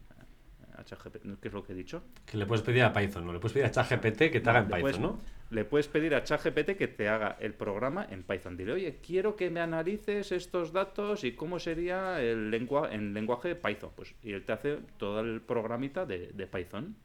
A 0.76 0.84
ChatGPT, 0.84 1.40
¿qué 1.40 1.48
es 1.48 1.54
lo 1.54 1.64
que 1.64 1.72
he 1.72 1.76
dicho? 1.76 2.02
Que 2.26 2.36
le 2.36 2.44
puedes 2.44 2.62
pedir 2.62 2.82
a 2.82 2.92
Python, 2.92 3.24
¿no? 3.26 3.32
Le 3.32 3.38
puedes 3.38 3.54
pedir 3.54 3.64
a 3.66 3.70
ChatGPT 3.70 4.30
que 4.30 4.40
te 4.40 4.50
haga 4.50 4.58
en 4.60 4.66
Python, 4.66 4.80
puedes- 4.82 5.00
¿no? 5.00 5.18
Le 5.48 5.64
puedes 5.64 5.88
pedir 5.88 6.14
a 6.14 6.22
ChatGPT 6.24 6.76
que 6.76 6.88
te 6.88 7.08
haga 7.08 7.36
el 7.40 7.54
programa 7.54 8.06
en 8.10 8.24
Python. 8.24 8.56
Dile, 8.56 8.72
oye, 8.72 8.98
quiero 9.00 9.36
que 9.36 9.48
me 9.48 9.60
analices 9.60 10.32
estos 10.32 10.72
datos 10.72 11.22
y 11.24 11.32
cómo 11.32 11.58
sería 11.60 12.20
el 12.20 12.50
lengua 12.50 12.92
en 12.92 13.14
lenguaje 13.14 13.54
Python. 13.54 13.90
Pues, 13.96 14.14
y 14.22 14.32
él 14.32 14.44
te 14.44 14.52
hace 14.52 14.78
todo 14.98 15.20
el 15.20 15.40
programita 15.40 16.04
de, 16.04 16.32
de 16.34 16.46
Python. 16.46 16.96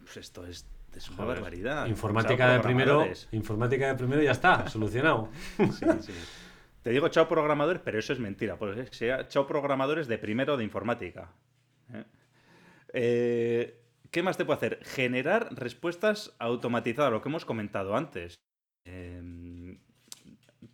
Pues 0.00 0.18
esto 0.18 0.46
es, 0.46 0.66
es 0.94 1.08
una 1.08 1.16
Joder. 1.18 1.34
barbaridad. 1.36 1.86
Informática 1.86 2.52
de 2.52 2.60
primero, 2.60 3.06
informática 3.32 3.88
de 3.88 3.94
primero 3.94 4.22
ya 4.22 4.32
está, 4.32 4.68
solucionado. 4.68 5.30
Sí, 5.58 5.86
sí. 6.00 6.12
Te 6.88 6.94
digo 6.94 7.08
chao 7.10 7.28
programadores, 7.28 7.82
pero 7.84 7.98
eso 7.98 8.14
es 8.14 8.18
mentira. 8.18 8.56
Porque 8.56 8.86
sea 8.96 9.28
chao 9.28 9.46
programadores 9.46 10.08
de 10.08 10.16
primero 10.16 10.56
de 10.56 10.64
informática. 10.64 11.34
¿eh? 11.92 12.04
Eh, 12.94 13.82
¿Qué 14.10 14.22
más 14.22 14.38
te 14.38 14.46
puede 14.46 14.56
hacer? 14.56 14.80
Generar 14.84 15.54
respuestas 15.54 16.34
automatizadas, 16.38 17.12
lo 17.12 17.20
que 17.20 17.28
hemos 17.28 17.44
comentado 17.44 17.94
antes. 17.94 18.36
Em, 18.86 19.80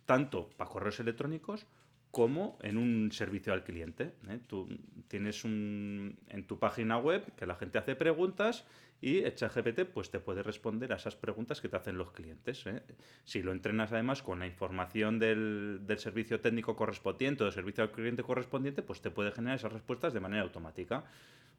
tanto 0.05 0.51
para 0.55 0.69
correos 0.69 1.01
electrónicos 1.01 1.67
como 2.11 2.57
en 2.61 2.77
un 2.77 3.11
servicio 3.11 3.51
al 3.51 3.65
cliente. 3.65 4.13
¿eh? 4.29 4.39
Tú 4.47 4.69
tienes 5.09 5.43
un, 5.43 6.17
en 6.29 6.47
tu 6.47 6.59
página 6.59 6.97
web 6.97 7.25
que 7.35 7.45
la 7.45 7.55
gente 7.55 7.77
hace 7.77 7.93
preguntas 7.93 8.65
y 9.01 9.21
ChatGPT 9.21 9.85
pues, 9.85 10.09
te 10.09 10.19
puede 10.19 10.41
responder 10.41 10.93
a 10.93 10.95
esas 10.95 11.15
preguntas 11.15 11.61
que 11.61 11.69
te 11.69 11.77
hacen 11.77 11.97
los 11.97 12.11
clientes. 12.11 12.65
¿eh? 12.65 12.81
Si 13.23 13.43
lo 13.43 13.51
entrenas 13.51 13.91
además 13.91 14.23
con 14.23 14.39
la 14.39 14.47
información 14.47 15.19
del, 15.19 15.81
del 15.83 15.99
servicio 15.99 16.39
técnico 16.39 16.75
correspondiente 16.75 17.43
o 17.43 17.45
del 17.45 17.53
servicio 17.53 17.83
al 17.83 17.91
cliente 17.91 18.23
correspondiente, 18.23 18.81
pues 18.81 19.01
te 19.01 19.11
puede 19.11 19.31
generar 19.31 19.57
esas 19.57 19.73
respuestas 19.73 20.13
de 20.13 20.19
manera 20.19 20.43
automática. 20.43 21.03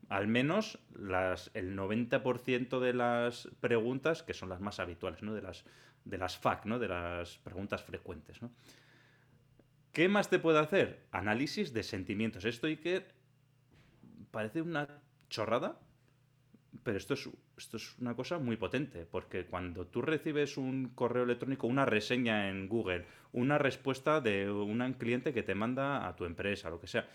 Al 0.08 0.28
menos 0.28 0.78
el 0.94 1.76
90% 1.76 2.80
de 2.80 2.94
las 2.94 3.48
preguntas, 3.60 4.22
que 4.22 4.34
son 4.34 4.48
las 4.48 4.60
más 4.60 4.78
habituales, 4.78 5.22
¿no? 5.22 5.34
de, 5.34 5.42
las, 5.42 5.64
de 6.04 6.18
las 6.18 6.38
FAQ, 6.38 6.66
¿no? 6.66 6.78
de 6.78 6.88
las 6.88 7.38
preguntas 7.38 7.82
frecuentes. 7.82 8.38
¿Qué 9.92 10.08
más 10.08 10.30
te 10.30 10.38
puede 10.38 10.58
hacer? 10.58 11.06
Análisis 11.10 11.72
de 11.72 11.82
sentimientos. 11.82 12.44
Esto 12.44 12.66
que 12.66 13.06
parece 14.30 14.62
una 14.62 14.86
chorrada, 15.28 15.80
pero 16.82 16.98
esto 16.98 17.14
es, 17.14 17.28
esto 17.56 17.76
es 17.76 17.98
una 17.98 18.14
cosa 18.14 18.38
muy 18.38 18.56
potente, 18.56 19.06
porque 19.06 19.46
cuando 19.46 19.86
tú 19.86 20.02
recibes 20.02 20.56
un 20.56 20.90
correo 20.94 21.24
electrónico, 21.24 21.66
una 21.66 21.84
reseña 21.84 22.48
en 22.48 22.68
Google, 22.68 23.06
una 23.32 23.58
respuesta 23.58 24.20
de 24.20 24.50
un 24.50 24.92
cliente 24.94 25.32
que 25.32 25.42
te 25.42 25.54
manda 25.54 26.06
a 26.06 26.16
tu 26.16 26.24
empresa, 26.24 26.70
lo 26.70 26.80
que 26.80 26.86
sea, 26.86 27.08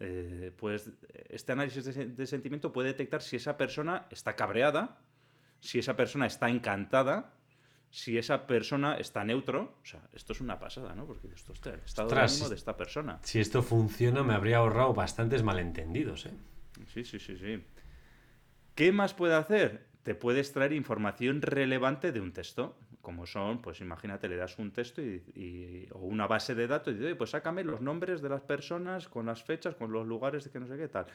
eh, 0.00 0.52
pues 0.56 0.90
este 1.28 1.52
análisis 1.52 1.84
de, 1.84 2.06
de, 2.06 2.26
sentimiento 2.26 2.72
puede 2.72 2.88
detectar 2.88 3.20
si 3.20 3.36
esa 3.36 3.56
persona 3.56 4.06
está 4.10 4.36
cabreada, 4.36 4.98
si 5.60 5.80
esa 5.80 5.96
persona 5.96 6.26
está 6.26 6.48
encantada, 6.48 7.32
si 7.90 8.18
esa 8.18 8.46
persona 8.46 8.96
está 8.96 9.24
neutro. 9.24 9.78
O 9.82 9.86
sea, 9.86 10.00
esto 10.12 10.32
es 10.32 10.40
una 10.40 10.58
pasada, 10.58 10.94
¿no? 10.94 11.06
Porque 11.06 11.28
esto 11.34 11.52
está 11.52 11.70
el 11.70 11.80
estado 11.80 12.08
de 12.08 12.20
ánimo 12.20 12.48
de 12.48 12.54
esta 12.54 12.76
persona. 12.76 13.18
Si 13.22 13.40
esto 13.40 13.62
funciona, 13.62 14.22
me 14.22 14.34
habría 14.34 14.58
ahorrado 14.58 14.94
bastantes 14.94 15.42
malentendidos, 15.42 16.26
¿eh? 16.26 16.32
Sí, 16.86 17.04
sí, 17.04 17.18
sí, 17.18 17.36
sí. 17.36 17.62
¿Qué 18.78 18.92
más 18.92 19.12
puede 19.12 19.34
hacer? 19.34 19.88
Te 20.04 20.14
puede 20.14 20.38
extraer 20.38 20.72
información 20.72 21.42
relevante 21.42 22.12
de 22.12 22.20
un 22.20 22.32
texto, 22.32 22.78
como 23.00 23.26
son, 23.26 23.60
pues 23.60 23.80
imagínate, 23.80 24.28
le 24.28 24.36
das 24.36 24.56
un 24.60 24.70
texto 24.70 25.02
y, 25.02 25.88
o 25.90 25.98
una 25.98 26.28
base 26.28 26.54
de 26.54 26.68
datos 26.68 26.94
y 26.94 26.98
dices, 26.98 27.16
pues 27.16 27.30
sácame 27.30 27.64
los 27.64 27.80
nombres 27.80 28.22
de 28.22 28.28
las 28.28 28.42
personas 28.42 29.08
con 29.08 29.26
las 29.26 29.42
fechas, 29.42 29.74
con 29.74 29.90
los 29.90 30.06
lugares 30.06 30.44
de 30.44 30.50
que 30.52 30.60
no 30.60 30.68
sé 30.68 30.76
qué 30.76 30.86
tal. 30.86 31.06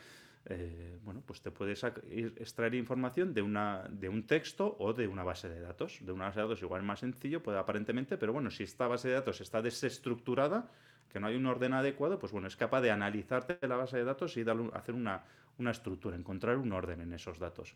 Eh, 0.43 0.99
bueno, 1.05 1.23
pues 1.25 1.41
te 1.41 1.51
puedes 1.51 1.81
extraer 1.85 2.75
información 2.75 3.33
de, 3.33 3.41
una, 3.41 3.87
de 3.89 4.09
un 4.09 4.27
texto 4.27 4.75
o 4.79 4.91
de 4.91 5.07
una 5.07 5.23
base 5.23 5.47
de 5.47 5.61
datos. 5.61 5.99
De 6.01 6.11
una 6.11 6.25
base 6.25 6.41
de 6.41 6.47
datos 6.47 6.61
igual 6.63 6.83
más 6.83 6.99
sencillo, 6.99 7.41
puede 7.41 7.59
aparentemente, 7.59 8.17
pero 8.17 8.33
bueno, 8.33 8.51
si 8.51 8.63
esta 8.63 8.87
base 8.87 9.07
de 9.07 9.13
datos 9.13 9.39
está 9.39 9.61
desestructurada, 9.61 10.69
que 11.07 11.19
no 11.21 11.27
hay 11.27 11.35
un 11.37 11.45
orden 11.45 11.73
adecuado, 11.73 12.19
pues 12.19 12.33
bueno, 12.33 12.47
es 12.47 12.57
capaz 12.57 12.81
de 12.81 12.91
analizarte 12.91 13.57
la 13.65 13.77
base 13.77 13.95
de 13.95 14.03
datos 14.03 14.35
y 14.35 14.43
hacer 14.73 14.95
una, 14.95 15.23
una 15.57 15.71
estructura, 15.71 16.15
encontrar 16.15 16.57
un 16.57 16.71
orden 16.71 17.01
en 17.01 17.13
esos 17.13 17.39
datos. 17.39 17.75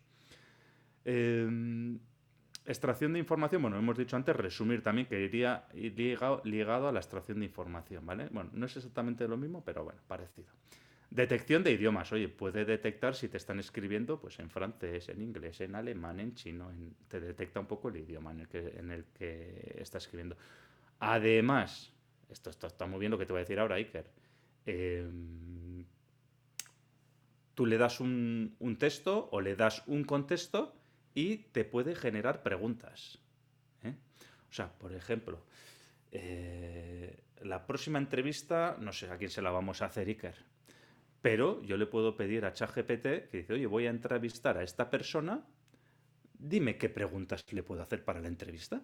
Em, 1.05 1.99
extracción 2.65 3.13
de 3.13 3.19
información, 3.19 3.61
bueno, 3.61 3.77
hemos 3.77 3.97
dicho 3.97 4.15
antes, 4.15 4.35
resumir 4.35 4.81
también, 4.81 5.07
que 5.07 5.21
iría 5.21 5.67
ligado, 5.73 6.41
ligado, 6.43 6.87
a 6.89 6.91
la 6.91 6.99
extracción 6.99 7.39
de 7.39 7.45
información, 7.45 8.05
¿vale? 8.05 8.27
Bueno, 8.31 8.49
no 8.53 8.65
es 8.65 8.75
exactamente 8.75 9.27
lo 9.27 9.37
mismo, 9.37 9.63
pero 9.63 9.83
bueno, 9.83 9.99
parecido. 10.07 10.47
Detección 11.09 11.63
de 11.63 11.71
idiomas, 11.71 12.11
oye, 12.11 12.27
puede 12.27 12.65
detectar 12.65 13.15
si 13.15 13.29
te 13.29 13.37
están 13.37 13.59
escribiendo 13.59 14.19
pues 14.19 14.39
en 14.39 14.49
francés, 14.49 15.07
en 15.07 15.21
inglés, 15.21 15.61
en 15.61 15.75
alemán, 15.75 16.19
en 16.19 16.35
chino, 16.35 16.69
te 17.07 17.21
detecta 17.21 17.61
un 17.61 17.65
poco 17.65 17.87
el 17.87 17.95
idioma 17.95 18.31
en 18.31 18.41
el 18.41 18.47
que, 18.49 18.73
en 18.77 18.91
el 18.91 19.05
que 19.17 19.77
está 19.79 19.99
escribiendo. 19.99 20.35
Además, 20.99 21.93
esto, 22.29 22.49
está 22.49 22.85
muy 22.87 22.99
bien 22.99 23.11
lo 23.11 23.17
que 23.17 23.25
te 23.25 23.31
voy 23.31 23.39
a 23.39 23.43
decir 23.43 23.57
ahora, 23.57 23.75
Iker. 23.75 24.05
Em, 24.65 25.85
tú 27.57 27.65
le 27.65 27.79
das 27.79 27.99
un, 27.99 28.53
texto 28.77 29.29
o 29.31 29.41
le 29.41 29.55
das 29.55 29.81
un 29.87 30.03
contexto 30.03 30.77
y 31.15 31.37
te 31.37 31.65
puede 31.65 31.95
generar 31.95 32.43
preguntas. 32.43 33.17
¿eh? 33.81 33.95
O 34.47 34.53
sea, 34.53 34.71
por 34.77 34.93
ejemplo, 34.93 35.41
eh, 36.11 37.23
la 37.41 37.65
próxima 37.65 37.97
entrevista, 37.97 38.77
no 38.79 38.93
sé 38.93 39.09
a 39.09 39.17
quién 39.17 39.31
se 39.31 39.41
la 39.41 39.49
vamos 39.49 39.81
a 39.81 39.85
hacer, 39.85 40.07
Iker, 40.07 40.35
pero 41.19 41.63
yo 41.63 41.77
le 41.77 41.87
puedo 41.87 42.15
pedir 42.15 42.45
a 42.45 42.53
ChatGPT 42.53 43.31
que 43.31 43.37
dice, 43.37 43.53
oye, 43.53 43.65
voy 43.65 43.87
a 43.87 43.89
entrevistar 43.89 44.59
a 44.59 44.61
esta 44.61 44.91
persona, 44.91 45.43
dime 46.37 46.77
qué 46.77 46.89
preguntas 46.89 47.43
le 47.51 47.63
puedo 47.63 47.81
hacer 47.81 48.05
para 48.05 48.21
la 48.21 48.27
entrevista. 48.27 48.83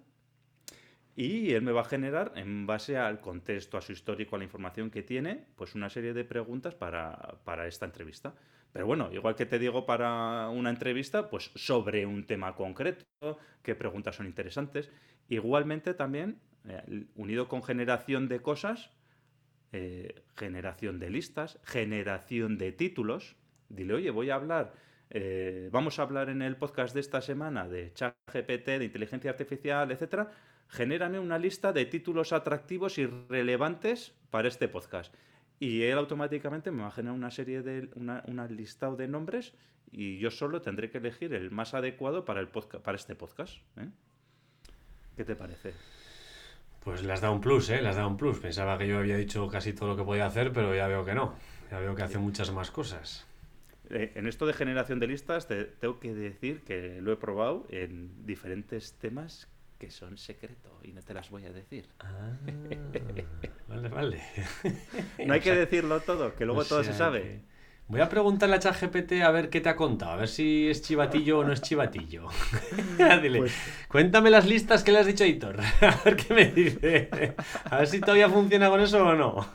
Y 1.16 1.54
él 1.54 1.62
me 1.62 1.72
va 1.72 1.82
a 1.82 1.86
generar, 1.86 2.34
en 2.36 2.66
base 2.66 2.98
al 2.98 3.22
contexto, 3.22 3.78
a 3.78 3.82
su 3.82 3.92
histórico, 3.92 4.36
a 4.36 4.40
la 4.40 4.46
información 4.46 4.90
que 4.90 5.04
tiene, 5.04 5.46
pues 5.56 5.76
una 5.76 5.92
serie 5.92 6.14
de 6.14 6.24
preguntas 6.24 6.74
para, 6.74 7.38
para, 7.44 7.68
esta 7.68 7.86
entrevista. 7.86 8.34
Pero 8.74 8.88
bueno, 8.88 9.10
igual 9.14 9.36
que 9.36 9.46
te 9.46 9.60
digo 9.60 9.86
para 9.86 10.50
una 10.50 10.72
entrevista, 10.72 11.30
pues 11.30 11.52
sobre 11.56 12.06
un 12.06 12.26
tema 12.26 12.56
concreto, 12.56 13.38
qué 13.62 13.76
preguntas 13.76 14.16
son 14.16 14.26
interesantes. 14.26 14.92
Igualmente 15.30 15.94
también, 15.94 16.40
eh, 16.68 17.06
unido 17.16 17.48
con 17.48 17.64
generación 17.64 18.28
de 18.28 18.42
cosas, 18.42 18.90
eh, 19.72 20.24
generación 20.36 21.00
de 21.00 21.12
listas, 21.12 21.60
generación 21.64 22.58
de 22.58 22.72
títulos. 22.72 23.36
Dile, 23.70 23.94
oye, 23.94 24.10
voy 24.10 24.32
a 24.32 24.36
hablar, 24.36 24.74
eh, 25.12 25.70
vamos 25.72 26.00
a 26.00 26.02
hablar 26.02 26.30
en 26.30 26.42
el 26.42 26.58
podcast 26.58 26.96
de 26.96 27.00
esta 27.00 27.22
semana 27.22 27.70
de 27.70 27.94
chat 27.94 28.16
GPT, 28.32 28.80
de 28.80 28.86
inteligencia 28.86 29.30
artificial, 29.30 29.92
etcétera 29.92 30.32
genérame 30.74 31.20
una 31.20 31.38
lista 31.38 31.72
de 31.72 31.86
títulos 31.86 32.34
atractivos 32.34 32.98
y 32.98 33.06
relevantes 33.06 34.14
para 34.32 34.48
este 34.48 34.68
podcast. 34.68 35.14
Y 35.60 35.84
él 35.84 35.98
automáticamente 35.98 36.72
me 36.72 36.82
va 36.82 36.90
a 36.90 36.92
generar 36.92 37.16
una 37.16 37.32
serie 37.32 37.62
de, 37.62 37.90
una, 37.96 38.48
listado 38.48 38.96
de 38.96 39.08
nombres 39.08 39.54
y 39.92 40.18
yo 40.18 40.32
solo 40.32 40.62
tendré 40.62 40.90
que 40.90 40.98
elegir 40.98 41.34
el 41.34 41.52
más 41.52 41.74
adecuado 41.74 42.26
para, 42.26 42.40
el 42.40 42.48
podcast, 42.48 42.84
para 42.84 42.98
este 42.98 43.16
podcast. 43.16 43.58
¿eh? 43.78 43.90
¿Qué 45.16 45.24
te 45.24 45.36
parece? 45.36 45.74
Pues 46.84 47.04
le 47.04 47.14
has 47.14 47.22
dado 47.22 47.34
un 47.34 47.42
plus, 47.42 47.70
¿eh? 47.70 47.82
Le 47.82 47.88
has 47.88 47.96
dado 47.96 48.10
un 48.10 48.18
plus. 48.18 48.40
Pensaba 48.40 48.78
que 48.78 48.88
yo 48.88 48.98
había 48.98 49.16
dicho 49.16 49.48
casi 49.48 49.72
todo 49.72 49.90
lo 49.90 49.96
que 49.96 50.04
podía 50.04 50.26
hacer, 50.26 50.52
pero 50.52 50.76
ya 50.76 50.88
veo 50.88 51.06
que 51.06 51.14
no. 51.14 51.36
Ya 51.72 51.80
veo 51.80 51.96
que 51.96 52.04
hace 52.04 52.18
muchas 52.18 52.52
más 52.52 52.72
cosas. 52.72 53.26
Eh, 53.90 54.12
en 54.16 54.28
esto 54.28 54.46
de 54.46 54.54
generación 54.54 55.00
de 55.00 55.08
listas, 55.08 55.48
te 55.48 55.66
tengo 55.66 56.00
que 56.00 56.14
decir 56.14 56.62
que 56.64 57.00
lo 57.02 57.14
he 57.14 57.16
probado 57.16 57.66
en 57.70 58.26
diferentes 58.26 58.94
temas 58.94 59.48
que 59.84 59.92
son 59.92 60.18
secreto 60.18 60.80
y 60.82 60.94
no 60.94 61.02
te 61.02 61.14
las 61.14 61.30
voy 61.30 61.44
a 61.46 61.52
decir. 61.52 61.90
Ah, 62.00 62.32
vale, 63.68 63.90
vale. 63.90 64.22
no 65.26 65.34
hay 65.34 65.42
que 65.42 65.54
decirlo 65.54 66.00
todo, 66.00 66.36
que 66.36 66.46
luego 66.46 66.64
todo 66.64 66.86
se 66.86 66.94
sabe. 66.94 67.42
Voy 67.90 68.00
a 68.00 68.08
preguntarle 68.08 68.56
a 68.56 68.60
ChatGPT 68.60 69.22
a 69.24 69.30
ver 69.32 69.50
qué 69.50 69.60
te 69.60 69.70
ha 69.70 69.76
contado, 69.76 70.14
a 70.14 70.16
ver 70.16 70.30
si 70.30 70.70
es 70.70 70.82
chivatillo 70.82 71.40
o 71.40 71.44
no 71.44 71.52
es 71.52 71.62
chivatillo. 71.62 72.28
Dile, 73.22 73.40
pues 73.40 73.54
cuéntame 73.90 74.30
las 74.30 74.48
listas 74.48 74.84
que 74.84 74.94
le 74.94 75.00
has 75.00 75.06
dicho 75.06 75.26
a 75.26 75.28
Hitor, 75.28 75.60
a 75.82 76.02
ver 76.06 76.16
qué 76.16 76.34
me 76.34 76.46
dice. 76.46 77.10
A 77.66 77.80
ver 77.80 77.88
si 77.88 78.00
todavía 78.00 78.30
funciona 78.30 78.70
con 78.70 78.80
eso 78.80 79.06
o 79.06 79.16
no. 79.16 79.48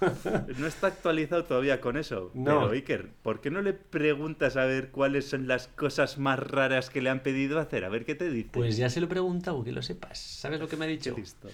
No 0.59 0.67
está 0.67 0.89
actualizado 0.89 1.45
todavía 1.45 1.81
con 1.81 1.97
eso. 1.97 2.31
No. 2.35 2.61
Pero 2.61 2.71
Iker, 2.73 3.09
¿por 3.23 3.41
qué 3.41 3.51
no 3.51 3.63
le 3.63 3.73
preguntas 3.73 4.57
a 4.57 4.67
ver 4.67 4.91
cuáles 4.91 5.27
son 5.27 5.49
las 5.49 5.69
cosas 5.69 6.19
más 6.19 6.39
raras 6.39 6.91
que 6.91 7.01
le 7.01 7.09
han 7.09 7.21
pedido 7.21 7.59
hacer? 7.59 7.85
A 7.85 7.89
ver 7.89 8.05
qué 8.05 8.15
te 8.15 8.31
dice. 8.31 8.51
Pues 8.53 8.77
ya 8.77 8.91
se 8.91 9.01
lo 9.01 9.07
he 9.07 9.11
preguntado, 9.11 9.65
que 9.65 9.73
lo 9.73 9.83
sepas. 9.83 10.19
¿Sabes 10.19 10.61
lo 10.61 10.69
que 10.69 10.77
me 10.77 10.85
ha 10.85 10.89
dicho? 10.89 11.15
Qué 11.15 11.21
listo. 11.23 11.49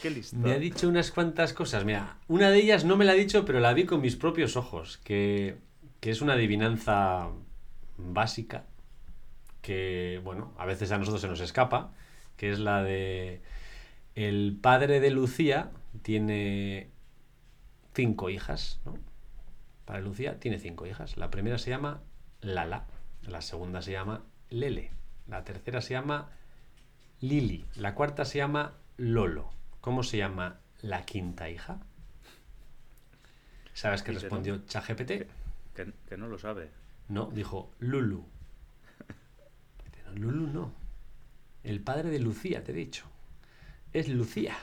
Qué 0.00 0.10
listo. 0.10 0.36
Me 0.36 0.52
ha 0.52 0.58
dicho 0.58 0.88
unas 0.88 1.10
cuantas 1.10 1.52
cosas. 1.52 1.84
Mira, 1.84 2.16
una 2.28 2.50
de 2.50 2.58
ellas 2.60 2.84
no 2.84 2.96
me 2.96 3.04
la 3.04 3.12
ha 3.12 3.16
dicho, 3.16 3.44
pero 3.44 3.60
la 3.60 3.74
vi 3.74 3.84
con 3.84 4.00
mis 4.00 4.16
propios 4.16 4.56
ojos. 4.56 4.98
Que 5.04 5.56
que 6.00 6.10
es 6.10 6.20
una 6.22 6.34
adivinanza 6.34 7.28
básica 7.96 8.64
que, 9.62 10.20
bueno, 10.24 10.52
a 10.58 10.64
veces 10.64 10.90
a 10.92 10.98
nosotros 10.98 11.20
se 11.20 11.28
nos 11.28 11.40
escapa, 11.40 11.92
que 12.36 12.50
es 12.50 12.58
la 12.58 12.82
de 12.82 13.42
el 14.14 14.58
padre 14.60 15.00
de 15.00 15.10
Lucía 15.10 15.70
tiene 16.02 16.88
cinco 17.94 18.30
hijas, 18.30 18.80
¿no? 18.84 18.98
Para 19.84 20.00
Lucía 20.00 20.38
tiene 20.40 20.58
cinco 20.58 20.86
hijas. 20.86 21.16
La 21.16 21.30
primera 21.30 21.58
se 21.58 21.70
llama 21.70 22.00
Lala, 22.40 22.86
la 23.22 23.40
segunda 23.42 23.82
se 23.82 23.92
llama 23.92 24.22
Lele, 24.48 24.90
la 25.28 25.44
tercera 25.44 25.80
se 25.80 25.94
llama 25.94 26.30
Lili, 27.20 27.66
la 27.76 27.94
cuarta 27.94 28.24
se 28.24 28.38
llama 28.38 28.74
Lolo. 28.96 29.50
¿Cómo 29.80 30.02
se 30.02 30.18
llama 30.18 30.60
la 30.82 31.04
quinta 31.04 31.48
hija? 31.50 31.78
¿Sabes 33.74 34.02
qué 34.02 34.12
respondió 34.12 34.64
ChatGPT? 34.66 35.26
Que, 36.08 36.16
no 36.16 36.28
lo 36.28 36.38
sabe. 36.38 36.70
No, 37.08 37.30
dijo 37.30 37.72
Lulu. 37.78 38.24
Lulu 40.14 40.46
no. 40.48 40.72
El 41.62 41.80
padre 41.80 42.10
de 42.10 42.18
Lucía, 42.18 42.64
te 42.64 42.72
he 42.72 42.74
dicho. 42.74 43.06
Es 43.92 44.08
Lucía. 44.08 44.56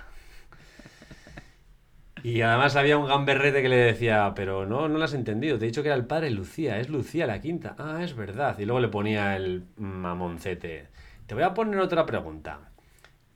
Y 2.24 2.42
además 2.42 2.76
había 2.76 2.98
un 2.98 3.08
gamberrete 3.08 3.62
que 3.62 3.70
le 3.70 3.78
decía, 3.78 4.34
pero 4.36 4.66
no, 4.66 4.90
no 4.90 4.98
lo 4.98 5.04
has 5.04 5.14
entendido, 5.14 5.58
te 5.58 5.66
he 5.66 5.68
dicho 5.68 5.84
que 5.84 5.90
era 5.90 5.96
el 5.96 6.08
padre 6.08 6.32
Lucía, 6.32 6.80
es 6.80 6.90
Lucía 6.90 7.28
la 7.28 7.40
quinta. 7.40 7.76
Ah, 7.78 8.04
es 8.04 8.16
verdad. 8.16 8.58
Y 8.60 8.66
luego 8.66 8.80
le 8.80 8.88
ponía 8.88 9.36
el 9.36 9.66
mamoncete. 9.78 10.88
Te 11.28 11.36
voy 11.36 11.44
a 11.44 11.54
poner 11.54 11.80
otra 11.80 12.06
pregunta. 12.06 12.72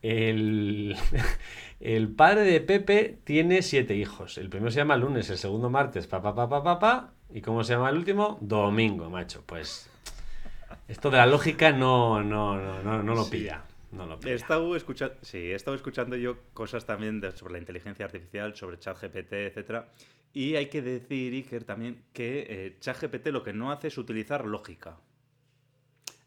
El, 0.02 0.96
el 1.80 2.10
padre 2.10 2.42
de 2.42 2.62
Pepe 2.62 3.20
tiene 3.24 3.62
siete 3.62 3.96
hijos. 3.96 4.38
El 4.38 4.50
primero 4.50 4.72
se 4.72 4.78
llama 4.78 4.98
lunes, 4.98 5.30
el 5.30 5.38
segundo 5.38 5.70
martes, 5.70 6.08
papá, 6.08 6.34
papá, 6.34 6.64
papá, 6.64 7.14
¿Y 7.34 7.42
cómo 7.42 7.64
se 7.64 7.74
llama 7.74 7.90
el 7.90 7.98
último? 7.98 8.38
Domingo, 8.42 9.10
macho. 9.10 9.44
Pues 9.46 9.90
esto 10.88 11.10
de 11.10 11.18
la 11.18 11.26
lógica 11.26 11.72
no, 11.72 12.22
no, 12.24 12.82
no, 12.84 13.04
no, 13.04 13.16
lo 13.16 13.30
pilla. 13.30 13.64
No 13.92 14.06
lo 14.06 14.20
He 14.24 14.34
estado 14.34 14.76
escuchando, 14.76 15.16
sí, 15.22 15.38
he 15.38 15.56
estado 15.56 15.76
escuchando 15.76 16.16
yo 16.16 16.38
cosas 16.54 16.86
también 16.86 17.22
sobre 17.36 17.54
la 17.54 17.60
inteligencia 17.60 18.06
artificial, 18.06 18.56
sobre 18.56 18.80
ChatGPT, 18.80 19.34
etcétera. 19.34 19.90
Y 20.34 20.56
hay 20.56 20.68
que 20.68 20.82
decir, 20.82 21.34
Iker, 21.34 21.66
también 21.66 22.04
que 22.14 22.46
eh, 22.50 22.78
ChatGPT 22.80 23.28
lo 23.28 23.44
que 23.44 23.54
no 23.54 23.72
hace 23.72 23.88
es 23.88 23.98
utilizar 23.98 24.46
lógica. 24.46 24.98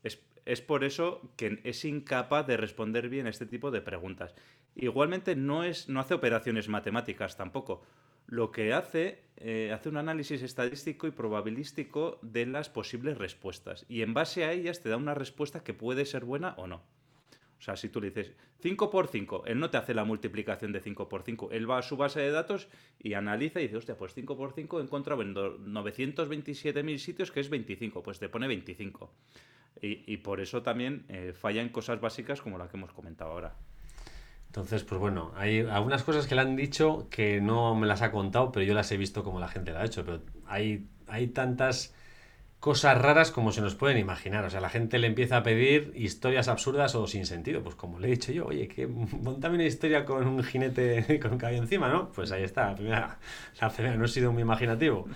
Es, 0.02 0.20
es, 0.44 0.60
por 0.60 0.84
eso 0.84 1.32
que 1.36 1.60
es 1.64 1.84
incapaz 1.84 2.46
de 2.46 2.58
responder 2.58 3.08
bien 3.08 3.26
este 3.26 3.46
tipo 3.46 3.70
de 3.70 3.80
preguntas. 3.80 4.34
Igualmente 4.74 5.36
no, 5.36 5.64
es, 5.64 5.88
no 5.88 6.00
hace 6.00 6.14
operaciones 6.14 6.68
matemáticas 6.68 7.36
tampoco. 7.36 7.82
Lo 8.26 8.50
que 8.52 8.72
hace, 8.72 9.22
eh, 9.36 9.72
hace 9.72 9.88
un 9.88 9.96
análisis 9.96 10.42
estadístico 10.42 11.06
y 11.06 11.10
probabilístico 11.10 12.18
de 12.22 12.46
las 12.46 12.68
posibles 12.68 13.18
respuestas. 13.18 13.84
Y 13.88 14.02
en 14.02 14.14
base 14.14 14.44
a 14.44 14.52
ellas 14.52 14.80
te 14.80 14.88
da 14.88 14.96
una 14.96 15.14
respuesta 15.14 15.62
que 15.62 15.74
puede 15.74 16.04
ser 16.06 16.24
buena 16.24 16.54
o 16.56 16.66
no. 16.66 16.82
O 17.58 17.62
sea, 17.64 17.76
si 17.76 17.88
tú 17.88 18.00
le 18.00 18.10
dices 18.10 18.32
5 18.60 18.90
por 18.90 19.08
5, 19.08 19.44
él 19.46 19.58
no 19.58 19.70
te 19.70 19.78
hace 19.78 19.94
la 19.94 20.04
multiplicación 20.04 20.72
de 20.72 20.80
5 20.80 21.08
por 21.08 21.22
5. 21.22 21.50
Él 21.50 21.70
va 21.70 21.78
a 21.78 21.82
su 21.82 21.96
base 21.96 22.20
de 22.20 22.30
datos 22.30 22.68
y 22.98 23.14
analiza 23.14 23.60
y 23.60 23.64
dice, 23.64 23.78
hostia, 23.78 23.96
pues 23.96 24.12
5 24.12 24.36
por 24.36 24.52
5 24.52 24.80
he 24.80 24.82
encontrado 24.82 25.22
en 25.22 25.34
927.000 25.34 26.98
sitios 26.98 27.30
que 27.30 27.40
es 27.40 27.48
25. 27.48 28.02
Pues 28.02 28.18
te 28.18 28.28
pone 28.28 28.48
25. 28.48 29.10
Y, 29.80 30.16
por 30.18 30.40
eso 30.40 30.62
también 30.62 31.04
eh, 31.08 31.32
fallan 31.34 31.68
cosas 31.68 32.00
básicas 32.00 32.40
como 32.40 32.58
la 32.58 32.68
que 32.68 32.76
hemos 32.76 32.92
comentado 32.92 33.32
ahora. 33.32 33.56
Entonces, 34.54 34.84
pues 34.84 35.00
bueno, 35.00 35.32
hay 35.36 35.66
algunas 35.68 36.04
cosas 36.04 36.28
que 36.28 36.36
le 36.36 36.42
han 36.42 36.54
dicho 36.54 37.08
que 37.10 37.40
no 37.40 37.74
me 37.74 37.88
las 37.88 38.02
ha 38.02 38.12
contado, 38.12 38.52
pero 38.52 38.64
yo 38.64 38.72
las 38.72 38.92
he 38.92 38.96
visto 38.96 39.24
como 39.24 39.40
la 39.40 39.48
gente 39.48 39.72
la 39.72 39.80
ha 39.80 39.84
hecho. 39.84 40.04
Pero 40.04 40.20
hay, 40.46 40.86
hay 41.08 41.26
tantas 41.26 41.92
cosas 42.60 42.96
raras 42.96 43.32
como 43.32 43.50
se 43.50 43.60
nos 43.60 43.74
pueden 43.74 43.98
imaginar. 43.98 44.44
O 44.44 44.50
sea, 44.50 44.60
la 44.60 44.68
gente 44.68 45.00
le 45.00 45.08
empieza 45.08 45.38
a 45.38 45.42
pedir 45.42 45.92
historias 45.96 46.46
absurdas 46.46 46.94
o 46.94 47.08
sin 47.08 47.26
sentido. 47.26 47.64
Pues 47.64 47.74
como 47.74 47.98
le 47.98 48.06
he 48.06 48.10
dicho 48.12 48.30
yo, 48.30 48.46
oye, 48.46 48.68
que 48.68 48.86
montame 48.86 49.56
una 49.56 49.64
historia 49.64 50.04
con 50.04 50.24
un 50.24 50.44
jinete 50.44 51.18
con 51.20 51.32
un 51.32 51.38
caballo 51.38 51.58
encima, 51.58 51.88
¿no? 51.88 52.12
Pues 52.12 52.30
ahí 52.30 52.44
está, 52.44 52.68
la 52.68 52.76
primera, 52.76 53.18
la 53.60 53.70
primera, 53.70 53.96
no 53.96 54.04
he 54.04 54.08
sido 54.08 54.32
muy 54.32 54.42
imaginativo. 54.42 55.08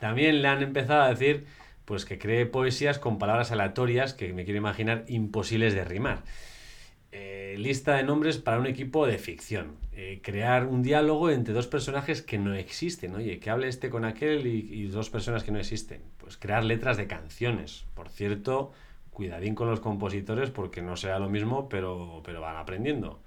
También 0.00 0.42
le 0.42 0.48
han 0.48 0.60
empezado 0.60 1.02
a 1.02 1.08
decir 1.08 1.46
pues 1.84 2.04
que 2.04 2.18
cree 2.18 2.46
poesías 2.46 2.98
con 2.98 3.20
palabras 3.20 3.52
aleatorias 3.52 4.12
que 4.12 4.32
me 4.32 4.44
quiero 4.44 4.58
imaginar 4.58 5.04
imposibles 5.06 5.72
de 5.72 5.84
rimar. 5.84 6.24
Eh, 7.14 7.56
lista 7.58 7.96
de 7.96 8.04
nombres 8.04 8.38
para 8.38 8.58
un 8.58 8.66
equipo 8.66 9.06
de 9.06 9.18
ficción. 9.18 9.76
Eh, 9.92 10.20
crear 10.22 10.64
un 10.64 10.82
diálogo 10.82 11.28
entre 11.30 11.52
dos 11.52 11.66
personajes 11.66 12.22
que 12.22 12.38
no 12.38 12.54
existen. 12.54 13.14
Oye, 13.14 13.38
que 13.38 13.50
hable 13.50 13.68
este 13.68 13.90
con 13.90 14.06
aquel 14.06 14.46
y, 14.46 14.86
dos 14.86 15.10
personas 15.10 15.44
que 15.44 15.52
no 15.52 15.58
existen. 15.58 16.00
Pues 16.16 16.38
crear 16.38 16.64
letras 16.64 16.96
de 16.96 17.06
canciones. 17.06 17.84
Por 17.94 18.08
cierto, 18.08 18.72
cuidadín 19.10 19.54
con 19.54 19.68
los 19.68 19.80
compositores 19.80 20.48
porque 20.48 20.80
no 20.80 20.96
será 20.96 21.18
lo 21.18 21.28
mismo, 21.28 21.68
pero, 21.68 22.22
pero 22.24 22.40
van 22.40 22.56
aprendiendo. 22.56 23.20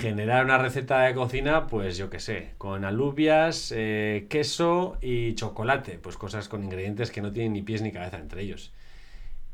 Generar 0.00 0.46
una 0.46 0.56
receta 0.56 1.02
de 1.02 1.14
cocina, 1.14 1.66
pues 1.66 1.98
yo 1.98 2.08
qué 2.08 2.18
sé, 2.18 2.54
con 2.56 2.86
alubias, 2.86 3.72
eh, 3.76 4.26
queso 4.30 4.96
y 5.02 5.34
chocolate. 5.34 5.98
Pues 5.98 6.16
cosas 6.16 6.48
con 6.48 6.64
ingredientes 6.64 7.10
que 7.10 7.20
no 7.20 7.30
tienen 7.30 7.52
ni 7.52 7.60
pies 7.60 7.82
ni 7.82 7.92
cabeza 7.92 8.16
entre 8.16 8.40
ellos. 8.40 8.72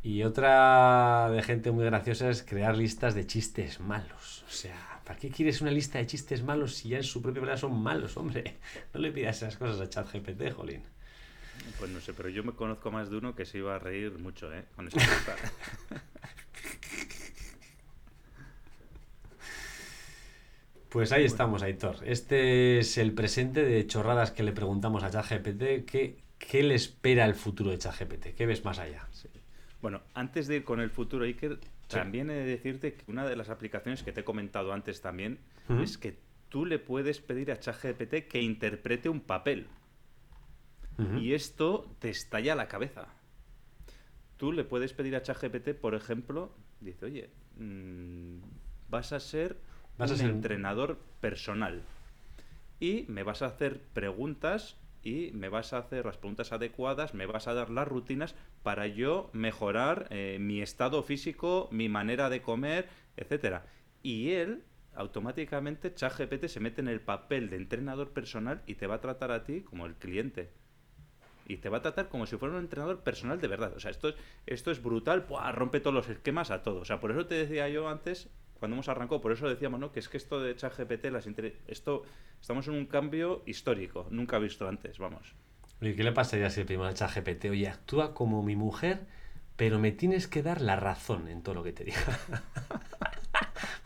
Y 0.07 0.23
otra 0.23 1.29
de 1.33 1.43
gente 1.43 1.73
muy 1.73 1.85
graciosa 1.85 2.31
es 2.31 2.45
crear 2.45 2.77
listas 2.77 3.17
de 3.17 3.27
chistes 3.27 3.81
malos. 3.81 4.45
O 4.47 4.53
sea, 4.53 5.01
¿para 5.05 5.19
qué 5.19 5.31
quieres 5.31 5.61
una 5.63 5.73
lista 5.73 5.99
de 5.99 6.07
chistes 6.07 6.45
malos 6.45 6.77
si 6.77 6.91
ya 6.91 6.99
en 6.99 7.03
su 7.03 7.21
propia 7.21 7.41
verdad 7.41 7.57
son 7.57 7.83
malos, 7.83 8.17
hombre? 8.17 8.59
No 8.95 9.01
le 9.01 9.11
pidas 9.11 9.39
esas 9.39 9.57
cosas 9.57 9.81
a 9.81 9.89
ChatGPT, 9.89 10.53
jolín. 10.53 10.83
Pues 11.81 11.91
no 11.91 12.01
sé, 12.01 12.15
pero 12.15 12.29
yo 12.29 12.45
me 12.45 12.53
conozco 12.53 12.93
más 12.93 13.11
de 13.11 13.17
uno 13.17 13.35
que 13.35 13.45
se 13.45 13.59
iba 13.59 13.75
a 13.75 13.81
reír 13.81 14.17
mucho, 14.17 14.55
¿eh? 14.55 14.63
Con 14.77 14.87
esa 14.87 15.01
lista. 15.01 15.35
Pues 20.89 21.11
ahí 21.11 21.25
estamos, 21.25 21.65
Aitor. 21.65 21.97
Este 22.05 22.79
es 22.79 22.97
el 22.97 23.13
presente 23.13 23.65
de 23.65 23.87
chorradas 23.89 24.31
que 24.31 24.45
le 24.45 24.53
preguntamos 24.53 25.03
a 25.03 25.11
ChatGPT. 25.11 25.85
¿Qué, 25.85 26.23
¿Qué 26.39 26.63
le 26.63 26.77
espera 26.77 27.25
el 27.27 27.35
futuro 27.35 27.73
de 27.73 27.79
ChatGPT? 27.79 28.37
¿Qué 28.37 28.47
ves 28.47 28.65
más 28.65 28.79
allá? 28.79 29.07
Sí. 29.11 29.29
Bueno, 29.87 30.03
antes 30.15 30.49
de 30.49 30.57
ir 30.57 30.65
con 30.65 30.81
el 30.81 30.91
futuro, 30.91 31.25
Iker, 31.25 31.61
también 31.87 32.29
he 32.29 32.35
de 32.35 32.45
decirte 32.45 32.95
que 32.95 33.09
una 33.09 33.25
de 33.25 33.37
las 33.37 33.51
aplicaciones 33.51 34.03
que 34.03 34.11
te 34.11 34.23
he 34.23 34.25
comentado 34.25 34.73
antes 34.73 35.01
también 35.01 35.39
es 35.81 35.97
que 35.97 36.19
tú 36.49 36.67
le 36.67 36.81
puedes 36.81 37.21
pedir 37.21 37.53
a 37.53 37.61
ChatGPT 37.61 38.27
que 38.29 38.43
interprete 38.43 39.09
un 39.09 39.21
papel. 39.21 39.69
Y 41.21 41.35
esto 41.35 41.89
te 42.01 42.11
estalla 42.11 42.57
la 42.57 42.67
cabeza. 42.67 43.07
Tú 44.39 44.51
le 44.51 44.65
puedes 44.65 44.93
pedir 44.93 45.15
a 45.15 45.23
ChatGPT, 45.23 45.75
por 45.81 45.95
ejemplo, 45.95 46.53
dice, 46.81 47.07
oye, 47.07 47.31
mm, 47.57 48.39
vas 48.89 49.13
a 49.13 49.21
ser 49.21 49.57
un 50.01 50.21
entrenador 50.21 50.99
personal 51.21 51.85
y 52.81 53.05
me 53.07 53.23
vas 53.23 53.41
a 53.43 53.47
hacer 53.47 53.81
preguntas 53.95 54.75
y 55.07 55.31
me 55.35 55.49
vas 55.49 55.73
a 55.73 55.79
hacer 55.79 56.05
las 56.05 56.17
preguntas 56.17 56.51
adecuadas, 56.51 57.15
me 57.15 57.27
vas 57.27 57.47
a 57.47 57.55
dar 57.55 57.71
las 57.71 57.87
rutinas 57.87 58.35
para 58.65 58.89
yo 58.89 59.31
mejorar 59.33 60.09
eh, 60.11 60.39
mi 60.41 60.61
estado 60.61 61.05
físico, 61.05 61.69
mi 61.71 61.89
manera 61.89 62.29
de 62.29 62.43
comer, 62.43 62.89
etcétera. 63.17 63.67
Y 64.03 64.33
él 64.33 64.65
automáticamente 64.97 65.95
ChatGPT 65.95 66.47
se 66.49 66.59
mete 66.59 66.81
en 66.81 66.89
el 66.89 67.01
papel 67.01 67.51
de 67.51 67.57
entrenador 67.57 68.11
personal 68.11 68.63
y 68.67 68.75
te 68.75 68.89
va 68.89 68.97
a 68.97 69.01
tratar 69.01 69.31
a 69.31 69.45
ti 69.45 69.61
como 69.61 69.87
el 69.87 69.95
cliente. 69.95 70.51
Y 71.47 71.59
te 71.59 71.69
va 71.69 71.79
a 71.79 71.83
tratar 71.83 72.09
como 72.09 72.27
si 72.27 72.37
fuera 72.37 72.57
un 72.57 72.61
entrenador 72.61 73.05
personal 73.05 73.41
de 73.41 73.47
verdad. 73.47 73.75
O 73.77 73.79
sea, 73.79 73.93
esto 73.93 74.09
es, 74.09 74.17
esto 74.47 74.73
es 74.73 74.83
brutal, 74.83 75.25
rompe 75.53 75.79
todos 75.79 75.95
los 75.95 76.09
esquemas 76.09 76.51
a 76.51 76.65
todos. 76.65 76.83
O 76.83 76.85
sea, 76.85 76.99
por 76.99 77.13
eso 77.13 77.27
te 77.27 77.37
decía 77.37 77.69
yo 77.69 77.89
antes 77.89 78.29
cuando 78.59 78.75
hemos 78.75 78.89
arrancado, 78.89 79.21
por 79.21 79.33
eso 79.33 79.49
decíamos, 79.49 79.81
¿no? 79.81 79.93
Que 79.93 80.01
es 80.01 80.09
que 80.09 80.17
esto 80.17 80.41
de 80.41 80.55
ChatGPT, 80.57 81.07
las 81.07 81.27
esto, 81.67 82.05
estamos 82.41 82.67
en 82.69 82.75
un 82.75 82.87
cambio 82.87 83.43
histórico, 83.47 84.07
nunca 84.11 84.39
visto 84.39 84.69
antes, 84.69 84.99
vamos. 84.99 85.35
¿Y 85.81 85.95
qué 85.95 86.05
le 86.05 86.13
pasaría 86.13 86.49
si 86.51 86.61
le 86.61 86.67
pedimos 86.67 86.89
a 86.89 86.95
ChatGPT? 86.95 87.47
Oye, 87.47 87.69
actúa 87.69 88.15
como 88.15 88.43
mi 88.43 88.57
mujer, 88.57 89.07
pero 89.57 89.79
me 89.79 89.93
tienes 89.93 90.27
que 90.27 90.43
dar 90.43 90.61
la 90.61 90.77
razón 90.77 91.29
en 91.29 91.43
todo 91.43 91.57
lo 91.57 91.63
que 91.63 91.73
te 91.73 91.85
diga. 91.85 92.01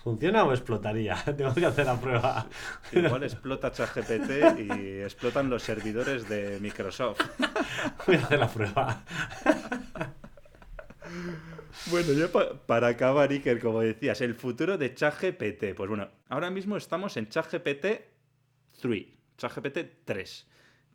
¿Funciona 0.03 0.45
o 0.45 0.53
explotaría? 0.53 1.14
Tengo 1.37 1.55
que 1.55 1.66
hacer 1.66 1.87
la 1.87 2.01
prueba. 2.01 2.47
Igual 2.93 3.23
explota 3.25 3.71
ChatGPT 3.71 4.61
y 4.61 5.01
explotan 5.03 5.51
los 5.51 5.62
servidores 5.62 6.29
de 6.29 6.59
Microsoft. 6.61 7.21
Voy 8.07 8.16
a 8.16 8.18
hacer 8.18 8.39
la 8.39 8.49
prueba. 8.49 9.03
Bueno, 11.87 12.12
ya 12.12 12.28
para 12.66 12.89
acabar, 12.89 13.31
Iker, 13.31 13.59
como 13.59 13.81
decías, 13.81 14.20
el 14.20 14.35
futuro 14.35 14.76
de 14.76 14.95
ChatGPT. 14.95 15.74
Pues 15.74 15.89
bueno, 15.89 16.09
ahora 16.28 16.51
mismo 16.51 16.76
estamos 16.76 17.16
en 17.16 17.28
ChatGPT 17.28 17.87
3, 18.81 19.07
ChatGPT 19.37 19.78
3, 20.05 20.47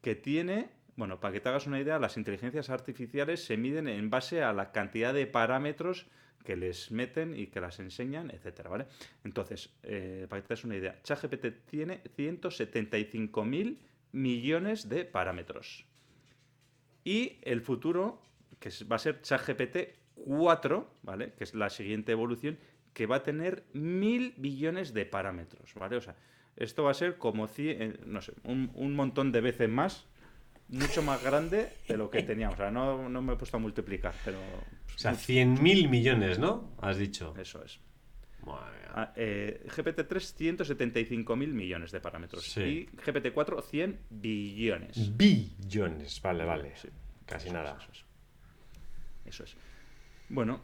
que 0.02 0.16
tiene, 0.16 0.70
bueno, 0.96 1.20
para 1.20 1.34
que 1.34 1.42
te 1.42 1.50
hagas 1.50 1.66
una 1.68 1.82
idea, 1.82 2.00
las 2.00 2.18
inteligencias 2.18 2.70
artificiales 2.70 3.44
se 3.44 3.58
miden 3.58 3.88
en 3.88 4.10
base 4.10 4.44
a 4.44 4.54
la 4.54 4.72
cantidad 4.72 5.14
de 5.14 5.26
parámetros 5.26 6.06
que 6.46 6.56
les 6.56 6.92
meten 6.92 7.38
y 7.38 7.48
que 7.48 7.60
las 7.60 7.80
enseñan, 7.80 8.30
etcétera, 8.30 8.70
¿vale? 8.70 8.86
Entonces, 9.24 9.72
eh, 9.84 10.28
para 10.30 10.42
que 10.42 10.48
te 10.48 10.54
hagas 10.54 10.66
una 10.66 10.78
idea, 10.78 11.02
ChatGPT 11.02 11.66
tiene 11.66 12.04
175.000 12.16 13.80
millones 14.12 14.88
de 14.88 15.04
parámetros. 15.04 15.86
Y 17.04 17.40
el 17.42 17.62
futuro, 17.62 18.22
que 18.60 18.70
va 18.90 18.96
a 18.96 19.00
ser 19.00 19.22
ChatGPT 19.22 20.05
4, 20.16 20.88
¿vale? 21.04 21.34
Que 21.38 21.44
es 21.44 21.54
la 21.54 21.70
siguiente 21.70 22.12
evolución, 22.12 22.58
que 22.94 23.06
va 23.06 23.18
a 23.18 23.24
tener 23.24 23.64
mil 23.74 24.34
billones 24.38 24.94
de 24.94 25.06
parámetros, 25.06 25.74
¿vale? 25.76 25.98
O 25.98 26.02
sea, 26.02 26.16
esto 26.56 26.84
va 26.84 26.92
a 26.92 26.94
ser 26.94 27.18
como, 27.18 27.50
eh, 27.58 27.98
no 28.06 28.22
sé, 28.22 28.34
un, 28.44 28.96
montón 28.96 29.32
de 29.32 29.42
veces 29.42 29.70
más, 29.70 30.06
mucho 30.70 31.02
más 31.02 31.22
grande 31.22 31.74
de 31.88 31.98
lo 31.98 32.10
que 32.10 32.24
teníamos. 32.24 32.56
O 32.56 32.58
sea, 32.58 32.72
no, 32.72 33.10
me 33.10 33.34
he 33.34 33.36
puesto 33.36 33.58
a 33.58 33.60
multiplicar, 33.60 34.14
pero... 34.24 34.38
O 34.40 34.98
sea, 34.98 35.14
100 35.14 35.62
mil 35.62 35.90
millones, 35.90 36.40
¿no? 36.40 36.72
Has 36.80 36.98
dicho. 36.98 37.34
Eso 37.38 37.64
es. 37.64 37.80
Ah, 38.98 39.12
eh, 39.18 39.66
GPT-3, 39.68 40.20
175 40.36 41.36
mil 41.36 41.54
millones 41.54 41.92
de 41.92 42.00
parámetros. 42.00 42.56
Y 42.58 42.86
GPT-4, 42.88 43.62
100 43.62 44.00
billones. 44.10 45.18
Billones, 45.18 46.22
vale, 46.22 46.46
vale. 46.46 46.74
Casi 47.26 47.50
nada. 47.50 47.78
Eso 47.78 47.92
es. 47.92 48.06
Eso 49.26 49.44
es. 49.44 49.58
Bueno, 50.30 50.60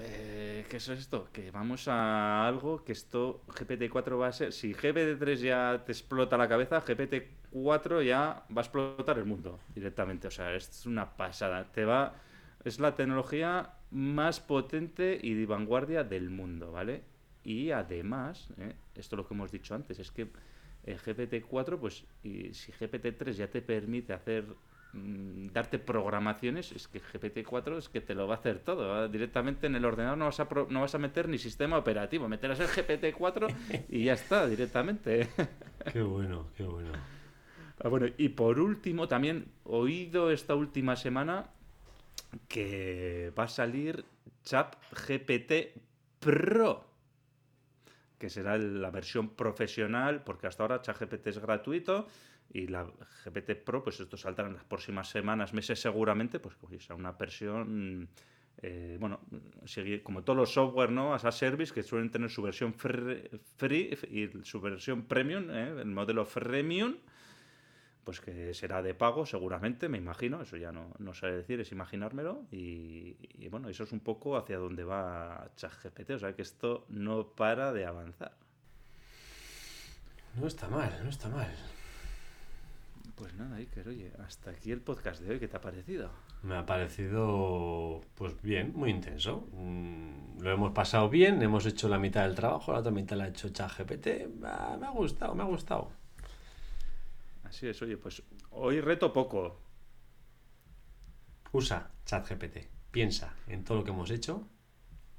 eh, 0.00 0.64
¿qué 0.68 0.78
es 0.78 0.88
esto? 0.88 1.28
Que 1.30 1.50
vamos 1.50 1.88
a 1.88 2.46
algo 2.48 2.84
que 2.84 2.92
esto 2.92 3.42
GPT-4 3.48 4.18
va 4.18 4.28
a 4.28 4.32
ser... 4.32 4.52
Si 4.52 4.72
GPT-3 4.72 5.34
ya 5.36 5.82
te 5.84 5.92
explota 5.92 6.38
la 6.38 6.48
cabeza, 6.48 6.82
GPT-4 6.82 8.02
ya 8.02 8.44
va 8.50 8.62
a 8.62 8.64
explotar 8.64 9.18
el 9.18 9.26
mundo 9.26 9.60
directamente. 9.74 10.28
O 10.28 10.30
sea, 10.30 10.54
es 10.54 10.86
una 10.86 11.16
pasada. 11.16 11.70
Te 11.70 11.84
va... 11.84 12.14
Es 12.64 12.80
la 12.80 12.94
tecnología 12.94 13.74
más 13.90 14.40
potente 14.40 15.18
y 15.22 15.34
de 15.34 15.44
vanguardia 15.44 16.02
del 16.02 16.30
mundo, 16.30 16.72
¿vale? 16.72 17.02
Y 17.44 17.70
además, 17.72 18.48
¿eh? 18.56 18.74
esto 18.94 19.16
es 19.16 19.18
lo 19.18 19.28
que 19.28 19.34
hemos 19.34 19.52
dicho 19.52 19.74
antes, 19.74 19.98
es 19.98 20.10
que 20.10 20.28
el 20.84 20.98
GPT-4, 20.98 21.78
pues, 21.78 22.04
si 22.22 22.72
GPT-3 22.72 23.32
ya 23.32 23.48
te 23.48 23.60
permite 23.60 24.14
hacer 24.14 24.46
Mm, 24.94 25.48
darte 25.52 25.80
programaciones, 25.80 26.70
es 26.70 26.86
que 26.86 27.00
GPT-4 27.00 27.78
es 27.78 27.88
que 27.88 28.00
te 28.00 28.14
lo 28.14 28.28
va 28.28 28.36
a 28.36 28.38
hacer 28.38 28.60
todo. 28.60 29.08
Directamente 29.08 29.66
en 29.66 29.74
el 29.74 29.84
ordenador 29.84 30.16
no 30.16 30.26
vas, 30.26 30.38
a 30.38 30.48
no 30.68 30.80
vas 30.80 30.94
a 30.94 30.98
meter 30.98 31.28
ni 31.28 31.38
sistema 31.38 31.78
operativo, 31.78 32.28
meterás 32.28 32.60
el 32.60 32.68
GPT-4 32.68 33.86
y 33.88 34.04
ya 34.04 34.12
está, 34.12 34.46
directamente. 34.46 35.28
Qué 35.92 36.00
bueno, 36.00 36.46
qué 36.56 36.62
bueno. 36.62 36.92
Ah, 37.82 37.88
bueno, 37.88 38.06
y 38.16 38.30
por 38.30 38.60
último, 38.60 39.08
también 39.08 39.46
oído 39.64 40.30
esta 40.30 40.54
última 40.54 40.96
semana 40.96 41.50
que 42.48 43.32
va 43.36 43.44
a 43.44 43.48
salir 43.48 44.04
Chat 44.44 44.76
GPT 45.06 45.76
Pro, 46.20 46.84
que 48.18 48.30
será 48.30 48.56
la 48.56 48.90
versión 48.90 49.30
profesional, 49.30 50.22
porque 50.22 50.46
hasta 50.46 50.62
ahora 50.62 50.80
ChatGPT 50.80 51.26
es 51.26 51.38
gratuito 51.38 52.06
Y 52.54 52.68
la 52.68 52.86
GPT 53.24 53.56
Pro, 53.56 53.82
pues 53.82 53.98
esto 53.98 54.16
saldrá 54.16 54.46
en 54.46 54.54
las 54.54 54.64
próximas 54.64 55.08
semanas, 55.08 55.52
meses 55.52 55.80
seguramente, 55.80 56.38
pues 56.38 56.56
es 56.70 56.88
una 56.90 57.10
versión, 57.10 58.08
eh, 58.62 58.96
bueno, 59.00 59.22
como 60.04 60.22
todos 60.22 60.36
los 60.36 60.52
software, 60.52 60.92
¿no? 60.92 61.14
As 61.14 61.24
a 61.24 61.32
service, 61.32 61.74
que 61.74 61.82
suelen 61.82 62.12
tener 62.12 62.30
su 62.30 62.42
versión 62.42 62.72
free, 62.72 63.98
y 64.08 64.30
su 64.44 64.60
versión 64.60 65.02
premium, 65.02 65.50
¿eh? 65.50 65.80
el 65.80 65.86
modelo 65.86 66.24
freemium, 66.24 66.94
pues 68.04 68.20
que 68.20 68.54
será 68.54 68.82
de 68.82 68.94
pago 68.94 69.26
seguramente, 69.26 69.88
me 69.88 69.98
imagino, 69.98 70.40
eso 70.40 70.56
ya 70.56 70.70
no, 70.70 70.94
no 71.00 71.12
sé 71.12 71.26
decir, 71.26 71.58
es 71.58 71.72
imaginármelo. 71.72 72.46
Y, 72.52 73.16
bueno, 73.48 73.68
eso 73.68 73.82
es 73.82 73.90
un 73.90 74.00
poco 74.00 74.36
hacia 74.36 74.58
dónde 74.58 74.84
va 74.84 75.50
ChatGPT, 75.56 76.10
o 76.10 76.18
sea 76.20 76.36
que 76.36 76.42
esto 76.42 76.86
no 76.88 77.26
para 77.30 77.72
de 77.72 77.84
avanzar. 77.84 78.36
No 80.36 80.46
está 80.46 80.68
mal, 80.68 81.00
no 81.02 81.10
está 81.10 81.28
mal. 81.28 81.52
Pues 83.14 83.32
nada, 83.34 83.56
Iker, 83.56 83.88
oye, 83.88 84.12
hasta 84.24 84.50
aquí 84.50 84.72
el 84.72 84.80
podcast 84.80 85.20
de 85.20 85.30
hoy, 85.30 85.38
¿qué 85.38 85.46
te 85.46 85.56
ha 85.56 85.60
parecido? 85.60 86.10
Me 86.42 86.56
ha 86.56 86.66
parecido, 86.66 88.00
pues 88.16 88.40
bien, 88.42 88.72
muy 88.74 88.90
intenso. 88.90 89.46
Mm, 89.52 90.40
lo 90.40 90.50
hemos 90.50 90.72
pasado 90.72 91.08
bien, 91.08 91.40
hemos 91.40 91.64
hecho 91.64 91.88
la 91.88 91.98
mitad 91.98 92.24
del 92.26 92.34
trabajo, 92.34 92.72
la 92.72 92.80
otra 92.80 92.90
mitad 92.90 93.16
la 93.16 93.24
ha 93.24 93.28
hecho 93.28 93.50
ChatGPT. 93.50 94.08
Ah, 94.42 94.76
me 94.80 94.86
ha 94.86 94.90
gustado, 94.90 95.34
me 95.36 95.44
ha 95.44 95.46
gustado. 95.46 95.92
Así 97.44 97.68
es, 97.68 97.80
oye, 97.82 97.96
pues 97.96 98.20
hoy 98.50 98.80
reto 98.80 99.12
poco. 99.12 99.60
Usa 101.52 101.92
ChatGPT. 102.04 102.66
Piensa 102.90 103.36
en 103.46 103.62
todo 103.62 103.78
lo 103.78 103.84
que 103.84 103.90
hemos 103.92 104.10
hecho, 104.10 104.48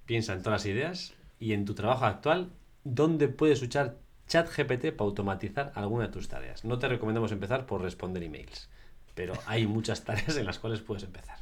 piensa 0.06 0.34
en 0.34 0.43
todas 0.43 0.62
las 0.62 0.66
ideas 0.66 1.14
y 1.39 1.54
en 1.54 1.64
tu 1.64 1.74
trabajo 1.74 2.06
actual, 2.06 2.52
¿dónde 2.84 3.30
puedes 3.30 3.62
usar 3.62 4.05
ChatGPT 4.28 4.91
para 4.91 5.07
automatizar 5.07 5.71
alguna 5.76 6.07
de 6.07 6.13
tus 6.13 6.28
tareas? 6.28 6.65
No 6.65 6.80
te 6.80 6.88
recomendamos 6.88 7.32
empezar 7.32 7.65
por 7.65 7.82
responder 7.82 8.23
emails, 8.23 8.69
pero 9.13 9.34
hay 9.45 9.67
muchas 9.67 10.03
tareas 10.03 10.38
en 10.38 10.45
las 10.45 10.59
cuales 10.59 10.82
puedes 10.82 11.03
empezar. 11.03 11.38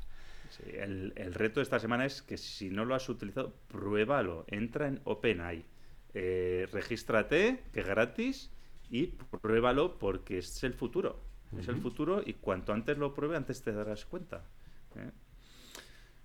el, 0.67 1.13
reto 1.33 1.59
de 1.59 1.63
esta 1.63 1.79
semana 1.79 2.05
es 2.05 2.21
que 2.21 2.37
si 2.37 2.69
no 2.69 2.85
lo 2.85 2.95
has 2.95 3.07
utilizado, 3.09 3.53
pruébalo. 3.67 4.45
Entra 4.47 4.87
en 4.87 5.01
OpenAI. 5.03 5.65
Eh, 6.13 6.67
regístrate, 6.71 7.63
que 7.73 7.79
es 7.79 7.87
gratis, 7.87 8.51
y 8.89 9.07
pruébalo 9.07 9.97
porque 9.97 10.37
es 10.37 10.63
el 10.63 10.73
futuro. 10.73 11.19
Es 11.57 11.67
el 11.67 11.77
futuro 11.77 12.23
y 12.25 12.33
cuanto 12.33 12.73
antes 12.73 12.97
lo 12.97 13.13
pruebe, 13.13 13.37
antes 13.37 13.61
te 13.61 13.71
darás 13.71 14.05
cuenta. 14.05 14.43
¿eh? 14.95 15.11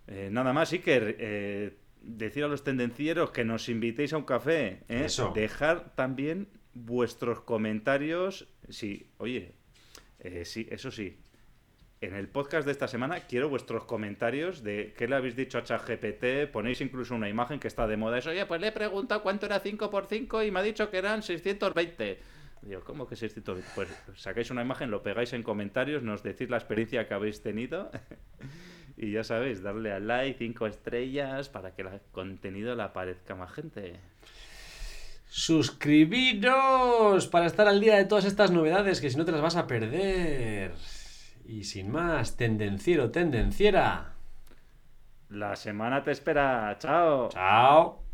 Eh, 0.07 0.29
nada 0.33 0.55
más, 0.55 0.73
Iker, 0.73 1.77
decir 2.03 2.45
a 2.45 2.49
los 2.49 2.65
tendencieros 2.65 3.31
que 3.31 3.45
nos 3.45 3.69
invitéis 3.69 4.13
a 4.13 4.19
un 4.19 4.25
café. 4.25 4.83
Eso. 4.89 5.33
Dejar 5.35 5.95
también 5.95 6.49
vuestros 6.75 7.41
comentarios. 7.41 8.49
Sí, 8.69 9.11
oye, 9.19 9.55
sí, 10.45 10.67
eso 10.71 10.91
sí. 10.91 11.19
En 12.01 12.15
el 12.15 12.29
podcast 12.29 12.65
de 12.65 12.71
esta 12.71 12.87
semana 12.87 13.21
quiero 13.27 13.49
vuestros 13.49 13.85
comentarios 13.85 14.63
de 14.63 14.95
qué 14.97 15.09
le 15.09 15.17
habéis 15.17 15.35
dicho 15.35 15.59
a 15.59 15.65
ChatGPT. 15.65 16.51
Ponéis 16.53 16.81
incluso 16.81 17.15
una 17.15 17.29
imagen 17.29 17.59
que 17.59 17.67
está 17.67 17.89
de 17.89 17.97
moda. 17.97 18.19
Eso, 18.19 18.31
oye, 18.31 18.47
pues 18.47 18.61
le 18.61 18.69
he 18.69 18.73
preguntado 18.73 19.23
cuánto 19.23 19.47
era 19.47 19.61
5x5 19.61 20.47
y 20.47 20.51
me 20.53 20.61
ha 20.61 20.63
dicho 20.63 20.91
que 20.91 20.99
eran 20.99 21.23
620. 21.23 22.19
Digo, 22.63 22.83
¿cómo 22.85 23.07
que 23.09 23.17
620? 23.17 23.69
Pues 23.75 23.89
sacáis 24.17 24.51
una 24.51 24.63
imagen, 24.63 24.91
lo 24.91 25.03
pegáis 25.03 25.33
en 25.33 25.43
comentarios, 25.43 26.03
nos 26.03 26.23
decís 26.23 26.49
la 26.51 26.57
experiencia 26.57 27.09
que 27.09 27.15
habéis 27.15 27.43
tenido 27.43 27.91
y 28.99 29.13
ya 29.13 29.23
sabéis, 29.23 29.63
darle 29.63 29.93
al 29.93 30.09
like, 30.09 30.39
cinco 30.39 30.67
estrellas 30.67 31.49
para 31.49 31.73
que 31.75 31.83
el 31.83 31.89
contenido 32.11 32.75
le 32.75 32.83
aparezca 32.83 33.37
más 33.37 33.53
gente. 33.53 33.95
Suscribiros 35.29 36.49
para 37.29 37.47
estar 37.47 37.69
al 37.69 37.81
día 37.81 37.97
de 37.97 38.07
todas 38.07 38.25
estas 38.25 38.51
novedades 38.51 39.01
que 39.01 39.09
si 39.09 39.17
no 39.17 39.25
te 39.25 39.31
las 39.31 39.41
vas 39.41 39.57
a 39.57 39.69
perder. 39.69 40.73
Y 41.47 41.63
sin 41.65 41.93
más, 41.93 42.37
tendenciero, 42.37 43.11
tendenciera. 43.11 44.15
La 45.29 45.55
semana 45.55 46.03
te 46.03 46.11
espera. 46.11 46.77
Chao. 46.81 47.29
Chao. 47.29 48.08